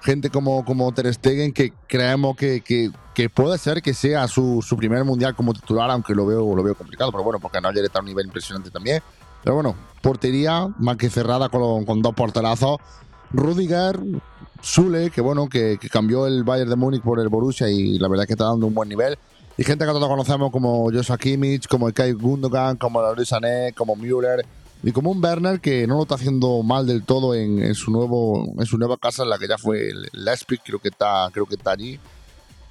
gente 0.00 0.30
como, 0.30 0.64
como 0.64 0.92
Ter 0.92 1.12
Stegen 1.12 1.52
que 1.52 1.72
creemos 1.86 2.36
que, 2.36 2.92
puede 3.34 3.58
ser 3.58 3.82
que 3.82 3.94
sea 3.94 4.26
su, 4.26 4.64
primer 4.76 5.04
mundial 5.04 5.34
como 5.36 5.52
titular, 5.54 5.90
aunque 5.90 6.14
lo 6.14 6.26
veo, 6.26 6.56
lo 6.56 6.62
veo 6.62 6.74
complicado, 6.74 7.12
pero 7.12 7.22
bueno, 7.22 7.38
porque 7.40 7.60
Neuer 7.60 7.84
está 7.84 7.98
a 7.98 8.02
un 8.02 8.06
nivel 8.06 8.26
impresionante 8.26 8.70
también. 8.70 9.02
Pero 9.44 9.54
bueno, 9.54 9.76
portería 10.02 10.68
más 10.78 10.96
que 10.96 11.08
cerrada 11.08 11.48
con, 11.48 11.84
con 11.84 12.02
dos 12.02 12.14
porterazos. 12.14 12.78
Rudiger, 13.32 13.98
Zule, 14.62 15.10
que 15.10 15.20
bueno, 15.20 15.48
que, 15.48 15.78
cambió 15.90 16.26
el 16.26 16.44
Bayern 16.44 16.70
de 16.70 16.76
Múnich 16.76 17.02
por 17.02 17.20
el 17.20 17.28
Borussia 17.28 17.68
y 17.68 17.98
la 17.98 18.08
verdad 18.08 18.26
que 18.26 18.32
está 18.32 18.44
dando 18.44 18.66
un 18.66 18.74
buen 18.74 18.88
nivel. 18.88 19.18
Y 19.56 19.64
gente 19.64 19.84
que 19.84 19.90
todos 19.90 20.08
conocemos 20.08 20.52
como 20.52 20.90
Joshua 20.92 21.18
Kimmich, 21.18 21.66
como 21.66 21.92
Kai 21.92 22.12
Gundogan, 22.12 22.76
como 22.76 23.02
Luis 23.14 23.28
Sané, 23.28 23.72
como 23.76 23.96
Müller 23.96 24.44
y 24.82 24.92
como 24.92 25.10
un 25.10 25.22
Werner 25.22 25.60
que 25.60 25.86
no 25.88 25.96
lo 25.96 26.02
está 26.02 26.14
haciendo 26.14 26.62
mal 26.62 26.86
del 26.86 27.02
todo 27.02 27.34
en, 27.34 27.74
su 27.74 27.90
nuevo 27.90 28.54
en 28.56 28.66
su 28.66 28.78
nueva 28.78 28.96
casa 28.96 29.24
en 29.24 29.30
la 29.30 29.38
que 29.38 29.48
ya 29.48 29.58
fue 29.58 29.88
el 29.88 30.08
Leipzig, 30.12 30.60
creo 30.64 30.78
que 30.78 30.88
está 30.88 31.28
creo 31.32 31.46
que 31.46 31.56
está 31.56 31.72
allí. 31.72 31.98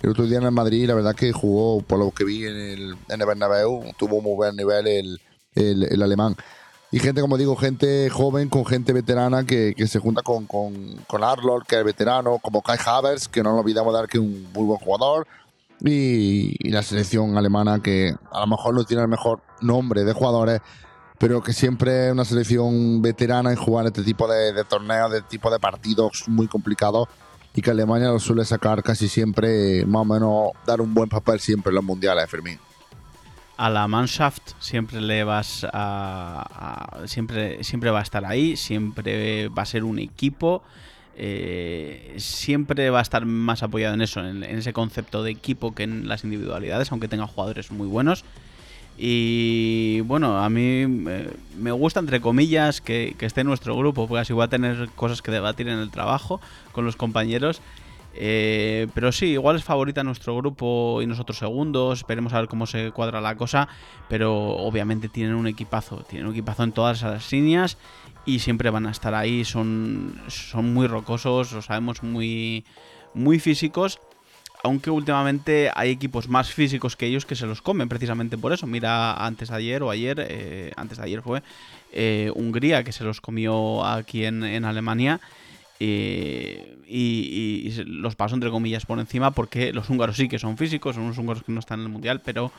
El 0.01 0.11
otro 0.11 0.25
día 0.25 0.37
en 0.37 0.43
el 0.43 0.51
Madrid, 0.51 0.87
la 0.87 0.93
verdad 0.93 1.15
que 1.15 1.33
jugó 1.33 1.81
por 1.81 1.99
lo 1.99 2.11
que 2.11 2.23
vi 2.23 2.45
en 2.45 2.55
el, 2.55 2.95
en 3.09 3.21
el 3.21 3.27
Bernabéu, 3.27 3.83
tuvo 3.97 4.21
muy 4.21 4.35
buen 4.35 4.55
nivel 4.55 4.87
el, 4.87 5.19
el 5.55 6.01
alemán. 6.01 6.37
Y 6.89 6.99
gente, 6.99 7.19
como 7.19 7.37
digo, 7.37 7.55
gente 7.57 8.09
joven 8.09 8.47
con 8.47 8.65
gente 8.65 8.93
veterana 8.93 9.45
que, 9.45 9.75
se 9.87 9.99
junta 9.99 10.21
con, 10.21 10.45
con, 10.45 10.95
con 11.05 11.23
Arlord, 11.23 11.65
que 11.65 11.77
es 11.77 11.83
veterano, 11.83 12.39
como 12.39 12.61
Kai 12.61 12.77
Havers, 12.83 13.27
que 13.27 13.43
no 13.43 13.51
nos 13.51 13.61
olvidamos 13.61 13.93
de 13.93 13.99
dar 13.99 14.07
que 14.07 14.17
es 14.17 14.23
un 14.23 14.47
muy 14.53 14.63
buen 14.63 14.79
jugador. 14.79 15.27
Y, 15.81 16.69
la 16.69 16.81
selección 16.83 17.37
alemana, 17.37 17.81
que 17.81 18.15
a 18.31 18.39
lo 18.39 18.47
mejor 18.47 18.73
no 18.73 18.85
tiene 18.85 19.03
el 19.03 19.09
mejor 19.09 19.41
nombre 19.59 20.05
de 20.05 20.13
jugadores, 20.13 20.61
pero 21.17 21.43
que 21.43 21.51
siempre 21.51 22.07
es 22.07 22.13
una 22.13 22.23
selección 22.23 23.01
veterana 23.01 23.51
en 23.51 23.57
jugar 23.57 23.85
este 23.85 24.03
tipo 24.03 24.27
de, 24.27 24.63
torneos, 24.63 25.11
de 25.11 25.21
tipo 25.23 25.51
de 25.51 25.59
partidos 25.59 26.23
muy 26.27 26.47
complicados. 26.47 27.07
y 27.53 27.61
que 27.61 27.71
Alemania 27.71 28.09
lo 28.09 28.19
suele 28.19 28.45
sacar 28.45 28.83
casi 28.83 29.09
siempre, 29.09 29.83
más 29.85 30.03
o 30.03 30.05
menos, 30.05 30.51
dar 30.65 30.79
un 30.79 30.93
buen 30.93 31.09
papel 31.09 31.39
siempre 31.39 31.71
en 31.71 31.75
los 31.75 31.83
mundiales, 31.83 32.29
Fermín. 32.29 32.59
A 33.57 33.69
la 33.71 33.87
Mannschaft 33.87 34.53
siempre 34.59 35.01
le 35.01 35.23
vas 35.23 35.65
a, 35.73 37.01
siempre, 37.05 37.63
siempre 37.63 37.89
va 37.89 37.99
a 37.99 38.03
estar 38.03 38.23
ahí, 38.23 38.55
siempre 38.55 39.49
va 39.49 39.63
a 39.63 39.65
ser 39.65 39.83
un 39.83 39.97
equipo. 39.97 40.63
Eh, 41.19 42.13
siempre 42.17 42.91
va 42.91 42.99
a 42.99 43.01
estar 43.01 43.25
más 43.25 43.63
apoyado 43.63 43.95
en 43.95 44.01
eso, 44.01 44.23
en, 44.23 44.43
ese 44.43 44.71
concepto 44.71 45.23
de 45.23 45.31
equipo 45.31 45.73
que 45.73 45.81
en 45.81 46.07
las 46.07 46.23
individualidades, 46.23 46.91
aunque 46.91 47.07
tenga 47.07 47.25
jugadores 47.25 47.71
muy 47.71 47.87
buenos. 47.87 48.23
Y 48.99 50.01
bueno, 50.01 50.37
a 50.37 50.49
mí 50.49 50.85
me 50.85 51.71
gusta, 51.71 51.99
entre 51.99 52.21
comillas, 52.21 52.81
que, 52.81 53.15
esté 53.19 53.41
en 53.41 53.47
nuestro 53.47 53.75
grupo, 53.75 54.07
porque 54.07 54.21
así 54.21 54.33
voy 54.33 54.43
a 54.43 54.47
tener 54.47 54.89
cosas 54.95 55.23
que 55.23 55.31
debatir 55.31 55.67
en 55.67 55.79
el 55.79 55.89
trabajo 55.89 56.39
con 56.71 56.85
los 56.85 56.95
compañeros. 56.95 57.61
Eh, 58.19 58.87
pero 58.93 59.11
sí, 59.11 59.27
igual 59.27 59.55
es 59.55 59.63
favorita 59.63 60.03
nuestro 60.03 60.35
grupo 60.35 61.01
y 61.01 61.05
nosotros 61.05 61.37
segundos. 61.37 61.99
Esperemos 61.99 62.33
a 62.33 62.39
ver 62.39 62.49
cómo 62.49 62.65
se 62.65 62.91
cuadra 62.91 63.21
la 63.21 63.35
cosa. 63.35 63.67
Pero 64.09 64.35
obviamente 64.35 65.07
tienen 65.09 65.35
un 65.35 65.47
equipazo. 65.47 65.97
Tienen 66.09 66.27
un 66.27 66.33
equipazo 66.33 66.63
en 66.63 66.71
todas 66.71 67.01
las 67.03 67.31
líneas. 67.31 67.77
Y 68.25 68.39
siempre 68.39 68.69
van 68.69 68.87
a 68.87 68.91
estar 68.91 69.13
ahí. 69.13 69.45
Son, 69.45 70.21
son 70.27 70.73
muy 70.73 70.87
rocosos. 70.87 71.51
Lo 71.51 71.61
sabemos 71.61 72.03
muy, 72.03 72.65
muy 73.13 73.39
físicos 73.39 73.99
aunque 74.63 74.89
últimamente 74.89 75.71
hay 75.73 75.91
equipos 75.91 76.27
más 76.27 76.51
físicos 76.51 76.95
que 76.95 77.05
ellos 77.05 77.25
que 77.25 77.35
se 77.35 77.45
los 77.45 77.61
comen 77.61 77.89
precisamente 77.89 78.37
por 78.37 78.53
eso. 78.53 78.67
Mira, 78.67 79.13
antes 79.13 79.49
de 79.49 79.55
ayer 79.55 79.83
o 79.83 79.89
ayer, 79.89 80.25
eh, 80.29 80.71
antes 80.75 80.97
de 80.97 81.03
ayer 81.05 81.21
fue 81.21 81.43
eh, 81.91 82.31
Hungría 82.35 82.83
que 82.83 82.91
se 82.91 83.03
los 83.03 83.21
comió 83.21 83.85
aquí 83.85 84.25
en, 84.25 84.65
Alemania. 84.65 85.21
Eh, 85.79 86.77
y, 86.87 87.71
los 87.85 88.15
pasó 88.15 88.35
entre 88.35 88.49
comillas 88.49 88.85
por 88.85 88.99
encima 88.99 89.31
porque 89.31 89.73
los 89.73 89.89
húngaros 89.89 90.15
sí 90.17 90.27
que 90.27 90.39
son 90.39 90.57
físicos, 90.57 90.95
son 90.95 91.05
unos 91.05 91.17
húngaros 91.17 91.43
que 91.43 91.51
no 91.51 91.59
están 91.59 91.79
en 91.79 91.85
el 91.85 91.91
mundial, 91.91 92.21
pero 92.23 92.51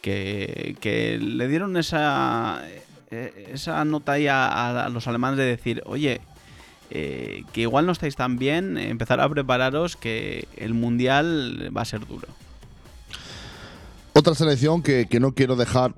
que, 0.00 1.18
le 1.20 1.48
dieron 1.48 1.76
esa, 1.76 2.62
esa 3.10 3.84
nota 3.84 4.12
ahí 4.12 4.26
a 4.28 4.88
los 4.92 5.06
alemanes 5.06 5.38
de 5.38 5.44
decir, 5.44 5.82
oye, 5.86 6.20
eh, 6.94 7.44
que 7.54 7.62
igual 7.62 7.86
no 7.86 7.92
estáis 7.92 8.16
tan 8.16 8.36
bien, 8.36 8.76
empezar 8.76 9.18
a 9.18 9.28
prepararos 9.28 9.96
que 9.96 10.46
el 10.58 10.74
Mundial 10.74 11.70
va 11.74 11.80
a 11.80 11.86
ser 11.86 12.06
duro. 12.06 12.28
Otra 14.14 14.34
selección 14.34 14.82
que, 14.82 15.08
no 15.20 15.32
quiero 15.34 15.56
dejar 15.56 15.94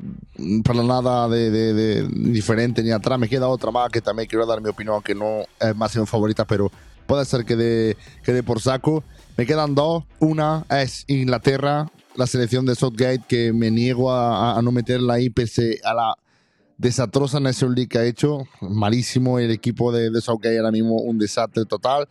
para 0.64 0.82
nada 0.84 1.28
de, 1.28 2.08
diferente 2.08 2.82
ni 2.82 2.92
atrás, 2.92 3.18
me 3.18 3.28
queda 3.28 3.48
otra 3.48 3.72
más 3.72 3.90
que 3.90 4.00
también 4.00 4.28
quiero 4.28 4.46
dar 4.46 4.60
mi 4.60 4.68
opinión, 4.68 5.02
que 5.02 5.16
no 5.16 5.42
es 5.60 5.74
más 5.74 5.96
en 5.96 6.06
favorita, 6.06 6.44
pero 6.44 6.70
puede 7.06 7.24
ser 7.24 7.44
que 7.44 7.56
de, 7.56 7.96
que 8.22 8.42
por 8.42 8.60
saco. 8.60 9.02
Me 9.36 9.46
quedan 9.46 9.74
dos. 9.74 10.04
Una 10.20 10.64
es 10.70 11.04
Inglaterra, 11.08 11.90
la 12.14 12.28
selección 12.28 12.64
de 12.66 12.76
Southgate, 12.76 13.24
que 13.26 13.52
me 13.52 13.72
niego 13.72 14.12
a, 14.12 14.56
a 14.56 14.62
no 14.62 14.70
meterla 14.70 15.14
ahí 15.14 15.28
pese 15.28 15.80
a 15.82 15.92
la 15.92 16.14
desastrosa 16.78 17.40
National 17.40 17.74
League 17.74 17.88
que 17.88 17.98
ha 17.98 18.04
hecho. 18.04 18.44
Malísimo 18.60 19.40
el 19.40 19.50
equipo 19.50 19.90
de, 19.90 20.10
de 20.10 20.20
Southgate 20.20 20.58
ahora 20.58 20.70
mismo, 20.70 20.96
un 20.96 21.18
desastre 21.18 21.64
total. 21.64 22.08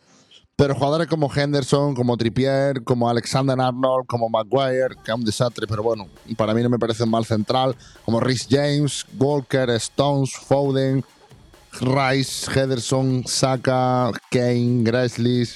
Pero 0.55 0.75
jugadores 0.75 1.07
como 1.07 1.33
Henderson, 1.33 1.95
como 1.95 2.15
Trippier, 2.15 2.83
como 2.83 3.09
Alexander 3.09 3.59
Arnold, 3.59 4.05
como 4.05 4.29
Maguire, 4.29 4.95
que 5.03 5.11
es 5.11 5.17
un 5.17 5.25
desastre, 5.25 5.65
pero 5.67 5.81
bueno, 5.81 6.07
para 6.37 6.53
mí 6.53 6.61
no 6.61 6.69
me 6.69 6.77
parece 6.77 7.07
mal 7.07 7.25
central, 7.25 7.75
como 8.05 8.19
Rhys 8.19 8.47
James, 8.47 9.03
Walker, 9.17 9.71
Stones, 9.71 10.33
Foden, 10.33 11.03
Rice, 11.81 12.51
Henderson, 12.53 13.23
Saka, 13.25 14.11
Kane, 14.29 14.83
Gresley, 14.83 15.47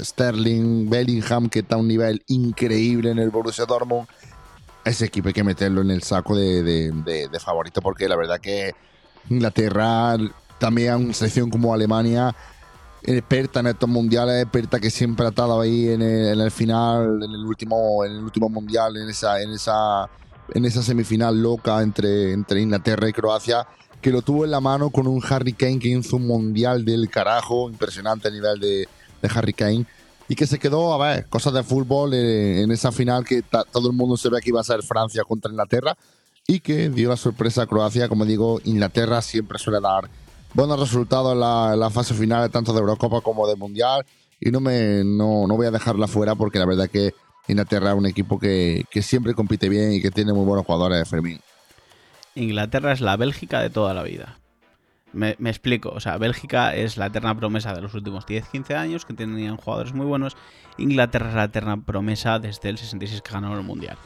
Sterling, 0.00 0.88
Bellingham, 0.88 1.48
que 1.48 1.58
está 1.58 1.74
a 1.74 1.78
un 1.78 1.88
nivel 1.88 2.22
increíble 2.28 3.10
en 3.10 3.18
el 3.18 3.30
Borussia 3.30 3.66
Dortmund. 3.66 4.06
Ese 4.84 5.06
equipo 5.06 5.28
hay 5.28 5.34
que 5.34 5.44
meterlo 5.44 5.80
en 5.80 5.90
el 5.90 6.04
saco 6.04 6.36
de, 6.36 7.28
favorito 7.40 7.82
porque 7.82 8.08
la 8.08 8.16
verdad 8.16 8.40
que 8.40 8.74
Inglaterra, 9.28 10.16
también 10.58 10.94
una 10.94 11.14
selección 11.14 11.50
como 11.50 11.74
Alemania, 11.74 12.34
experta 13.04 13.60
en 13.60 13.68
estos 13.68 13.88
mundiales, 13.88 14.42
experta 14.42 14.80
que 14.80 14.90
siempre 14.90 15.26
ha 15.26 15.30
estado 15.30 15.60
ahí 15.60 15.88
en 15.88 16.02
el, 16.02 16.50
final, 16.50 17.22
en 17.22 17.30
el 17.30 17.44
último, 17.44 18.04
en 18.04 18.12
el 18.12 18.18
último 18.18 18.48
mundial, 18.48 18.96
en 18.96 19.08
esa, 19.08 19.40
en 19.40 19.52
esa, 19.52 20.08
en 20.54 20.64
esa 20.64 20.82
semifinal 20.82 21.40
loca 21.40 21.82
entre, 21.82 22.32
entre 22.32 22.60
Inglaterra 22.60 23.08
y 23.08 23.12
Croacia, 23.12 23.66
que 24.00 24.10
lo 24.10 24.22
tuvo 24.22 24.44
en 24.44 24.50
la 24.50 24.60
mano 24.60 24.90
con 24.90 25.06
un 25.06 25.22
Harry 25.28 25.52
Kane 25.52 25.78
que 25.78 25.88
hizo 25.88 26.16
un 26.16 26.26
mundial 26.26 26.84
del 26.84 27.08
carajo, 27.08 27.70
impresionante 27.70 28.28
a 28.28 28.30
nivel 28.30 28.60
de, 28.60 28.88
de 29.20 29.30
Harry 29.34 29.52
Kane 29.52 29.86
y 30.28 30.34
que 30.34 30.46
se 30.46 30.58
quedó, 30.58 30.94
a 30.94 31.14
ver, 31.14 31.26
cosas 31.26 31.52
de 31.52 31.62
fútbol 31.62 32.14
eh, 32.14 32.62
en 32.62 32.70
esa 32.70 32.92
final 32.92 33.24
que 33.24 33.42
todo 33.42 33.90
el 33.90 33.96
mundo 33.96 34.16
se 34.16 34.28
ve 34.28 34.40
que 34.40 34.48
iba 34.48 34.60
a 34.60 34.64
ser 34.64 34.82
Francia 34.82 35.24
contra 35.24 35.50
Inglaterra 35.50 35.96
y 36.46 36.60
que 36.60 36.88
dio 36.88 37.10
la 37.10 37.16
sorpresa 37.16 37.62
a 37.62 37.66
Croacia. 37.66 38.08
Como 38.08 38.24
digo, 38.24 38.60
Inglaterra 38.64 39.20
siempre 39.22 39.58
suele 39.58 39.80
dar 39.80 40.08
buenos 40.54 40.78
resultados 40.78 41.32
en 41.32 41.40
la, 41.40 41.90
fase 41.90 42.14
final, 42.14 42.50
tanto 42.50 42.72
de 42.72 42.80
Eurocopa 42.80 43.20
como 43.20 43.46
de 43.46 43.56
Mundial. 43.56 44.04
Y 44.40 44.50
no, 44.50 44.60
me, 44.60 45.02
no, 45.04 45.46
voy 45.48 45.66
a 45.66 45.70
dejarla 45.70 46.08
fuera 46.08 46.34
porque 46.34 46.58
la 46.58 46.66
verdad 46.66 46.88
que 46.88 47.14
Inglaterra 47.48 47.90
es 47.90 47.96
un 47.96 48.06
equipo 48.06 48.38
que, 48.38 48.84
que 48.90 49.02
siempre 49.02 49.34
compite 49.34 49.68
bien 49.68 49.92
y 49.92 50.02
que 50.02 50.10
tiene 50.10 50.32
muy 50.32 50.44
buenos 50.44 50.66
jugadores 50.66 50.98
de 50.98 51.04
Fermín. 51.04 51.40
Inglaterra 52.34 52.92
es 52.92 53.00
la 53.00 53.16
Bélgica 53.16 53.60
de 53.60 53.70
toda 53.70 53.94
la 53.94 54.02
vida. 54.02 54.38
Me, 55.12 55.36
explico, 55.44 55.90
o 55.90 56.00
sea, 56.00 56.16
Bélgica 56.16 56.74
es 56.74 56.96
la 56.96 57.06
eterna 57.06 57.36
promesa 57.36 57.74
de 57.74 57.82
los 57.82 57.92
últimos 57.92 58.26
10-15 58.26 58.74
años, 58.74 59.04
que 59.04 59.12
tenían 59.12 59.58
jugadores 59.58 59.92
muy 59.92 60.06
buenos. 60.06 60.36
Inglaterra 60.78 61.28
es 61.28 61.34
la 61.34 61.44
eterna 61.44 61.76
promesa 61.82 62.38
desde 62.38 62.70
el 62.70 62.78
66 62.78 63.20
que 63.20 63.32
ganaron 63.32 63.58
el 63.58 63.64
Mundial. 63.64 63.98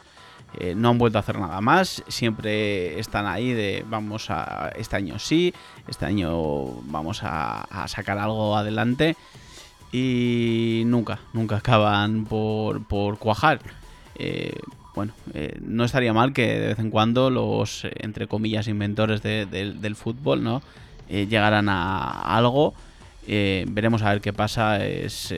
Eh, 0.54 0.74
no 0.74 0.90
han 0.90 0.98
vuelto 0.98 1.18
a 1.18 1.20
hacer 1.20 1.38
nada 1.38 1.61
más, 1.61 2.02
siempre 2.09 2.98
están 2.98 3.26
ahí 3.26 3.52
de 3.52 3.85
vamos 3.88 4.30
a, 4.30 4.70
este 4.76 4.96
año 4.96 5.18
sí, 5.18 5.52
este 5.87 6.06
año 6.06 6.80
vamos 6.85 7.20
a, 7.22 7.85
sacar 7.88 8.18
algo 8.18 8.56
adelante 8.56 9.16
y 9.92 10.85
nunca, 10.87 11.18
nunca 11.32 11.56
acaban 11.56 12.24
por, 12.24 13.18
cuajar. 13.18 13.61
Eh, 14.14 14.59
bueno, 14.94 15.12
eh, 15.35 15.59
no 15.61 15.85
estaría 15.85 16.14
mal 16.14 16.32
que 16.32 16.46
de 16.59 16.66
vez 16.68 16.78
en 16.78 16.90
cuando 16.90 17.28
los, 17.28 17.87
entre 17.96 18.26
comillas, 18.26 18.66
inventores 18.66 19.22
del 19.22 19.96
fútbol, 19.96 20.42
¿no? 20.42 20.62
llegarán 21.09 21.68
a 21.68 22.35
algo. 22.35 22.72
Veremos 23.26 24.02
a 24.02 24.11
ver 24.11 24.22
qué 24.22 24.32
pasa. 24.32 24.85
Es, 24.85 25.35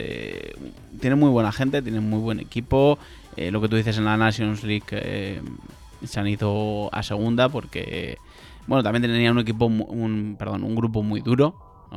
tiene 1.01 1.15
muy 1.17 1.29
buena 1.29 1.51
gente, 1.51 1.81
tiene 1.81 1.99
muy 1.99 2.19
buen 2.19 2.39
equipo. 2.39 2.97
Eh, 3.39 3.51
lo 3.51 3.61
que 3.61 3.69
tú 3.69 3.77
dices 3.77 3.97
en 3.97 4.03
la 4.03 4.17
Nations 4.17 4.65
League 4.65 5.41
se 6.03 6.19
han 6.19 6.27
ido 6.27 6.89
a 6.93 7.01
segunda 7.03 7.47
porque, 7.47 8.17
bueno, 8.67 8.83
también 8.83 9.03
tenían 9.03 9.31
un 9.31 9.39
equipo, 9.39 9.65
un, 9.65 10.35
perdón, 10.37 10.65
un 10.65 10.75
grupo 10.75 11.03
muy 11.03 11.21
duro, 11.21 11.55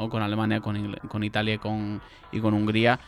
con 0.09 0.23
Alemania, 0.23 0.61
con, 0.61 0.95
con 1.09 1.25
Italia 1.25 1.59
con, 1.59 2.01
y 2.31 2.39
con 2.39 2.55
Hungría. 2.55 3.01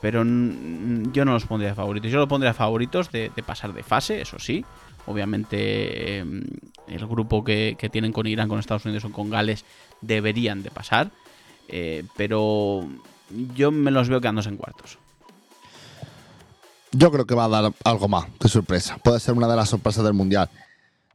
pero 0.00 0.24
yo 0.24 1.24
no 1.24 1.32
los 1.32 1.46
pondría 1.46 1.76
favoritos. 1.76 2.10
Yo 2.10 2.18
los 2.18 2.28
pondría 2.28 2.52
favoritos 2.52 3.12
de, 3.12 3.30
pasar 3.46 3.72
de 3.72 3.84
fase, 3.84 4.22
eso 4.22 4.40
sí. 4.40 4.64
Obviamente 5.06 6.18
em, 6.18 6.42
el 6.88 7.06
grupo 7.06 7.44
que, 7.44 7.76
tienen 7.92 8.10
con 8.10 8.26
Irán, 8.26 8.48
con 8.48 8.58
Estados 8.58 8.84
Unidos 8.86 9.04
o 9.04 9.12
con 9.12 9.30
Gales 9.30 9.64
deberían 10.00 10.64
de 10.64 10.72
pasar. 10.72 11.12
Eh, 11.68 12.02
pero 12.16 12.88
yo 13.54 13.70
me 13.70 13.92
los 13.92 14.08
veo 14.08 14.20
quedándose 14.20 14.48
en 14.48 14.56
cuartos. 14.56 14.98
Yo 16.96 17.10
creo 17.10 17.26
que 17.26 17.34
va 17.34 17.44
a 17.44 17.48
dar 17.48 17.72
algo 17.84 18.08
más 18.08 18.26
de 18.40 18.48
sorpresa. 18.48 18.98
Puede 19.02 19.20
ser 19.20 19.34
una 19.34 19.48
de 19.48 19.56
las 19.56 19.68
sorpresas 19.68 20.04
del 20.04 20.14
Mundial. 20.14 20.48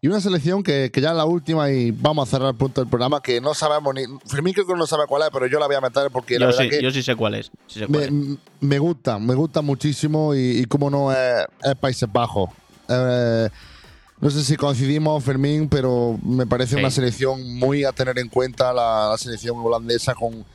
Y 0.03 0.07
una 0.07 0.19
selección 0.19 0.63
que, 0.63 0.91
ya 0.95 1.11
es 1.11 1.15
la 1.15 1.25
última 1.25 1.69
y 1.69 1.91
vamos 1.91 2.27
a 2.27 2.31
cerrar 2.31 2.49
el 2.49 2.55
punto 2.55 2.81
del 2.81 2.89
programa 2.89 3.21
que 3.21 3.39
no 3.39 3.53
sabemos 3.53 3.93
ni... 3.93 4.01
Fermín 4.25 4.53
creo 4.53 4.65
que 4.65 4.73
no 4.73 4.87
sabe 4.87 5.03
cuál 5.07 5.21
es, 5.21 5.29
pero 5.31 5.45
yo 5.45 5.59
la 5.59 5.67
voy 5.67 5.75
a 5.75 5.81
meter 5.81 6.09
porque 6.11 6.39
yo 6.39 6.47
la 6.47 6.53
sí, 6.53 6.69
que 6.69 6.81
yo 6.81 6.89
sí 6.89 7.03
sé 7.03 7.15
cuál 7.15 7.35
es. 7.35 7.51
me, 8.59 8.79
gusta, 8.79 9.19
me 9.19 9.35
gusta 9.35 9.61
muchísimo 9.61 10.33
y, 10.33 10.65
como 10.65 10.89
no 10.89 11.11
es, 11.11 11.45
Países 11.79 12.11
Bajos. 12.11 12.49
Eh, 12.89 13.47
no 14.19 14.29
sé 14.31 14.43
si 14.43 14.55
coincidimos, 14.55 15.23
Fermín, 15.23 15.69
pero 15.69 16.19
me 16.23 16.47
parece 16.47 16.77
una 16.77 16.89
selección 16.91 17.55
muy 17.57 17.83
a 17.83 17.91
tener 17.91 18.17
en 18.17 18.29
cuenta, 18.29 18.73
la, 18.73 19.15
selección 19.19 19.57
holandesa 19.59 20.15
con, 20.15 20.45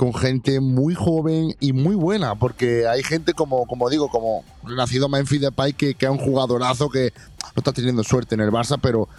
con 0.00 0.14
gente 0.14 0.60
muy 0.60 0.94
joven 0.94 1.54
y 1.60 1.74
muy 1.74 1.94
buena, 1.94 2.34
porque 2.34 2.88
hay 2.88 3.02
gente 3.02 3.34
como, 3.34 3.66
como 3.66 3.90
digo, 3.90 4.08
como 4.08 4.46
nacido 4.66 5.10
Memphis 5.10 5.42
Depay, 5.42 5.74
que, 5.74 5.92
que 5.92 6.06
es 6.06 6.10
un 6.10 6.16
jugadorazo 6.16 6.88
que 6.88 7.12
no 7.54 7.58
está 7.60 7.70
teniendo 7.70 8.02
suerte 8.02 8.34
en 8.34 8.40
el 8.40 8.50
Barça, 8.50 8.78
pero, 8.80 9.10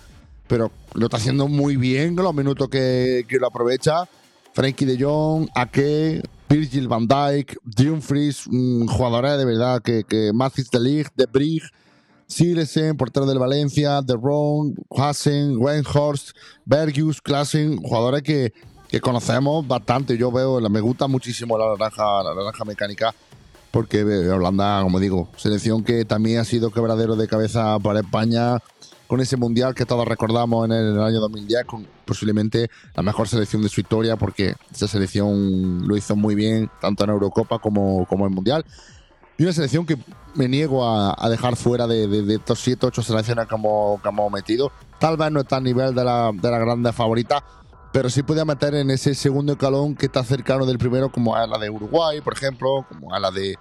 pero 0.48 0.72
lo 0.96 1.06
está 1.06 1.18
haciendo 1.18 1.48
muy 1.48 1.76
bien 1.76 2.16
los 2.16 2.34
minutos 2.34 2.68
que, 2.70 3.28
que 3.30 3.38
lo 3.38 3.46
aprovecha. 3.46 4.10
Frankie 4.56 4.86
de 4.86 4.98
Jong, 5.00 5.50
Ake, 5.54 6.24
Virgil 6.50 6.88
van 6.88 7.08
Dijk, 7.08 7.60
Dumfries, 7.64 8.46
jugadores 8.88 9.38
de 9.38 9.46
verdad 9.46 9.84
que, 9.84 10.04
que 10.04 10.34
Mathis 10.34 10.72
de 10.72 10.80
Ligt, 10.80 11.14
De 11.16 11.28
Brig, 11.28 11.62
Silesen, 12.26 12.98
portero 12.98 13.28
del 13.28 13.38
Valencia, 13.38 14.02
De 14.02 14.16
Ron, 14.16 14.74
Hassen, 14.90 15.58
Wenhorst, 15.60 16.32
Bergius, 16.66 17.22
Klassen, 17.22 17.78
jugadores 17.78 18.24
que, 18.24 18.52
que 18.92 19.00
conocemos 19.00 19.66
bastante. 19.66 20.18
Yo 20.18 20.32
veo, 20.32 20.60
me 20.70 20.82
gusta 20.82 21.08
muchísimo 21.08 21.58
la 21.58 21.70
naranja, 21.70 22.24
la 22.24 22.36
naranja 22.36 22.66
mecánica, 22.66 23.16
porque 23.72 24.02
eh, 24.02 24.30
Holanda, 24.30 24.82
como 24.84 25.00
digo, 25.00 25.30
selección 25.38 25.84
que 25.84 26.04
también 26.04 26.40
ha 26.40 26.44
sido 26.44 26.72
quebradero 26.72 27.16
de 27.16 27.28
cabeza 27.28 27.80
para 27.80 28.02
España 28.02 28.60
con 29.08 29.20
ese 29.20 29.36
mundial 29.36 29.76
que 29.76 29.86
todos 29.86 30.08
recordamos 30.08 30.66
en 30.66 30.72
el, 30.72 31.02
año 31.02 31.20
2010, 31.20 31.66
con 31.66 31.88
posiblemente 32.06 32.70
la 32.96 33.04
mejor 33.04 33.28
selección 33.28 33.62
de 33.62 33.70
su 33.70 33.82
historia, 33.82 34.16
porque 34.16 34.56
esa 34.74 34.88
selección 34.88 35.86
lo 35.88 35.98
hizo 35.98 36.16
muy 36.16 36.36
bien, 36.36 36.70
tanto 36.80 37.04
en 37.04 37.10
Eurocopa 37.10 37.60
como, 37.60 38.06
como 38.06 38.26
en 38.26 38.34
Mundial. 38.34 38.66
Y 39.38 39.44
una 39.44 39.52
selección 39.54 39.86
que 39.86 39.98
me 40.36 40.48
niego 40.48 40.86
a, 40.88 41.30
dejar 41.30 41.56
fuera 41.56 41.88
de, 41.88 42.36
estos 42.36 42.60
7 42.60 42.86
8 42.86 43.02
selecciones 43.02 43.48
que 43.48 43.56
hemos, 43.56 44.02
que 44.02 44.08
hemos 44.10 44.32
metido. 44.32 44.72
Tal 44.98 45.18
vez 45.18 45.32
no 45.32 45.42
está 45.42 45.58
a 45.58 45.62
nivel 45.62 45.94
de 45.94 46.06
la, 46.06 46.32
de 46.34 46.52
la 46.52 46.60
grande 46.60 46.94
favorita, 46.94 47.44
pero 47.92 48.10
sí 48.10 48.24
podía 48.24 48.46
meter 48.46 48.74
en 48.76 48.90
ese 48.90 49.14
segundo 49.16 49.54
escalón 49.54 49.96
que 49.96 50.06
está 50.06 50.24
cercano 50.24 50.66
del 50.66 50.78
primero, 50.78 51.12
como 51.12 51.36
a 51.36 51.46
la 51.46 51.58
de 51.58 51.70
Uruguay, 51.70 52.22
por 52.22 52.34
ejemplo, 52.34 52.86
como 52.88 53.14
a 53.14 53.20
la 53.20 53.32
de. 53.32 53.58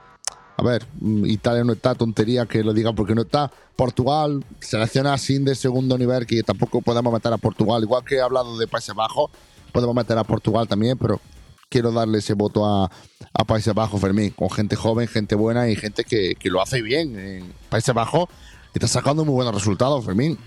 A 0.56 0.62
ver, 0.62 0.86
mm, 1.00 1.26
Italia 1.26 1.64
no 1.64 1.72
está, 1.72 1.94
tontería 1.94 2.46
que 2.46 2.62
lo 2.62 2.72
diga 2.72 2.92
porque 2.92 3.14
no 3.14 3.22
está. 3.22 3.50
Portugal, 3.74 4.44
selecciona 4.60 5.16
sin 5.18 5.44
de 5.44 5.54
segundo 5.54 5.96
nivel, 5.98 6.26
que 6.26 6.42
tampoco 6.42 6.80
podemos 6.82 7.12
meter 7.12 7.32
a 7.32 7.38
Portugal. 7.38 7.82
Igual 7.82 8.04
que 8.04 8.16
he 8.16 8.20
hablado 8.20 8.56
de 8.58 8.68
Países 8.68 8.94
Bajos, 8.94 9.30
podemos 9.72 9.96
meter 9.96 10.16
a 10.18 10.24
Portugal 10.24 10.68
también, 10.68 10.96
pero 10.98 11.20
quiero 11.68 11.90
darle 11.90 12.18
ese 12.18 12.34
voto 12.34 12.66
a, 12.66 12.90
a 13.32 13.44
Países 13.44 13.74
Bajos, 13.74 14.00
Fermín, 14.00 14.30
con 14.30 14.50
gente 14.50 14.76
joven, 14.76 15.08
gente 15.08 15.34
buena 15.34 15.68
y 15.68 15.76
gente 15.76 16.04
que, 16.04 16.34
que 16.38 16.50
lo 16.50 16.60
hace 16.60 16.82
bien 16.82 17.18
en 17.18 17.52
Países 17.68 17.94
Bajos. 17.94 18.28
Está 18.74 18.86
sacando 18.86 19.24
muy 19.24 19.34
buenos 19.34 19.54
resultados, 19.54 20.04
Fermín. 20.04 20.38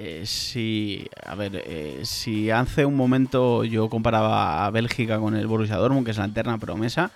Eh, 0.00 0.22
sí, 0.26 1.08
a 1.26 1.34
ver, 1.34 1.60
eh, 1.66 2.02
si 2.04 2.52
hace 2.52 2.84
un 2.84 2.94
momento 2.94 3.64
yo 3.64 3.90
comparaba 3.90 4.64
a 4.64 4.70
Bélgica 4.70 5.18
con 5.18 5.34
el 5.34 5.48
Borussia 5.48 5.74
Dortmund, 5.74 6.04
que 6.04 6.12
es 6.12 6.18
la 6.18 6.26
eterna 6.26 6.56
promesa, 6.56 7.10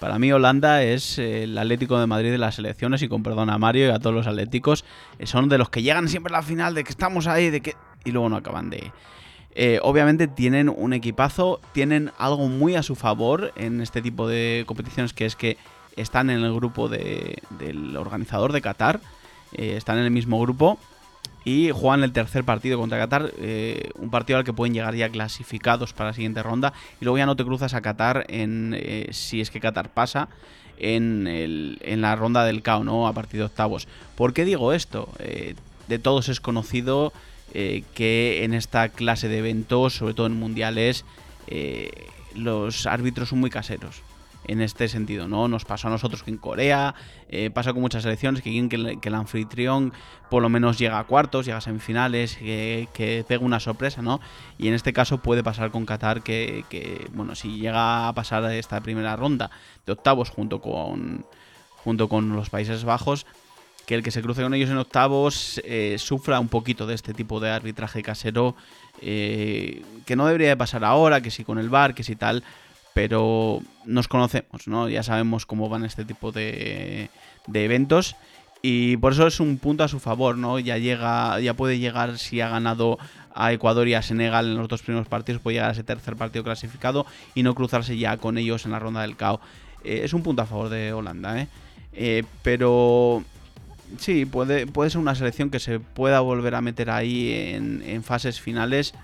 para 0.00 0.18
mí 0.18 0.32
Holanda 0.32 0.82
es 0.82 1.18
el 1.18 1.58
Atlético 1.58 2.00
de 2.00 2.06
Madrid 2.06 2.30
de 2.30 2.38
las 2.38 2.54
selecciones 2.54 3.02
y 3.02 3.08
con 3.08 3.22
perdón 3.22 3.50
a 3.50 3.58
Mario 3.58 3.88
y 3.88 3.90
a 3.90 3.98
todos 3.98 4.16
los 4.16 4.26
atléticos, 4.26 4.86
eh, 5.18 5.26
son 5.26 5.50
de 5.50 5.58
los 5.58 5.68
que 5.68 5.82
llegan 5.82 6.08
siempre 6.08 6.32
a 6.32 6.38
la 6.38 6.42
final, 6.42 6.74
de 6.74 6.82
que 6.82 6.88
estamos 6.88 7.26
ahí, 7.26 7.50
de 7.50 7.60
que 7.60 7.76
y 8.06 8.10
luego 8.10 8.30
no 8.30 8.36
acaban 8.36 8.70
de. 8.70 8.90
obviamente 9.82 10.26
tienen 10.26 10.70
un 10.70 10.94
equipazo, 10.94 11.60
tienen 11.72 12.10
algo 12.16 12.48
muy 12.48 12.74
a 12.74 12.82
su 12.82 12.94
favor 12.94 13.52
en 13.54 13.82
este 13.82 14.00
tipo 14.00 14.26
de 14.26 14.64
competiciones, 14.66 15.12
que 15.12 15.26
es 15.26 15.36
que 15.36 15.58
están 15.94 16.30
en 16.30 16.42
el 16.42 16.54
grupo 16.54 16.88
del 16.88 17.94
organizador 17.98 18.54
de 18.54 18.62
Qatar, 18.62 19.00
están 19.52 19.98
en 19.98 20.04
el 20.04 20.10
mismo 20.10 20.40
grupo 20.40 20.78
y 21.44 21.70
juegan 21.70 22.02
el 22.04 22.12
tercer 22.12 22.44
partido 22.44 22.78
contra 22.78 22.98
Qatar, 22.98 23.32
eh, 23.38 23.90
un 23.96 24.10
partido 24.10 24.38
al 24.38 24.44
que 24.44 24.52
pueden 24.52 24.72
llegar 24.72 24.94
ya 24.94 25.08
clasificados 25.10 25.92
para 25.92 26.10
la 26.10 26.14
siguiente 26.14 26.42
ronda 26.42 26.72
y 27.00 27.04
luego 27.04 27.18
ya 27.18 27.26
no 27.26 27.36
te 27.36 27.44
cruzas 27.44 27.74
a 27.74 27.82
Qatar 27.82 28.24
en 28.28 28.74
eh, 28.76 29.08
si 29.12 29.40
es 29.40 29.50
que 29.50 29.60
Qatar 29.60 29.90
pasa 29.90 30.28
en, 30.78 31.78
la 32.00 32.16
ronda 32.16 32.44
del 32.44 32.62
KO, 32.62 32.82
¿no? 32.82 33.06
A 33.06 33.12
partir 33.12 33.38
de 33.38 33.46
octavos. 33.46 33.86
¿Por 34.16 34.32
qué 34.32 34.44
digo 34.44 34.72
esto? 34.72 35.08
Eh, 35.18 35.54
de 35.86 35.98
todos 35.98 36.28
es 36.28 36.40
conocido 36.40 37.12
que 37.52 38.40
en 38.42 38.52
esta 38.52 38.88
clase 38.88 39.28
de 39.28 39.38
eventos, 39.38 39.94
sobre 39.94 40.14
todo 40.14 40.26
en 40.26 40.32
mundiales, 40.32 41.04
los 42.34 42.86
árbitros 42.86 43.28
son 43.28 43.38
muy 43.38 43.50
caseros 43.50 44.02
en 44.46 44.60
este 44.60 44.88
sentido, 44.88 45.28
¿no? 45.28 45.48
Nos 45.48 45.64
pasó 45.64 45.88
a 45.88 45.90
nosotros 45.90 46.22
que 46.22 46.30
en 46.30 46.38
Corea, 46.38 46.94
eh, 47.28 47.50
pasa 47.50 47.72
con 47.72 47.82
muchas 47.82 48.02
selecciones 48.02 48.42
que 48.42 48.50
el 49.02 49.14
anfitrión 49.14 49.92
por 50.30 50.42
lo 50.42 50.48
menos 50.48 50.78
llega 50.78 50.98
a 50.98 51.04
cuartos, 51.04 51.46
llega 51.46 51.58
a 51.58 51.60
semifinales, 51.60 52.36
que, 52.36 52.88
que 52.92 53.24
pega 53.26 53.44
una 53.44 53.60
sorpresa, 53.60 54.02
¿no? 54.02 54.20
Y 54.58 54.68
en 54.68 54.74
este 54.74 54.92
caso 54.92 55.18
puede 55.18 55.44
pasar 55.44 55.70
con 55.70 55.86
Qatar 55.86 56.22
que, 56.22 56.64
bueno, 57.12 57.34
si 57.34 57.58
llega 57.58 58.08
a 58.08 58.12
pasar 58.14 58.44
esta 58.52 58.80
primera 58.80 59.16
ronda 59.16 59.50
de 59.86 59.92
octavos 59.92 60.30
junto 60.30 60.60
con, 60.60 61.24
junto 61.76 62.08
con 62.08 62.34
los 62.34 62.50
Países 62.50 62.84
Bajos, 62.84 63.26
que 63.86 63.94
el 63.94 64.02
que 64.02 64.10
se 64.10 64.22
cruce 64.22 64.42
con 64.42 64.54
ellos 64.54 64.70
en 64.70 64.78
octavos 64.78 65.60
eh, 65.64 65.96
sufra 65.98 66.40
un 66.40 66.48
poquito 66.48 66.86
de 66.86 66.94
este 66.94 67.12
tipo 67.12 67.38
de 67.38 67.50
arbitraje 67.50 68.02
casero, 68.02 68.56
eh, 69.02 69.82
que 70.06 70.16
no 70.16 70.26
debería 70.26 70.48
de 70.48 70.56
pasar 70.56 70.84
ahora, 70.84 71.20
que 71.20 71.30
si 71.30 71.44
con 71.44 71.58
el 71.58 71.68
VAR, 71.68 71.94
que 71.94 72.02
si 72.02 72.16
tal, 72.16 72.42
pero 72.94 73.60
nos 73.84 74.08
conocemos, 74.08 74.66
¿no? 74.66 74.88
Ya 74.88 75.02
sabemos 75.02 75.44
cómo 75.44 75.68
van 75.68 75.84
este 75.84 76.04
tipo 76.04 76.32
de, 76.32 77.10
eventos 77.52 78.16
y 78.62 78.96
por 78.96 79.12
eso 79.12 79.26
es 79.26 79.40
un 79.40 79.58
punto 79.58 79.84
a 79.84 79.88
su 79.88 80.00
favor, 80.00 80.38
¿no? 80.38 80.58
Ya 80.60 80.78
llega, 80.78 81.38
ya 81.40 81.54
puede 81.54 81.78
llegar 81.78 82.18
si 82.18 82.40
ha 82.40 82.48
ganado 82.48 82.98
a 83.34 83.52
Ecuador 83.52 83.88
y 83.88 83.94
a 83.94 84.00
Senegal 84.00 84.46
en 84.46 84.56
los 84.56 84.68
dos 84.68 84.82
primeros 84.82 85.08
partidos, 85.08 85.42
puede 85.42 85.56
llegar 85.56 85.70
a 85.70 85.72
ese 85.72 85.82
tercer 85.82 86.14
partido 86.14 86.44
clasificado 86.44 87.04
y 87.34 87.42
no 87.42 87.54
cruzarse 87.54 87.98
ya 87.98 88.16
con 88.16 88.38
ellos 88.38 88.64
en 88.64 88.70
la 88.70 88.78
ronda 88.78 89.02
del 89.02 89.16
KO. 89.16 89.40
Eh, 89.82 90.02
es 90.04 90.14
un 90.14 90.22
punto 90.22 90.42
a 90.42 90.46
favor 90.46 90.68
de 90.68 90.92
Holanda, 90.92 91.40
¿eh? 91.40 91.48
¿eh? 91.92 92.22
pero 92.42 93.24
sí, 93.98 94.24
puede, 94.24 94.68
puede 94.68 94.90
ser 94.90 95.00
una 95.00 95.16
selección 95.16 95.50
que 95.50 95.58
se 95.58 95.80
pueda 95.80 96.20
volver 96.20 96.54
a 96.54 96.60
meter 96.60 96.90
ahí 96.90 97.32
en, 97.32 97.82
en 97.84 98.04
fases 98.04 98.40
finales 98.40 98.94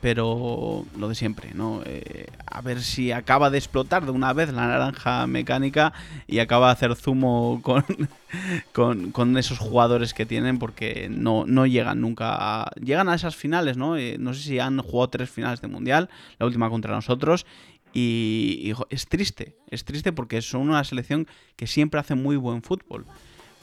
pero 0.00 0.84
lo 0.98 1.08
de 1.08 1.14
siempre, 1.14 1.52
¿no? 1.54 1.82
Eh, 1.84 2.26
a 2.46 2.60
ver 2.62 2.82
si 2.82 3.12
acaba 3.12 3.50
de 3.50 3.58
explotar 3.58 4.04
de 4.04 4.10
una 4.10 4.32
vez 4.32 4.52
la 4.52 4.66
naranja 4.66 5.26
mecánica 5.26 5.92
y 6.26 6.38
acaba 6.38 6.66
de 6.66 6.72
hacer 6.72 6.96
zumo 6.96 7.60
con, 7.62 9.36
esos 9.36 9.58
jugadores 9.58 10.14
que 10.14 10.26
tienen 10.26 10.58
porque 10.58 11.08
no, 11.10 11.44
llegan 11.66 12.00
nunca 12.00 12.36
a, 12.38 12.70
llegan 12.80 13.08
a 13.08 13.14
esas 13.14 13.36
finales, 13.36 13.76
¿no? 13.76 13.96
Eh, 13.96 14.16
no 14.18 14.32
sé 14.34 14.42
si 14.42 14.58
han 14.58 14.80
jugado 14.80 15.10
tres 15.10 15.30
finales 15.30 15.60
de 15.60 15.68
mundial, 15.68 16.08
la 16.38 16.46
última 16.46 16.70
contra 16.70 16.94
nosotros 16.94 17.46
y, 17.92 18.72
es 18.88 19.06
triste, 19.06 19.56
es 19.68 19.84
triste 19.84 20.12
porque 20.12 20.42
son 20.42 20.62
una 20.62 20.84
selección 20.84 21.26
que 21.56 21.66
siempre 21.66 22.00
hace 22.00 22.14
muy 22.14 22.36
buen 22.36 22.62
fútbol. 22.62 23.04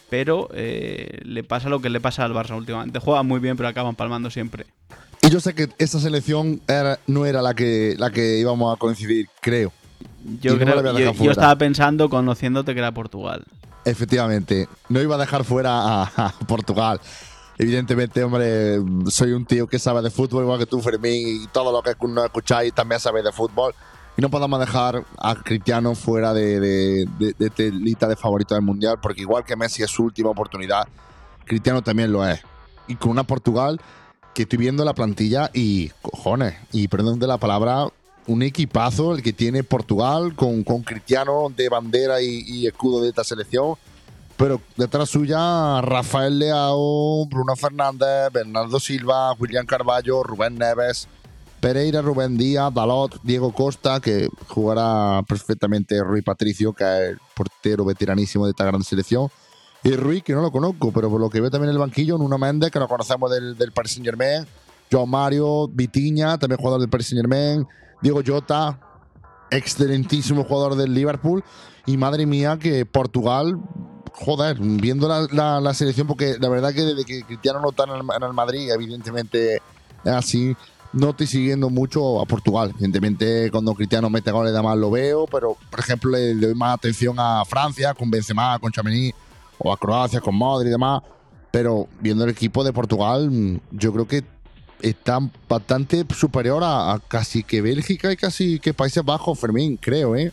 Pero 0.10 0.50
eh, 0.54 1.20
le 1.24 1.44
pasa 1.44 1.68
lo 1.68 1.82
que 1.82 1.90
le 1.90 2.00
pasa 2.00 2.24
al 2.24 2.34
Barça 2.34 2.56
últimamente. 2.56 3.00
Juega 3.00 3.24
muy 3.24 3.42
bien, 3.42 3.58
pero 3.58 3.68
acaban 3.68 3.96
palmando 3.96 4.30
siempre. 4.30 4.66
Y 5.22 5.30
yo 5.30 5.40
sé 5.40 5.54
que 5.56 5.70
esa 5.78 6.00
selección 6.00 6.62
no 7.08 7.26
era 7.26 7.42
la 7.42 7.54
que, 7.54 7.96
la 7.98 8.12
que 8.12 8.38
íbamos 8.38 8.74
a 8.74 8.80
coincidir, 8.80 9.28
creo. 9.42 9.72
Yo, 10.42 10.58
yo, 10.58 11.32
estaba 11.32 11.56
pensando, 11.58 12.10
conociéndote, 12.10 12.74
que 12.74 12.80
era 12.80 12.92
Portugal. 12.94 13.46
Efectivamente, 13.86 14.68
no 14.90 15.02
iba 15.02 15.16
a 15.16 15.18
dejar 15.18 15.44
fuera 15.44 16.04
a, 16.04 16.34
Portugal. 16.48 17.00
Evidentemente, 17.58 18.24
hombre, 18.24 18.80
soy 19.10 19.32
un 19.32 19.46
tío 19.46 19.68
que 19.68 19.80
sabe 19.80 20.02
de 20.02 20.12
fútbol, 20.12 20.44
igual 20.44 20.60
que 20.60 20.66
tú, 20.66 20.82
Fermín, 20.82 21.44
y 21.44 21.48
todo 21.48 21.72
lo 21.72 21.82
que 21.82 21.96
no 22.08 22.24
escucháis 22.24 22.74
también 22.74 23.00
sabe 23.00 23.24
de 23.24 23.32
fútbol. 23.32 23.74
Y 24.18 24.22
no 24.22 24.30
podemos 24.30 24.60
dejar 24.60 25.04
a 25.18 25.36
Cristiano 25.36 25.96
fuera 25.96 26.34
de, 26.34 26.60
de, 26.60 27.08
de, 27.18 27.50
de 27.50 27.72
lista 27.72 28.08
de 28.08 28.16
favoritos 28.16 28.56
del 28.56 28.66
Mundial, 28.66 28.98
porque 29.02 29.22
igual 29.22 29.44
que 29.46 29.56
Messi 29.56 29.84
es 29.84 29.92
su 29.92 30.04
última 30.04 30.30
oportunidad, 30.30 30.88
Cristiano 31.46 31.82
también 31.82 32.12
lo 32.12 32.28
es. 32.28 32.42
Y 32.88 32.96
con 32.96 33.12
una 33.12 33.24
Portugal 33.24 33.80
que 34.38 34.44
estoy 34.44 34.60
viendo 34.60 34.86
la 34.86 34.94
plantilla 34.94 35.50
y, 35.52 35.90
cojones, 36.04 36.54
y 36.72 36.88
perdón 36.90 37.18
de 37.18 37.26
la 37.26 37.40
palabra, 37.40 37.88
un 38.28 38.44
equipazo 38.44 39.16
el 39.16 39.24
que 39.24 39.34
tiene 39.34 39.64
Portugal 39.64 40.36
con, 40.36 40.64
con 40.64 40.84
Cristiano 40.84 41.52
de 41.58 41.68
bandera 41.70 42.22
y, 42.22 42.68
escudo 42.68 43.02
de 43.02 43.10
esta 43.10 43.24
selección. 43.24 43.74
Pero 44.38 44.62
detrás 44.76 45.10
suya, 45.10 45.82
Rafael 45.82 46.38
Leao, 46.38 47.26
Bruno 47.26 47.56
Fernández, 47.56 48.32
Bernardo 48.32 48.80
Silva, 48.80 49.34
William 49.40 49.66
Carballo, 49.66 50.22
Rubén 50.22 50.54
Neves, 50.54 51.08
Pereira, 51.60 52.04
Rubén 52.04 52.38
Díaz, 52.38 52.72
Dalot, 52.72 53.20
Diego 53.24 53.52
Costa, 53.54 54.00
que 54.00 54.30
jugará 54.50 55.24
perfectamente 55.28 56.00
Rui 56.04 56.22
Patricio, 56.22 56.74
que 56.74 56.84
es 56.84 57.10
el 57.10 57.20
portero 57.34 57.86
veteranísimo 57.86 58.46
de 58.46 58.52
esta 58.52 58.66
gran 58.66 58.84
selección. 58.84 59.32
Y 59.84 59.96
Ruiz, 59.96 60.24
que 60.24 60.34
no 60.34 60.42
lo 60.42 60.52
conozco, 60.52 60.92
pero 60.92 61.10
por 61.10 61.22
lo 61.22 61.30
que 61.30 61.40
veo 61.40 61.50
también 61.50 61.70
en 61.70 61.76
el 61.76 61.80
banquillo, 61.80 62.18
Nuno 62.18 62.38
Méndez, 62.38 62.72
que 62.72 62.80
lo 62.80 62.88
conocemos 62.88 63.32
del, 63.32 63.56
del 63.58 63.72
Paris 63.72 63.94
Saint 63.94 64.06
Germain, 64.06 64.46
João 64.92 65.06
Mario, 65.06 65.68
Vitiña, 65.68 66.38
también 66.38 66.58
jugador 66.58 66.80
del 66.82 66.90
Paris 66.90 67.08
Saint 67.08 67.22
Germain, 67.22 67.68
Diego 68.02 68.22
Jota, 68.26 68.80
excelentísimo 69.52 70.44
jugador 70.44 70.76
del 70.76 70.94
Liverpool. 70.94 71.44
Y 71.86 71.98
madre 71.98 72.26
mía, 72.26 72.58
que 72.60 72.86
Portugal, 72.86 73.60
joder, 74.14 74.58
viendo 74.60 75.08
la, 75.08 75.62
la, 75.62 75.74
selección, 75.74 76.06
porque 76.06 76.36
la 76.40 76.50
verdad 76.50 76.74
que 76.74 76.82
desde 76.82 77.06
que 77.06 77.24
Cristiano 77.24 77.62
no 77.62 77.70
está 77.70 77.86
en 77.86 78.24
el, 78.24 78.34
Madrid, 78.34 78.70
evidentemente 78.72 79.62
así, 80.04 80.56
no 80.92 81.12
estoy 81.12 81.28
siguiendo 81.28 81.70
mucho 81.70 82.20
a 82.20 82.26
Portugal. 82.26 82.72
Evidentemente, 82.72 83.50
cuando 83.52 83.74
Cristiano 83.74 84.10
mete 84.10 84.32
goles, 84.32 84.54
además 84.54 84.78
lo 84.78 84.92
veo, 84.92 85.28
pero 85.28 85.56
por 85.70 85.80
ejemplo, 85.80 86.12
le, 86.12 86.34
doy 86.36 86.56
más 86.56 86.74
atención 86.74 87.16
a 87.20 87.46
Francia, 87.46 87.94
con 87.94 88.12
Benzema, 88.12 88.60
con 88.60 88.72
Chamení 88.72 89.14
o 89.58 89.72
a 89.72 89.78
Croacia 89.78 90.22
con 90.22 90.38
Madrid 90.38 90.68
y 90.68 90.72
demás. 90.72 91.02
Pero 91.52 91.88
viendo 92.00 92.24
el 92.24 92.30
equipo 92.30 92.64
de 92.64 92.74
Portugal, 92.74 93.30
mm, 93.32 93.60
yo 93.72 93.94
creo 93.94 94.08
que 94.08 94.24
está 94.82 95.20
bastante 95.50 96.06
superior 96.14 96.62
a, 96.64 97.00
casi 97.08 97.44
que 97.44 97.62
Bélgica 97.62 98.12
y 98.12 98.18
casi 98.18 98.60
que 98.60 98.74
Países 98.74 99.04
Bajos, 99.04 99.40
Fermín, 99.40 99.78
creo, 99.78 100.16
¿eh? 100.16 100.32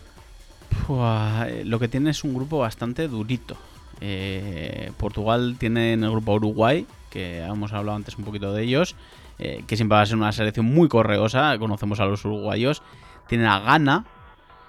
lo 1.64 1.78
que 1.78 1.88
tiene 1.88 2.10
es 2.10 2.24
un 2.24 2.34
grupo 2.34 2.58
bastante 2.58 3.08
durito. 3.08 3.56
Eh, 4.00 4.92
Portugal 4.98 5.56
tiene 5.58 5.92
en 5.92 6.04
el 6.04 6.10
grupo 6.10 6.34
Uruguay, 6.34 6.86
que 7.10 7.40
hemos 7.42 7.72
hablado 7.72 7.96
antes 7.96 8.18
un 8.18 8.24
poquito 8.24 8.52
de 8.52 8.62
ellos, 8.64 8.96
eh, 9.38 9.64
que 9.66 9.76
siempre 9.76 9.96
va 9.96 10.02
a 10.02 10.06
ser 10.06 10.16
una 10.16 10.32
selección 10.32 10.66
muy 10.66 10.88
correosa. 10.88 11.56
Conocemos 11.58 12.00
a 12.00 12.06
los 12.06 12.24
uruguayos. 12.24 12.82
Tienen 13.28 13.46
a 13.46 13.60
Ghana. 13.60 14.04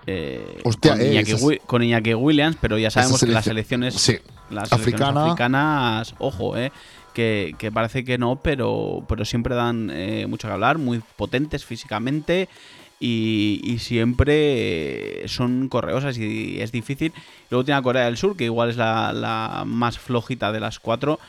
Eh, 0.08 0.62
Hostia, 0.64 0.92
con, 0.92 1.02
eh, 1.02 1.12
Iñaki, 1.12 1.60
con 1.66 1.84
Iñaki 1.84 2.14
Williams, 2.14 2.58
pero 2.60 2.78
ya 2.78 2.92
sabemos 2.92 3.20
que 3.20 3.32
las 3.32 3.46
selecciones, 3.46 3.96
sí, 3.96 4.18
las 4.50 4.70
selecciones 4.70 5.18
africanas, 5.18 6.16
ojo, 6.20 6.58
eh, 6.58 6.72
que, 7.14 7.56
que 7.58 7.72
parece 7.72 8.04
que 8.04 8.18
no, 8.18 8.38
pero, 8.38 9.04
pero 9.08 9.26
siempre 9.26 9.56
dan 9.56 9.90
eh, 9.92 10.28
mucho 10.28 10.48
que 10.48 10.54
hablar, 10.54 10.78
muy 10.78 11.02
potentes 11.16 11.66
físicamente 11.66 12.50
y, 13.00 13.62
y 13.64 13.80
siempre 13.80 15.28
son 15.28 15.68
correosas 15.70 16.18
y 16.18 16.62
es 16.62 16.72
difícil. 16.72 17.14
Luego 17.50 17.66
tiene 17.66 17.80
a 17.80 17.82
Corea 17.82 18.06
del 18.06 18.18
Sur, 18.18 18.38
que 18.38 18.46
igual 18.46 18.70
es 18.70 18.78
la, 18.78 19.12
la 19.14 19.64
más 19.66 19.98
flojita 20.00 20.52
de 20.52 20.60
las 20.60 20.80
cuatro, 20.80 21.20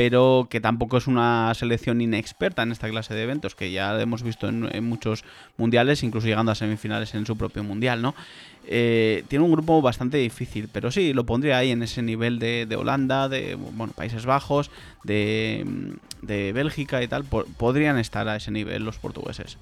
pero 0.00 0.46
que 0.48 0.62
tampoco 0.62 0.96
es 0.96 1.06
una 1.06 1.52
selección 1.52 2.00
inexperta 2.00 2.62
en 2.62 2.72
esta 2.72 2.88
clase 2.88 3.12
de 3.12 3.22
eventos, 3.22 3.54
que 3.54 3.70
ya 3.70 4.00
hemos 4.00 4.22
visto 4.22 4.48
en, 4.48 4.82
muchos 4.82 5.24
mundiales, 5.58 6.02
incluso 6.02 6.26
llegando 6.26 6.50
a 6.50 6.54
semifinales 6.54 7.14
en 7.14 7.26
su 7.26 7.36
propio 7.36 7.62
mundial, 7.64 8.00
¿no? 8.00 8.14
Eh, 8.66 9.24
tiene 9.28 9.44
un 9.44 9.52
grupo 9.52 9.82
bastante 9.82 10.16
difícil, 10.16 10.70
pero 10.72 10.90
sí, 10.90 11.12
lo 11.12 11.26
pondría 11.26 11.58
ahí 11.58 11.70
en 11.70 11.82
ese 11.82 12.00
nivel 12.00 12.38
de, 12.38 12.66
Holanda, 12.78 13.28
de 13.28 13.56
bueno, 13.56 13.92
Países 13.92 14.24
Bajos, 14.24 14.70
de, 15.04 15.66
de 16.22 16.54
Bélgica 16.54 17.02
y 17.02 17.06
tal. 17.06 17.24
Po- 17.24 17.44
podrían 17.58 17.98
estar 17.98 18.26
a 18.26 18.36
ese 18.36 18.50
nivel 18.50 18.82
los 18.84 18.96
portugueses. 18.96 19.58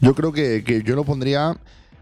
Yo 0.00 0.16
creo 0.16 0.32
que, 0.32 0.64
que 0.64 0.82
yo 0.82 0.96
lo 0.96 1.04
pondría. 1.04 1.56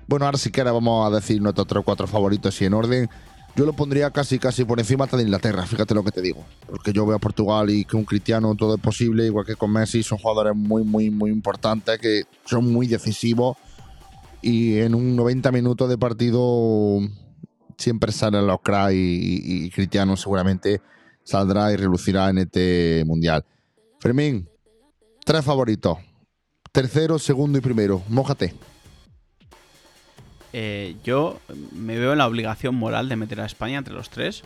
Bueno, 0.06 0.24
ahora 0.24 0.38
sí 0.38 0.50
que 0.50 0.62
ahora 0.62 0.72
vamos 0.72 1.06
a 1.06 1.14
decir 1.14 1.42
nuestros 1.42 1.66
tres 1.66 1.80
o 1.80 1.82
cuatro 1.82 2.06
favoritos 2.06 2.62
y 2.62 2.64
en 2.64 2.72
orden. 2.72 3.10
Yo 3.54 3.66
lo 3.66 3.74
pondría 3.74 4.10
casi 4.10 4.38
casi 4.38 4.64
por 4.64 4.78
encima 4.80 5.04
hasta 5.04 5.18
de 5.18 5.24
Inglaterra, 5.24 5.66
fíjate 5.66 5.94
lo 5.94 6.02
que 6.02 6.10
te 6.10 6.22
digo. 6.22 6.42
Porque 6.66 6.92
yo 6.92 7.04
veo 7.04 7.16
a 7.16 7.20
Portugal 7.20 7.68
y 7.68 7.84
que 7.84 7.96
un 7.96 8.04
cristiano 8.04 8.54
todo 8.54 8.76
es 8.76 8.80
posible, 8.80 9.26
igual 9.26 9.44
que 9.44 9.56
con 9.56 9.70
Messi, 9.72 10.02
son 10.02 10.16
jugadores 10.18 10.54
muy, 10.56 10.82
muy, 10.84 11.10
muy 11.10 11.30
importantes, 11.30 11.98
que 11.98 12.22
son 12.46 12.72
muy 12.72 12.86
decisivos. 12.86 13.58
Y 14.40 14.78
en 14.78 14.94
un 14.94 15.14
90 15.16 15.52
minutos 15.52 15.88
de 15.90 15.98
partido 15.98 16.98
siempre 17.76 18.10
salen 18.10 18.46
los 18.46 18.60
cracks 18.62 18.94
y, 18.94 18.96
y- 18.96 19.64
y 19.66 19.70
Cristiano 19.70 20.16
seguramente 20.16 20.80
saldrá 21.22 21.72
y 21.72 21.76
relucirá 21.76 22.30
en 22.30 22.38
este 22.38 23.04
mundial. 23.06 23.44
Fermín, 24.00 24.48
tres 25.26 25.44
favoritos. 25.44 25.98
Tercero, 26.72 27.18
segundo 27.18 27.58
y 27.58 27.60
primero. 27.60 28.02
Mójate. 28.08 28.54
Eh, 30.52 30.96
yo 31.04 31.40
me 31.72 31.98
veo 31.98 32.12
en 32.12 32.18
la 32.18 32.26
obligación 32.26 32.74
moral 32.74 33.08
de 33.08 33.16
meter 33.16 33.40
a 33.40 33.46
España 33.46 33.78
entre 33.78 33.94
los 33.94 34.10
tres. 34.10 34.42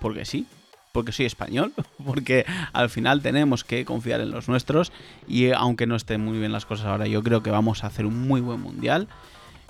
Porque 0.00 0.24
sí. 0.24 0.46
Porque 0.92 1.12
soy 1.12 1.26
español. 1.26 1.72
Porque 2.04 2.44
al 2.72 2.90
final 2.90 3.22
tenemos 3.22 3.64
que 3.64 3.84
confiar 3.84 4.20
en 4.20 4.30
los 4.30 4.48
nuestros. 4.48 4.92
Y 5.26 5.52
aunque 5.52 5.86
no 5.86 5.96
estén 5.96 6.24
muy 6.24 6.38
bien 6.38 6.52
las 6.52 6.66
cosas 6.66 6.86
ahora, 6.86 7.06
yo 7.06 7.22
creo 7.22 7.42
que 7.42 7.50
vamos 7.50 7.84
a 7.84 7.88
hacer 7.88 8.06
un 8.06 8.26
muy 8.26 8.40
buen 8.40 8.60
mundial. 8.60 9.08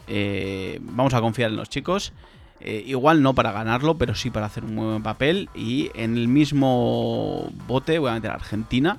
Eh, 0.09 0.79
vamos 0.83 1.15
a 1.15 1.21
confiar 1.21 1.51
en 1.51 1.57
los 1.57 1.69
chicos. 1.69 2.13
Eh, 2.61 2.85
igual 2.87 3.23
no 3.23 3.35
para 3.35 3.51
ganarlo, 3.51 3.99
pero 3.99 4.15
sí 4.15 4.31
para 4.31 4.47
hacer 4.47 4.65
un 4.65 4.75
muy 4.75 4.87
buen 4.87 5.03
papel. 5.03 5.49
Y 5.55 5.91
en 5.95 6.17
el 6.17 6.29
mismo 6.29 7.51
bote 7.67 7.99
voy 7.99 8.11
a 8.11 8.15
meter 8.15 8.31
a 8.31 8.35
Argentina. 8.35 8.99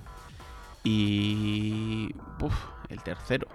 Y. 0.84 2.14
uf, 2.42 2.54
el 2.90 3.02
tercero. 3.02 3.48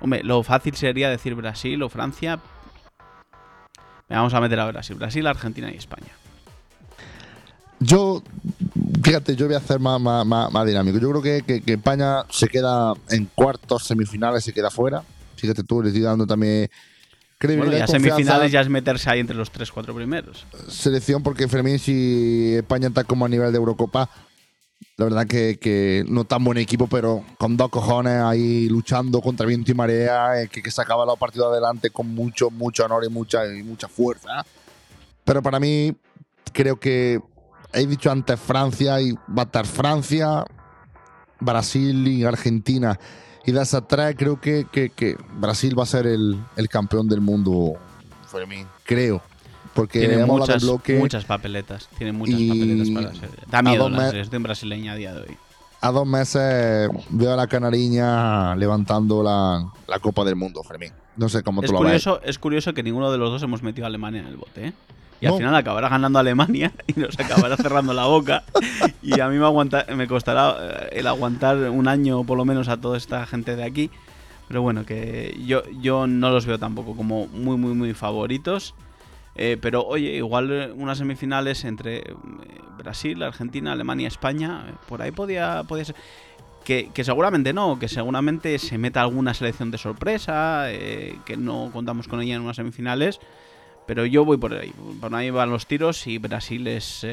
Hombre, 0.00 0.22
lo 0.24 0.42
fácil 0.42 0.74
sería 0.76 1.10
decir 1.10 1.34
Brasil 1.34 1.82
o 1.82 1.88
Francia. 1.88 2.36
Venga, 4.08 4.20
Vamos 4.20 4.34
a 4.34 4.40
meter 4.40 4.58
a 4.60 4.66
Brasil. 4.66 4.96
Brasil, 4.96 5.26
Argentina 5.26 5.70
y 5.72 5.76
España. 5.76 6.08
Yo, 7.78 8.22
fíjate, 9.02 9.34
yo 9.36 9.46
voy 9.46 9.54
a 9.54 9.58
hacer 9.58 9.78
más, 9.80 10.00
más, 10.00 10.26
más- 10.26 10.52
más 10.52 10.66
dinámico. 10.66 10.98
Yo 10.98 11.08
creo 11.10 11.22
que, 11.22 11.42
que- 11.46 11.62
que 11.62 11.72
España 11.74 12.24
se 12.30 12.46
queda 12.48 12.92
en 13.08 13.26
cuartos, 13.34 13.84
semifinales, 13.84 14.44
se 14.44 14.52
queda 14.52 14.70
fuera. 14.70 15.02
Fíjate 15.36 15.64
tú, 15.64 15.80
le 15.82 15.88
estoy 15.88 16.02
dando 16.02 16.26
también 16.26 16.68
credibilidad 17.38 17.86
Bueno, 17.86 17.86
ya 17.86 18.10
semifinales 18.10 18.52
ya 18.52 18.60
es 18.60 18.68
meterse 18.68 19.08
ahí 19.08 19.20
entre 19.20 19.34
los 19.34 19.50
3-4 19.50 19.94
primeros. 19.94 20.44
selección 20.68 21.22
porque 21.22 21.48
Fermín, 21.48 21.78
si 21.78 22.54
España 22.56 22.88
está 22.88 23.04
como 23.04 23.24
a 23.24 23.28
nivel 23.30 23.50
de 23.50 23.56
Eurocopa, 23.56 24.10
la 24.96 25.04
verdad 25.04 25.26
que, 25.26 25.58
que 25.58 26.04
no 26.08 26.24
tan 26.24 26.44
buen 26.44 26.58
equipo, 26.58 26.86
pero 26.86 27.24
con 27.38 27.56
dos 27.56 27.70
cojones 27.70 28.20
ahí 28.22 28.68
luchando 28.68 29.20
contra 29.20 29.46
viento 29.46 29.70
y 29.70 29.74
marea, 29.74 30.42
eh, 30.42 30.48
que, 30.48 30.62
que 30.62 30.70
sacaba 30.70 31.06
los 31.06 31.18
partidos 31.18 31.50
adelante 31.52 31.90
con 31.90 32.14
mucho, 32.14 32.50
mucho 32.50 32.84
honor 32.84 33.04
y 33.04 33.08
mucha, 33.08 33.46
y 33.46 33.62
mucha 33.62 33.88
fuerza. 33.88 34.44
Pero 35.24 35.42
para 35.42 35.58
mí, 35.60 35.94
creo 36.52 36.78
que 36.78 37.20
he 37.72 37.86
dicho 37.86 38.10
antes 38.10 38.38
Francia 38.38 39.00
y 39.00 39.12
va 39.12 39.42
a 39.42 39.44
estar 39.44 39.66
Francia, 39.66 40.44
Brasil 41.40 42.06
y 42.08 42.24
Argentina. 42.24 42.98
Y 43.46 43.52
de 43.52 43.62
esas 43.62 43.88
tres, 43.88 44.14
creo 44.18 44.38
que, 44.40 44.66
que- 44.70 45.16
Brasil 45.34 45.78
va 45.78 45.84
a 45.84 45.86
ser 45.86 46.06
el, 46.06 46.38
el 46.56 46.68
campeón 46.68 47.08
del 47.08 47.20
mundo. 47.22 47.74
Creo. 48.84 49.22
Porque 49.80 50.00
Tiene 50.00 50.26
muchas, 50.26 50.62
bloque. 50.62 50.98
muchas 50.98 51.24
papeletas. 51.24 51.88
Tiene 51.96 52.12
muchas 52.12 52.38
papeletas 52.40 52.90
para 52.90 53.14
ser. 53.14 53.30
Da 53.50 53.62
miedo 53.62 53.88
la 53.88 54.10
selección 54.10 54.42
brasileña 54.42 54.92
a 54.92 54.96
día 54.96 55.14
de 55.14 55.22
hoy. 55.22 55.36
A 55.80 55.90
dos 55.90 56.06
meses 56.06 56.90
veo 57.08 57.32
a 57.32 57.36
la 57.36 57.46
canariña 57.46 58.54
levantando 58.56 59.22
la, 59.22 59.64
la 59.88 59.98
Copa 60.00 60.24
del 60.24 60.36
Mundo, 60.36 60.62
Fermín. 60.62 60.92
No 61.16 61.30
sé 61.30 61.42
cómo 61.42 61.62
Es 61.62 61.68
tú 61.68 61.72
lo 61.72 61.80
ves. 61.80 61.86
curioso, 62.04 62.20
es 62.22 62.38
curioso 62.38 62.74
que 62.74 62.82
ninguno 62.82 63.10
de 63.10 63.16
los 63.16 63.30
dos 63.30 63.42
hemos 63.42 63.62
metido 63.62 63.86
a 63.86 63.88
Alemania 63.88 64.20
en 64.20 64.26
el 64.26 64.36
bote, 64.36 64.66
¿eh? 64.66 64.72
Y 65.22 65.26
al 65.26 65.36
final 65.36 65.54
acabará 65.54 65.88
ganando 65.88 66.18
Alemania 66.18 66.72
y 66.86 66.98
nos 67.00 67.18
acabará 67.18 67.56
cerrando 67.56 67.92
la 67.94 68.04
boca. 68.06 68.42
Y 69.02 69.20
a 69.20 69.28
mí 69.28 69.38
me, 69.38 69.44
aguanta, 69.46 69.86
me 69.94 70.06
costará 70.06 70.56
eh, 70.60 70.88
el 70.92 71.06
aguantar 71.06 71.56
un 71.70 71.88
año 71.88 72.24
por 72.24 72.36
lo 72.38 72.44
menos 72.44 72.68
a 72.68 72.78
toda 72.78 72.96
esta 72.98 73.26
gente 73.26 73.56
de 73.56 73.64
aquí. 73.64 73.90
Pero 74.48 74.62
bueno, 74.62 74.84
que 74.84 75.38
yo, 75.46 75.62
yo 75.80 76.06
no 76.06 76.30
los 76.30 76.44
veo 76.44 76.58
tampoco 76.58 76.94
como 76.96 77.26
muy, 77.28 77.56
muy, 77.56 77.72
muy 77.72 77.94
favoritos. 77.94 78.74
Eh, 79.42 79.56
pero 79.58 79.86
oye, 79.86 80.16
igual 80.16 80.52
eh, 80.52 80.70
unas 80.70 80.98
semifinales 80.98 81.64
entre 81.64 82.00
eh, 82.00 82.14
Brasil, 82.76 83.22
Argentina, 83.22 83.72
Alemania, 83.72 84.06
España, 84.06 84.66
por 84.86 85.00
ahí 85.00 85.12
podía, 85.12 85.64
podía 85.66 85.86
ser. 85.86 85.96
Que, 86.62 86.90
seguramente 87.02 87.54
no, 87.54 87.78
que 87.78 87.88
seguramente 87.88 88.58
se 88.58 88.76
meta 88.76 89.00
alguna 89.00 89.32
selección 89.32 89.70
de 89.70 89.78
sorpresa, 89.78 90.66
que 91.24 91.36
no 91.36 91.70
contamos 91.72 92.06
con 92.06 92.20
ella 92.20 92.36
en 92.36 92.42
unas 92.42 92.56
semifinales. 92.56 93.18
Pero 93.86 94.06
yo 94.06 94.24
voy 94.24 94.36
por 94.36 94.52
ahí, 94.52 94.72
por 95.00 95.12
ahí 95.12 95.30
van 95.30 95.50
los 95.50 95.66
tiros 95.66 96.06
y 96.06 96.18
Brasil 96.18 96.68
es 96.68 97.04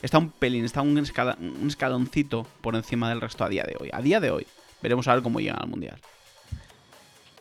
está 0.00 0.18
un 0.18 0.30
pelín, 0.30 0.64
está 0.64 0.82
un, 0.82 0.96
un 0.96 1.66
escaloncito 1.66 2.46
por 2.60 2.76
encima 2.76 3.08
del 3.08 3.20
resto 3.20 3.42
a 3.42 3.48
día 3.48 3.64
de 3.64 3.76
hoy. 3.80 3.88
A 3.92 4.00
día 4.00 4.20
de 4.20 4.30
hoy. 4.30 4.46
Veremos 4.80 5.08
a 5.08 5.14
ver 5.14 5.24
cómo 5.24 5.40
llegan 5.40 5.60
al 5.60 5.68
Mundial. 5.68 5.98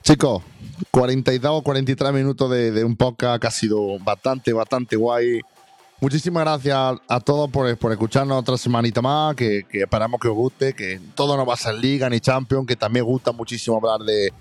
Chicos, 0.04 0.41
42 0.91 1.52
o 1.52 1.62
43 1.62 2.14
minutos 2.14 2.50
de, 2.50 2.84
un 2.84 2.95
podcast 2.95 3.41
que 3.41 3.47
ha 3.47 3.52
sido 3.52 4.00
bastante, 4.00 4.54
bastante 4.54 4.95
guay. 4.95 5.41
Muchísimas 6.02 6.43
gracias 6.43 6.78
a 7.08 7.20
todos 7.20 7.50
por, 7.50 7.78
por 7.78 7.91
escucharnos 7.91 8.39
otra 8.39 8.58
semanita 8.58 9.02
más, 9.02 9.36
que, 9.36 9.66
esperamos 9.72 10.20
que 10.20 10.30
os 10.30 10.36
guste, 10.36 10.74
que 10.74 11.00
todo 11.16 11.36
no 11.36 11.45
va 11.45 11.56
a 11.56 11.58
ser 11.58 11.76
Liga 11.76 12.10
ni 12.10 12.22
Champions, 12.22 12.66
que 12.66 12.78
también 12.78 13.04
gusta 13.06 13.34
muchísimo 13.34 13.76
hablar 13.78 14.00
de, 14.08 14.32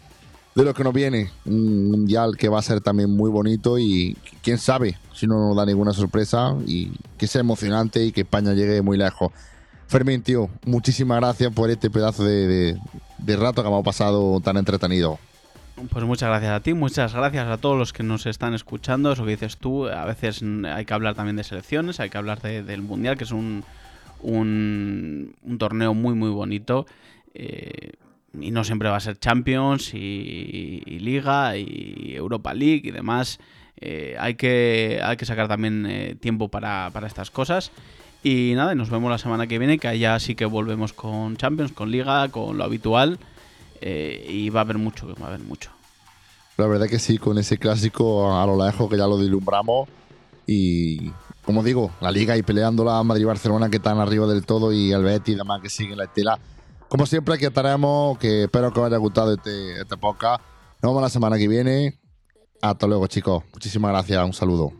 de 0.54 0.64
lo 0.64 0.72
que 0.72 0.84
nos 0.84 0.92
viene. 0.94 1.30
Un 1.44 1.90
mundial 1.90 2.36
que 2.36 2.48
va 2.48 2.60
a 2.60 2.62
ser 2.62 2.80
también 2.80 3.10
muy 3.14 3.28
bonito 3.28 3.76
y 3.78 4.16
quién 4.42 4.58
sabe 4.58 4.96
si 5.12 5.26
no 5.26 5.48
nos 5.48 5.56
da 5.56 5.66
ninguna 5.66 5.92
sorpresa 5.92 6.54
y 6.66 6.92
que 7.18 7.26
sea 7.26 7.40
emocionante 7.40 8.04
y 8.04 8.12
que 8.12 8.20
España 8.20 8.54
llegue 8.54 8.80
muy 8.80 8.96
lejos. 8.96 9.32
Fermín, 9.88 10.22
tío, 10.22 10.48
muchísimas 10.64 11.18
gracias 11.18 11.52
por 11.52 11.68
este 11.70 11.90
pedazo 11.90 12.22
de- 12.22 12.78
de 13.18 13.36
rato 13.36 13.62
que 13.62 13.68
hemos 13.68 13.84
pasado 13.84 14.38
tan 14.40 14.56
entretenido. 14.58 15.18
Pues 15.86 16.04
muchas 16.04 16.28
gracias 16.28 16.50
a 16.52 16.60
ti, 16.60 16.74
muchas 16.74 17.14
gracias 17.14 17.46
a 17.46 17.56
todos 17.58 17.78
los 17.78 17.92
que 17.92 18.02
nos 18.02 18.26
están 18.26 18.52
escuchando. 18.54 19.12
Eso 19.12 19.24
que 19.24 19.30
dices 19.32 19.58
tú, 19.58 19.86
a 19.86 20.04
veces 20.06 20.42
hay 20.64 20.84
que 20.84 20.94
hablar 20.94 21.14
también 21.14 21.36
de 21.36 21.44
selecciones, 21.44 22.00
hay 22.00 22.10
que 22.10 22.18
hablar 22.18 22.40
de- 22.42 22.62
del 22.64 22.82
Mundial, 22.82 23.16
que 23.16 23.24
es 23.24 23.30
un, 23.30 23.62
un, 24.22 25.34
torneo 25.58 25.94
muy, 25.94 26.14
muy 26.14 26.30
bonito. 26.30 26.86
eh, 27.34 27.92
y 28.38 28.50
no 28.50 28.62
siempre 28.62 28.88
va 28.90 28.96
a 28.96 29.00
ser 29.00 29.18
Champions 29.18 29.94
y, 29.94 30.82
y 30.84 30.98
Liga 30.98 31.56
y 31.56 32.12
Europa 32.14 32.52
League 32.54 32.82
y 32.84 32.90
demás. 32.90 33.38
Eh, 33.80 34.16
hay, 34.18 34.34
que, 34.34 35.00
hay 35.02 35.16
que 35.16 35.24
sacar 35.24 35.48
también 35.48 35.86
eh, 35.88 36.14
tiempo 36.20 36.48
para, 36.48 36.90
para 36.92 37.06
estas 37.06 37.30
cosas. 37.30 37.70
Y 38.22 38.52
nada, 38.54 38.74
nos 38.74 38.90
vemos 38.90 39.10
la 39.10 39.18
semana 39.18 39.46
que 39.46 39.58
viene, 39.58 39.78
que 39.78 39.88
allá 39.88 40.18
sí 40.18 40.34
que 40.34 40.44
volvemos 40.44 40.92
con 40.92 41.36
Champions, 41.36 41.72
con 41.72 41.90
Liga, 41.90 42.28
con 42.28 42.58
lo 42.58 42.64
habitual. 42.64 43.18
Eh, 43.80 44.26
y 44.28 44.50
va 44.50 44.60
a 44.60 44.64
haber 44.64 44.78
mucho, 44.78 45.06
va 45.20 45.26
a 45.26 45.28
haber 45.28 45.40
mucho. 45.40 45.70
La 46.56 46.66
verdad 46.66 46.88
que 46.88 46.98
sí, 46.98 47.18
con 47.18 47.38
ese 47.38 47.58
clásico 47.58 48.36
a 48.36 48.44
lo 48.46 48.64
lejos 48.64 48.90
que 48.90 48.96
ya 48.96 49.06
lo 49.06 49.16
deslumbramos. 49.16 49.88
Y 50.46 51.12
como 51.44 51.62
digo, 51.62 51.90
la 52.00 52.10
liga 52.10 52.36
y 52.36 52.42
peleando 52.42 52.84
la 52.84 53.02
Madrid 53.02 53.22
y 53.22 53.26
Barcelona 53.26 53.70
que 53.70 53.76
están 53.76 53.98
arriba 53.98 54.26
del 54.26 54.44
todo 54.44 54.72
y 54.72 54.92
el 54.92 55.02
Betis 55.02 55.34
y 55.34 55.38
demás 55.38 55.60
que 55.62 55.70
siguen 55.70 55.98
la 55.98 56.04
estela. 56.04 56.38
Como 56.88 57.06
siempre, 57.06 57.34
aquí 57.34 57.44
estaremos. 57.44 58.18
Que 58.18 58.44
espero 58.44 58.72
que 58.72 58.80
os 58.80 58.86
haya 58.86 58.96
gustado 58.96 59.34
este, 59.34 59.80
este 59.80 59.96
podcast. 59.96 60.42
Nos 60.82 60.90
vemos 60.90 61.02
la 61.02 61.10
semana 61.10 61.38
que 61.38 61.46
viene. 61.46 62.00
Hasta 62.60 62.86
luego, 62.86 63.06
chicos. 63.06 63.44
Muchísimas 63.52 63.92
gracias. 63.92 64.24
Un 64.24 64.32
saludo. 64.32 64.77